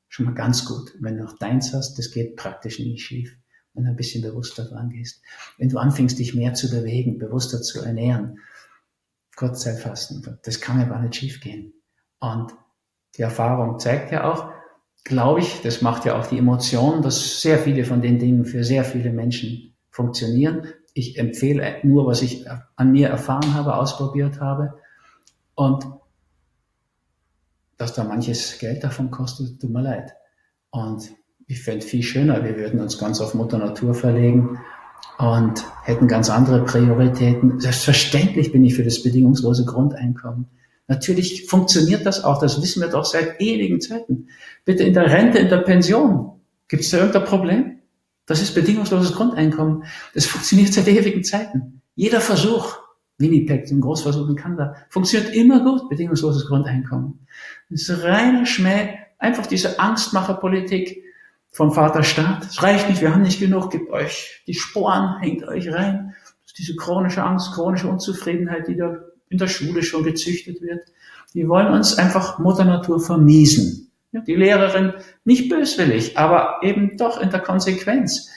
Schon 0.09 0.27
mal 0.27 0.35
ganz 0.35 0.65
gut. 0.65 0.93
Wenn 0.99 1.17
du 1.17 1.25
noch 1.25 1.39
deins 1.39 1.73
hast, 1.73 1.97
das 1.99 2.11
geht 2.11 2.37
praktisch 2.37 2.79
nicht 2.79 3.03
schief, 3.03 3.37
wenn 3.75 3.85
du 3.85 3.91
ein 3.91 3.97
bisschen 3.97 4.23
bewusster 4.23 4.65
dran 4.65 4.91
gehst. 4.91 5.23
Wenn 5.59 5.69
du 5.69 5.79
anfängst, 5.79 6.19
dich 6.19 6.35
mehr 6.35 6.55
zu 6.55 6.71
bewegen, 6.71 7.19
bewusster 7.19 7.63
zu 7.63 7.81
ernähren, 7.81 8.39
Kurzzeitfasten, 9.37 10.39
das 10.43 10.61
kann 10.61 10.81
ja 10.81 10.87
gar 10.87 11.01
nicht 11.01 11.15
schief 11.15 11.41
gehen. 11.41 11.75
Und 12.19 12.53
die 13.17 13.23
Erfahrung 13.23 13.79
zeigt 13.79 14.11
ja 14.13 14.31
auch, 14.31 14.51
glaube 15.05 15.41
ich, 15.41 15.63
das 15.63 15.81
macht 15.81 16.05
ja 16.05 16.19
auch 16.19 16.27
die 16.27 16.39
Emotion, 16.39 17.03
dass 17.03 17.41
sehr 17.41 17.59
viele 17.59 17.85
von 17.85 18.03
den 18.03 18.19
Dingen 18.19 18.45
für 18.45 18.65
sehr 18.65 18.85
viele 18.85 19.13
Menschen 19.13 19.77
funktionieren. 19.91 20.67
Ich 20.93 21.19
empfehle 21.19 21.79
nur, 21.83 22.07
was 22.07 22.23
ich 22.23 22.47
an 22.77 22.93
mir 22.93 23.09
erfahren 23.09 23.55
habe, 23.55 23.77
ausprobiert 23.77 24.41
habe. 24.41 24.75
Und 25.55 25.85
dass 27.81 27.95
da 27.95 28.05
manches 28.05 28.59
Geld 28.59 28.85
davon 28.85 29.11
kostet, 29.11 29.59
tut 29.59 29.71
mir 29.71 29.81
leid. 29.81 30.13
Und 30.71 31.11
ich 31.47 31.63
fände 31.63 31.85
viel 31.85 32.03
schöner, 32.03 32.45
wir 32.45 32.57
würden 32.57 32.79
uns 32.79 32.99
ganz 32.99 33.23
auf 33.23 33.33
Mutter 33.33 33.57
Natur 33.57 33.95
verlegen 33.95 34.61
und 35.17 35.65
hätten 35.85 36.07
ganz 36.07 36.29
andere 36.29 36.63
Prioritäten. 36.67 37.59
Selbstverständlich 37.59 38.53
bin 38.53 38.65
ich 38.65 38.75
für 38.75 38.85
das 38.85 39.03
bedingungslose 39.03 39.65
Grundeinkommen. 39.65 40.47
Natürlich 40.89 41.47
funktioniert 41.47 42.05
das 42.05 42.23
auch, 42.23 42.39
das 42.39 42.61
wissen 42.61 42.83
wir 42.83 42.89
doch 42.89 43.07
seit 43.07 43.41
ewigen 43.41 43.81
Zeiten. 43.81 44.29
Bitte 44.67 44.85
in 44.85 44.93
der 44.93 45.11
Rente, 45.11 45.39
in 45.39 45.49
der 45.49 45.59
Pension, 45.59 46.33
gibt 46.69 46.83
es 46.83 46.91
da 46.91 46.99
irgendein 46.99 47.25
Problem? 47.25 47.79
Das 48.27 48.43
ist 48.43 48.55
bedingungsloses 48.55 49.15
Grundeinkommen. 49.15 49.85
Das 50.13 50.27
funktioniert 50.27 50.75
seit 50.75 50.87
ewigen 50.87 51.25
Zeiten. 51.25 51.81
Jeder 51.95 52.21
Versuch, 52.21 52.77
Winnipeg, 53.21 53.67
den 53.67 53.81
Großversuch 53.81 54.29
in 54.29 54.37
Kanada, 54.37 54.75
funktioniert 54.89 55.35
immer 55.35 55.63
gut, 55.63 55.89
bedingungsloses 55.89 56.47
Grundeinkommen. 56.47 57.27
Das 57.69 57.83
ist 57.83 58.03
reiner 58.03 58.47
Schmäh, 58.47 58.99
einfach 59.19 59.47
diese 59.47 59.79
Angstmacherpolitik 59.79 61.05
vom 61.53 61.73
Vater 61.73 62.03
Staat. 62.03 62.45
Es 62.45 62.63
reicht 62.63 62.89
nicht, 62.89 63.01
wir 63.01 63.13
haben 63.13 63.23
nicht 63.23 63.41
genug, 63.41 63.71
gebt 63.71 63.91
euch 63.91 64.43
die 64.47 64.55
Sporen, 64.55 65.19
hängt 65.21 65.47
euch 65.47 65.73
rein. 65.73 66.15
Das 66.43 66.53
ist 66.53 66.59
diese 66.59 66.77
chronische 66.77 67.23
Angst, 67.23 67.53
chronische 67.53 67.89
Unzufriedenheit, 67.89 68.69
die 68.69 68.77
da 68.77 68.97
in 69.29 69.39
der 69.39 69.49
Schule 69.49 69.83
schon 69.83 70.03
gezüchtet 70.03 70.61
wird. 70.63 70.81
Die 71.35 71.49
wollen 71.49 71.73
uns 71.73 71.97
einfach 71.97 72.39
Mutter 72.39 72.65
Natur 72.65 73.01
vermiesen. 73.01 73.93
Die 74.27 74.35
Lehrerin 74.35 74.95
nicht 75.25 75.49
böswillig, 75.49 76.19
aber 76.19 76.59
eben 76.63 76.97
doch 76.97 77.21
in 77.21 77.31
der 77.31 77.41
Konsequenz. 77.41 78.29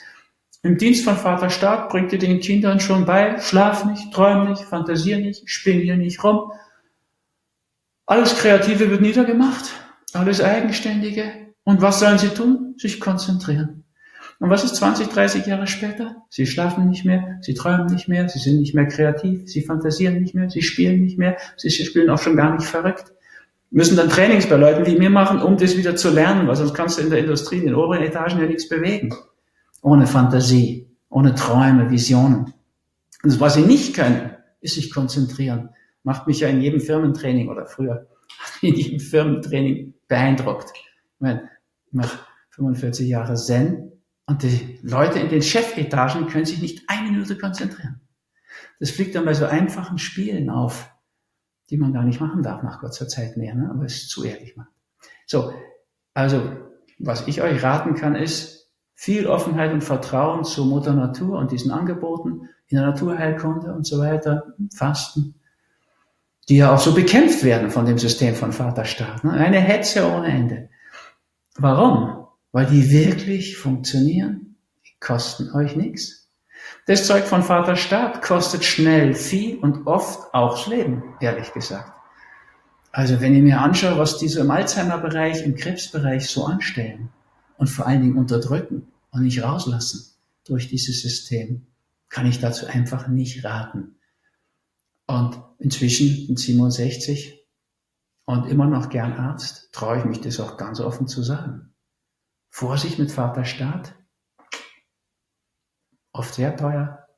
Im 0.64 0.78
Dienst 0.78 1.04
von 1.04 1.18
Vater 1.18 1.50
Staat 1.50 1.90
bringt 1.90 2.10
ihr 2.14 2.18
den 2.18 2.40
Kindern 2.40 2.80
schon 2.80 3.04
bei, 3.04 3.38
schlaf 3.38 3.84
nicht, 3.84 4.14
träum 4.14 4.48
nicht, 4.48 4.62
fantasier 4.62 5.18
nicht, 5.18 5.42
spinn 5.50 5.80
hier 5.80 5.98
nicht 5.98 6.24
rum. 6.24 6.52
Alles 8.06 8.38
Kreative 8.38 8.88
wird 8.88 9.02
niedergemacht, 9.02 9.66
alles 10.14 10.40
Eigenständige. 10.40 11.24
Und 11.64 11.82
was 11.82 12.00
sollen 12.00 12.16
sie 12.16 12.28
tun? 12.28 12.76
Sich 12.78 12.98
konzentrieren. 12.98 13.84
Und 14.40 14.48
was 14.48 14.64
ist 14.64 14.76
20, 14.76 15.08
30 15.08 15.44
Jahre 15.44 15.66
später? 15.66 16.16
Sie 16.30 16.46
schlafen 16.46 16.88
nicht 16.88 17.04
mehr, 17.04 17.36
sie 17.42 17.52
träumen 17.52 17.86
nicht 17.86 18.08
mehr, 18.08 18.30
sie 18.30 18.38
sind 18.38 18.60
nicht 18.60 18.74
mehr 18.74 18.88
kreativ, 18.88 19.42
sie 19.44 19.60
fantasieren 19.60 20.22
nicht 20.22 20.34
mehr, 20.34 20.48
sie 20.48 20.62
spielen 20.62 21.02
nicht 21.02 21.18
mehr, 21.18 21.36
sie 21.58 21.68
spielen 21.68 22.08
auch 22.08 22.22
schon 22.22 22.36
gar 22.36 22.54
nicht 22.54 22.66
verrückt. 22.66 23.12
Müssen 23.70 23.98
dann 23.98 24.08
Trainings 24.08 24.46
bei 24.46 24.56
Leuten 24.56 24.86
wie 24.86 24.96
mir 24.96 25.10
machen, 25.10 25.42
um 25.42 25.58
das 25.58 25.76
wieder 25.76 25.94
zu 25.94 26.08
lernen, 26.08 26.48
weil 26.48 26.56
sonst 26.56 26.72
kannst 26.72 26.96
du 26.96 27.02
in 27.02 27.10
der 27.10 27.18
Industrie, 27.18 27.58
in 27.58 27.66
den 27.66 27.74
oberen 27.74 28.02
Etagen 28.02 28.40
ja 28.40 28.46
nichts 28.46 28.66
bewegen. 28.66 29.14
Ohne 29.84 30.06
Fantasie, 30.06 30.90
ohne 31.10 31.34
Träume, 31.34 31.90
Visionen. 31.90 32.54
Und 33.22 33.38
was 33.38 33.54
sie 33.54 33.66
nicht 33.66 33.94
können, 33.94 34.34
ist 34.62 34.76
sich 34.76 34.90
konzentrieren. 34.90 35.68
Macht 36.04 36.26
mich 36.26 36.40
ja 36.40 36.48
in 36.48 36.62
jedem 36.62 36.80
Firmentraining 36.80 37.50
oder 37.50 37.66
früher 37.66 38.08
in 38.62 38.74
jedem 38.74 38.98
Firmentraining 38.98 39.92
beeindruckt. 40.08 40.72
Ich 40.74 41.20
meine, 41.20 41.50
ich 41.86 41.92
mache 41.92 42.18
45 42.52 43.06
Jahre 43.06 43.34
Zen 43.34 43.92
und 44.24 44.42
die 44.42 44.78
Leute 44.80 45.18
in 45.18 45.28
den 45.28 45.42
Chefetagen 45.42 46.28
können 46.28 46.46
sich 46.46 46.62
nicht 46.62 46.84
eine 46.88 47.10
Minute 47.10 47.36
konzentrieren. 47.36 48.00
Das 48.80 48.90
fliegt 48.90 49.14
dann 49.14 49.26
bei 49.26 49.34
so 49.34 49.44
einfachen 49.44 49.98
Spielen 49.98 50.48
auf, 50.48 50.90
die 51.68 51.76
man 51.76 51.92
gar 51.92 52.04
nicht 52.04 52.22
machen 52.22 52.42
darf 52.42 52.62
nach 52.62 52.80
kurzer 52.80 53.06
Zeit 53.06 53.36
mehr, 53.36 53.54
ne? 53.54 53.68
aber 53.70 53.84
es 53.84 54.08
zu 54.08 54.24
ehrlich 54.24 54.56
macht. 54.56 54.70
So, 55.26 55.52
also 56.14 56.56
was 56.98 57.28
ich 57.28 57.42
euch 57.42 57.62
raten 57.62 57.94
kann, 57.96 58.14
ist 58.14 58.53
viel 58.94 59.26
Offenheit 59.26 59.72
und 59.72 59.82
Vertrauen 59.82 60.44
zur 60.44 60.66
Mutter 60.66 60.94
Natur 60.94 61.38
und 61.38 61.50
diesen 61.50 61.70
Angeboten 61.70 62.48
in 62.68 62.78
der 62.78 62.86
Naturheilkunde 62.86 63.72
und 63.72 63.86
so 63.86 63.98
weiter, 63.98 64.54
Fasten, 64.74 65.34
die 66.48 66.56
ja 66.58 66.72
auch 66.72 66.78
so 66.78 66.94
bekämpft 66.94 67.44
werden 67.44 67.70
von 67.70 67.86
dem 67.86 67.98
System 67.98 68.34
von 68.34 68.52
Vaterstaat. 68.52 69.24
Ne? 69.24 69.32
Eine 69.32 69.60
Hetze 69.60 70.06
ohne 70.06 70.28
Ende. 70.28 70.68
Warum? 71.56 72.24
weil 72.54 72.66
die 72.66 72.88
wirklich 72.88 73.56
funktionieren. 73.56 74.54
Die 74.86 75.00
kosten 75.00 75.50
euch 75.54 75.74
nichts. 75.74 76.30
Das 76.86 77.04
Zeug 77.04 77.24
von 77.24 77.42
Vater 77.42 77.74
Staat 77.74 78.22
kostet 78.22 78.64
schnell 78.64 79.12
viel 79.14 79.58
und 79.58 79.88
oft 79.88 80.32
auch 80.32 80.56
das 80.56 80.68
Leben, 80.68 81.02
ehrlich 81.20 81.52
gesagt. 81.52 81.92
Also 82.92 83.20
wenn 83.20 83.34
ich 83.34 83.42
mir 83.42 83.60
anschaue, 83.60 83.98
was 83.98 84.18
die 84.18 84.28
so 84.28 84.40
im 84.40 84.52
Alzheimer-Bereich, 84.52 85.44
im 85.44 85.56
Krebsbereich 85.56 86.28
so 86.28 86.44
anstellen 86.44 87.08
und 87.56 87.68
vor 87.68 87.86
allen 87.86 88.02
Dingen 88.02 88.16
unterdrücken 88.16 88.88
und 89.10 89.22
nicht 89.22 89.42
rauslassen 89.42 90.14
durch 90.44 90.68
dieses 90.68 91.00
System, 91.02 91.66
kann 92.08 92.26
ich 92.26 92.40
dazu 92.40 92.66
einfach 92.66 93.08
nicht 93.08 93.44
raten. 93.44 93.96
Und 95.06 95.42
inzwischen 95.58 96.26
bin 96.26 96.36
67 96.36 97.44
und 98.24 98.46
immer 98.46 98.66
noch 98.66 98.88
gern 98.88 99.12
Arzt, 99.12 99.70
traue 99.72 99.98
ich 99.98 100.04
mich 100.04 100.20
das 100.20 100.40
auch 100.40 100.56
ganz 100.56 100.80
offen 100.80 101.06
zu 101.06 101.22
sagen. 101.22 101.74
Vorsicht 102.50 102.98
mit 102.98 103.10
Vater 103.10 103.44
Staat. 103.44 103.94
Oft 106.12 106.34
sehr 106.34 106.56
teuer, 106.56 107.08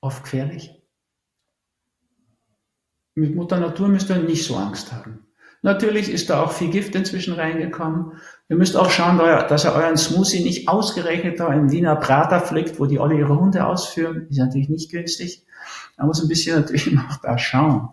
oft 0.00 0.24
gefährlich. 0.24 0.82
Mit 3.14 3.34
Mutter 3.34 3.60
Natur 3.60 3.88
müsst 3.88 4.08
ihr 4.08 4.22
nicht 4.22 4.46
so 4.46 4.56
Angst 4.56 4.90
haben. 4.90 5.26
Natürlich 5.62 6.10
ist 6.10 6.28
da 6.28 6.42
auch 6.42 6.52
viel 6.52 6.70
Gift 6.70 6.94
inzwischen 6.94 7.34
reingekommen. 7.34 8.12
Ihr 8.48 8.56
müsst 8.56 8.76
auch 8.76 8.90
schauen, 8.90 9.18
dass 9.18 9.64
ihr 9.64 9.72
euren 9.72 9.96
Smoothie 9.96 10.42
nicht 10.42 10.68
ausgerechnet 10.68 11.38
da 11.40 11.52
im 11.54 11.70
Wiener 11.70 11.96
Prater 11.96 12.40
flickt, 12.40 12.80
wo 12.80 12.86
die 12.86 12.98
alle 12.98 13.16
ihre 13.16 13.38
Hunde 13.38 13.64
ausführen. 13.64 14.26
Ist 14.28 14.38
natürlich 14.38 14.68
nicht 14.68 14.90
günstig. 14.90 15.46
Man 15.96 16.08
muss 16.08 16.20
ein 16.20 16.28
bisschen 16.28 16.56
natürlich 16.56 16.90
noch 16.92 17.16
da 17.22 17.38
schauen. 17.38 17.90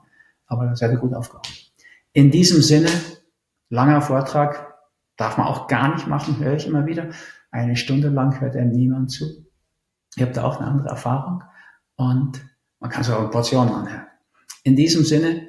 Aber 0.47 0.65
da 0.65 0.75
seid 0.75 0.91
ihr 0.91 0.97
gut 0.97 1.13
aufgehoben. 1.13 1.49
In 2.13 2.31
diesem 2.31 2.61
Sinne, 2.63 2.89
langer 3.69 4.01
Vortrag, 4.01 4.69
Darf 5.19 5.37
man 5.37 5.47
auch 5.47 5.67
gar 5.67 5.93
nicht 5.93 6.07
machen, 6.07 6.39
höre 6.39 6.55
ich 6.55 6.65
immer 6.65 6.85
wieder. 6.85 7.09
Eine 7.51 7.75
Stunde 7.75 8.07
lang 8.07 8.39
hört 8.39 8.55
einem 8.55 8.71
niemand 8.71 9.11
zu. 9.11 9.45
Ihr 10.15 10.25
habt 10.25 10.37
da 10.37 10.45
auch 10.45 10.61
eine 10.61 10.67
andere 10.67 10.87
Erfahrung 10.87 11.43
und 11.97 12.39
man 12.79 12.89
kann 12.89 13.01
es 13.01 13.09
auch 13.09 13.25
in 13.25 13.29
Portionen 13.29 13.73
anhören. 13.73 14.07
In 14.63 14.77
diesem 14.77 15.03
Sinne 15.03 15.48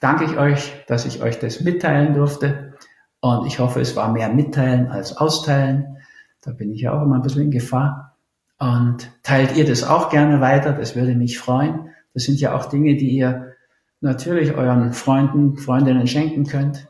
danke 0.00 0.24
ich 0.24 0.36
euch, 0.36 0.84
dass 0.86 1.06
ich 1.06 1.22
euch 1.22 1.38
das 1.38 1.60
mitteilen 1.60 2.14
durfte 2.14 2.74
und 3.20 3.46
ich 3.46 3.58
hoffe, 3.58 3.80
es 3.80 3.96
war 3.96 4.12
mehr 4.12 4.28
mitteilen 4.28 4.88
als 4.88 5.16
austeilen. 5.16 5.98
Da 6.42 6.52
bin 6.52 6.72
ich 6.72 6.82
ja 6.82 6.92
auch 6.92 7.02
immer 7.02 7.16
ein 7.16 7.22
bisschen 7.22 7.42
in 7.42 7.50
Gefahr. 7.50 8.16
Und 8.58 9.10
teilt 9.22 9.56
ihr 9.56 9.66
das 9.66 9.84
auch 9.84 10.08
gerne 10.10 10.40
weiter, 10.40 10.72
das 10.72 10.96
würde 10.96 11.14
mich 11.14 11.38
freuen. 11.38 11.90
Das 12.14 12.24
sind 12.24 12.40
ja 12.40 12.54
auch 12.54 12.66
Dinge, 12.66 12.96
die 12.96 13.10
ihr 13.10 13.54
natürlich 14.00 14.54
euren 14.54 14.92
Freunden, 14.92 15.56
Freundinnen 15.56 16.06
schenken 16.06 16.46
könnt 16.46 16.88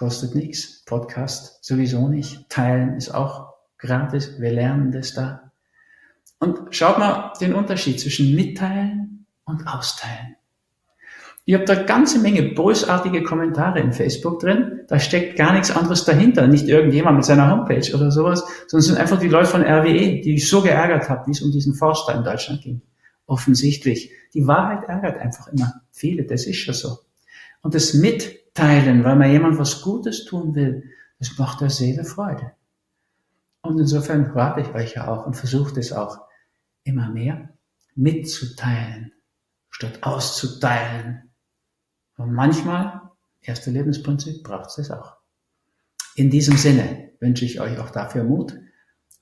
kostet 0.00 0.34
nichts. 0.34 0.82
Podcast 0.86 1.62
sowieso 1.62 2.08
nicht. 2.08 2.48
Teilen 2.48 2.96
ist 2.96 3.10
auch 3.10 3.52
gratis. 3.76 4.40
Wir 4.40 4.50
lernen 4.50 4.92
das 4.92 5.12
da. 5.12 5.52
Und 6.38 6.74
schaut 6.74 6.98
mal 6.98 7.34
den 7.38 7.52
Unterschied 7.52 8.00
zwischen 8.00 8.34
mitteilen 8.34 9.26
und 9.44 9.66
austeilen. 9.66 10.36
Ihr 11.50 11.58
habt 11.58 11.68
da 11.68 11.82
ganze 11.82 12.20
Menge 12.20 12.42
bösartige 12.42 13.24
Kommentare 13.24 13.80
in 13.80 13.92
Facebook 13.92 14.38
drin. 14.38 14.82
Da 14.86 15.00
steckt 15.00 15.36
gar 15.36 15.52
nichts 15.52 15.72
anderes 15.72 16.04
dahinter. 16.04 16.46
Nicht 16.46 16.68
irgendjemand 16.68 17.16
mit 17.16 17.24
seiner 17.24 17.50
Homepage 17.50 17.92
oder 17.92 18.12
sowas, 18.12 18.44
sondern 18.68 18.78
es 18.78 18.86
sind 18.86 18.98
einfach 18.98 19.18
die 19.18 19.26
Leute 19.26 19.48
von 19.48 19.62
RWE, 19.62 20.20
die 20.20 20.36
ich 20.36 20.48
so 20.48 20.62
geärgert 20.62 21.10
habe, 21.10 21.26
wie 21.26 21.32
es 21.32 21.42
um 21.42 21.50
diesen 21.50 21.74
Forster 21.74 22.14
in 22.14 22.22
Deutschland 22.22 22.62
ging. 22.62 22.82
Offensichtlich. 23.26 24.12
Die 24.32 24.46
Wahrheit 24.46 24.88
ärgert 24.88 25.18
einfach 25.18 25.48
immer 25.48 25.74
viele. 25.90 26.22
Das 26.22 26.46
ist 26.46 26.58
schon 26.58 26.72
so. 26.72 26.98
Und 27.62 27.74
das 27.74 27.94
Mitteilen, 27.94 29.02
weil 29.02 29.16
man 29.16 29.32
jemand 29.32 29.58
was 29.58 29.82
Gutes 29.82 30.26
tun 30.26 30.54
will, 30.54 30.84
das 31.18 31.36
macht 31.36 31.62
der 31.62 31.70
Seele 31.70 32.04
Freude. 32.04 32.52
Und 33.62 33.76
insofern 33.80 34.26
rate 34.26 34.60
ich 34.60 34.72
euch 34.72 34.94
ja 34.94 35.08
auch 35.08 35.26
und 35.26 35.36
versucht 35.36 35.78
es 35.78 35.92
auch 35.92 36.20
immer 36.84 37.10
mehr 37.10 37.48
mitzuteilen, 37.96 39.10
statt 39.68 39.98
auszuteilen 40.02 41.24
und 42.20 42.34
manchmal, 42.34 43.00
erste 43.40 43.70
Lebensprinzip, 43.70 44.44
braucht 44.44 44.78
es 44.78 44.90
auch. 44.90 45.16
In 46.16 46.28
diesem 46.28 46.58
Sinne 46.58 47.12
wünsche 47.18 47.46
ich 47.46 47.62
euch 47.62 47.78
auch 47.78 47.88
dafür 47.88 48.24
Mut 48.24 48.58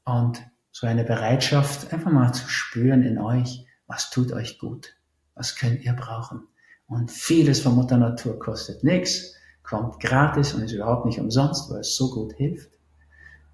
und 0.04 0.42
so 0.72 0.88
eine 0.88 1.04
Bereitschaft, 1.04 1.92
einfach 1.92 2.10
mal 2.10 2.32
zu 2.32 2.48
spüren 2.48 3.04
in 3.04 3.18
euch, 3.18 3.64
was 3.86 4.10
tut 4.10 4.32
euch 4.32 4.58
gut, 4.58 4.96
was 5.36 5.54
könnt 5.54 5.84
ihr 5.84 5.92
brauchen. 5.92 6.48
Und 6.88 7.12
vieles 7.12 7.60
von 7.60 7.76
Mutter 7.76 7.98
Natur 7.98 8.36
kostet 8.40 8.82
nichts, 8.82 9.36
kommt 9.62 10.00
gratis 10.00 10.54
und 10.54 10.62
ist 10.62 10.72
überhaupt 10.72 11.06
nicht 11.06 11.20
umsonst, 11.20 11.70
weil 11.70 11.80
es 11.80 11.94
so 11.94 12.10
gut 12.10 12.32
hilft. 12.32 12.72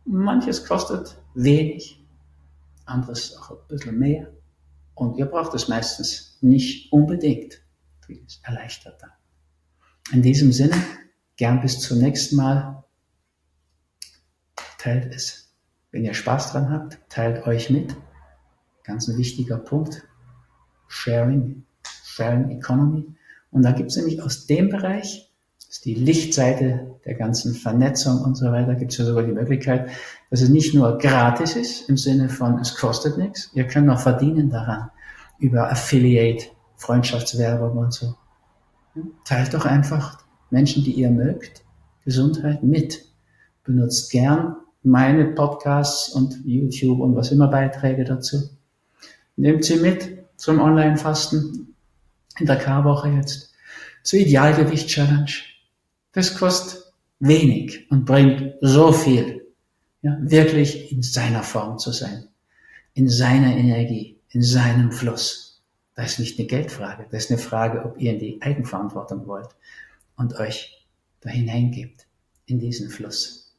Manches 0.06 0.64
kostet 0.64 1.18
wenig, 1.34 2.02
anderes 2.86 3.36
auch 3.36 3.50
ein 3.50 3.68
bisschen 3.68 3.98
mehr. 3.98 4.32
Und 4.94 5.18
ihr 5.18 5.26
braucht 5.26 5.52
es 5.52 5.68
meistens 5.68 6.38
nicht 6.40 6.90
unbedingt. 6.94 7.60
Vieles 8.06 8.40
erleichtert 8.42 9.02
dann. 9.02 9.10
In 10.12 10.22
diesem 10.22 10.52
Sinne, 10.52 10.76
gern 11.36 11.60
bis 11.60 11.80
zum 11.80 11.98
nächsten 11.98 12.36
Mal. 12.36 12.84
Teilt 14.78 15.14
es. 15.14 15.54
Wenn 15.90 16.04
ihr 16.04 16.14
Spaß 16.14 16.52
dran 16.52 16.70
habt, 16.70 16.98
teilt 17.08 17.46
euch 17.46 17.70
mit. 17.70 17.96
Ganz 18.82 19.08
ein 19.08 19.16
wichtiger 19.16 19.56
Punkt. 19.56 20.06
Sharing, 20.88 21.64
Sharing 22.04 22.50
Economy. 22.50 23.14
Und 23.50 23.62
da 23.62 23.72
gibt 23.72 23.90
es 23.90 23.96
nämlich 23.96 24.20
aus 24.20 24.46
dem 24.46 24.68
Bereich, 24.68 25.32
das 25.58 25.76
ist 25.76 25.84
die 25.84 25.94
Lichtseite 25.94 26.98
der 27.04 27.14
ganzen 27.14 27.54
Vernetzung 27.54 28.20
und 28.20 28.34
so 28.36 28.46
weiter, 28.52 28.74
gibt 28.74 28.92
es 28.92 28.98
ja 28.98 29.04
sogar 29.04 29.22
die 29.22 29.32
Möglichkeit, 29.32 29.90
dass 30.30 30.42
es 30.42 30.50
nicht 30.50 30.74
nur 30.74 30.98
gratis 30.98 31.56
ist, 31.56 31.88
im 31.88 31.96
Sinne 31.96 32.28
von 32.28 32.58
es 32.58 32.76
kostet 32.76 33.16
nichts, 33.16 33.50
ihr 33.54 33.66
könnt 33.66 33.88
auch 33.88 34.00
verdienen 34.00 34.50
daran, 34.50 34.90
über 35.38 35.70
Affiliate, 35.70 36.46
Freundschaftswerbung 36.76 37.78
und 37.78 37.92
so. 37.92 38.14
Teilt 39.24 39.54
doch 39.54 39.64
einfach 39.64 40.24
Menschen, 40.50 40.84
die 40.84 40.92
ihr 40.92 41.10
mögt, 41.10 41.64
Gesundheit 42.04 42.62
mit. 42.62 43.04
Benutzt 43.64 44.10
gern 44.10 44.56
meine 44.82 45.24
Podcasts 45.24 46.10
und 46.10 46.38
YouTube 46.44 47.00
und 47.00 47.16
was 47.16 47.32
immer 47.32 47.48
Beiträge 47.48 48.04
dazu. 48.04 48.50
Nehmt 49.36 49.64
sie 49.64 49.76
mit 49.76 50.24
zum 50.36 50.60
Online-Fasten 50.60 51.74
in 52.38 52.46
der 52.46 52.56
Karwoche 52.56 53.08
jetzt. 53.08 53.52
Zur 54.02 54.20
Idealgewicht-Challenge. 54.20 55.30
Das 56.12 56.36
kostet 56.36 56.92
wenig 57.18 57.90
und 57.90 58.04
bringt 58.04 58.54
so 58.60 58.92
viel. 58.92 59.46
Ja, 60.02 60.18
wirklich 60.20 60.92
in 60.92 61.02
seiner 61.02 61.42
Form 61.42 61.78
zu 61.78 61.90
sein. 61.90 62.28
In 62.92 63.08
seiner 63.08 63.56
Energie, 63.56 64.18
in 64.28 64.42
seinem 64.42 64.92
Fluss. 64.92 65.53
Das 65.94 66.12
ist 66.12 66.18
nicht 66.18 66.38
eine 66.38 66.48
Geldfrage, 66.48 67.06
das 67.10 67.24
ist 67.24 67.30
eine 67.30 67.38
Frage, 67.38 67.84
ob 67.84 68.00
ihr 68.00 68.12
in 68.12 68.18
die 68.18 68.42
Eigenverantwortung 68.42 69.26
wollt 69.26 69.48
und 70.16 70.34
euch 70.34 70.84
da 71.20 71.30
hineingebt 71.30 72.06
in 72.46 72.58
diesen 72.58 72.90
Fluss. 72.90 73.54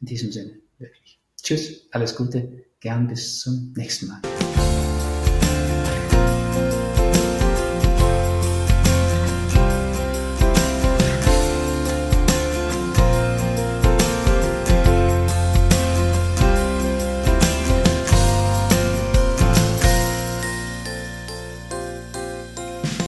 In 0.00 0.06
diesem 0.06 0.32
Sinne, 0.32 0.58
wirklich. 0.78 1.18
Tschüss, 1.42 1.86
alles 1.90 2.16
Gute, 2.16 2.64
gern 2.80 3.06
bis 3.06 3.40
zum 3.40 3.72
nächsten 3.76 4.08
Mal. 4.08 4.63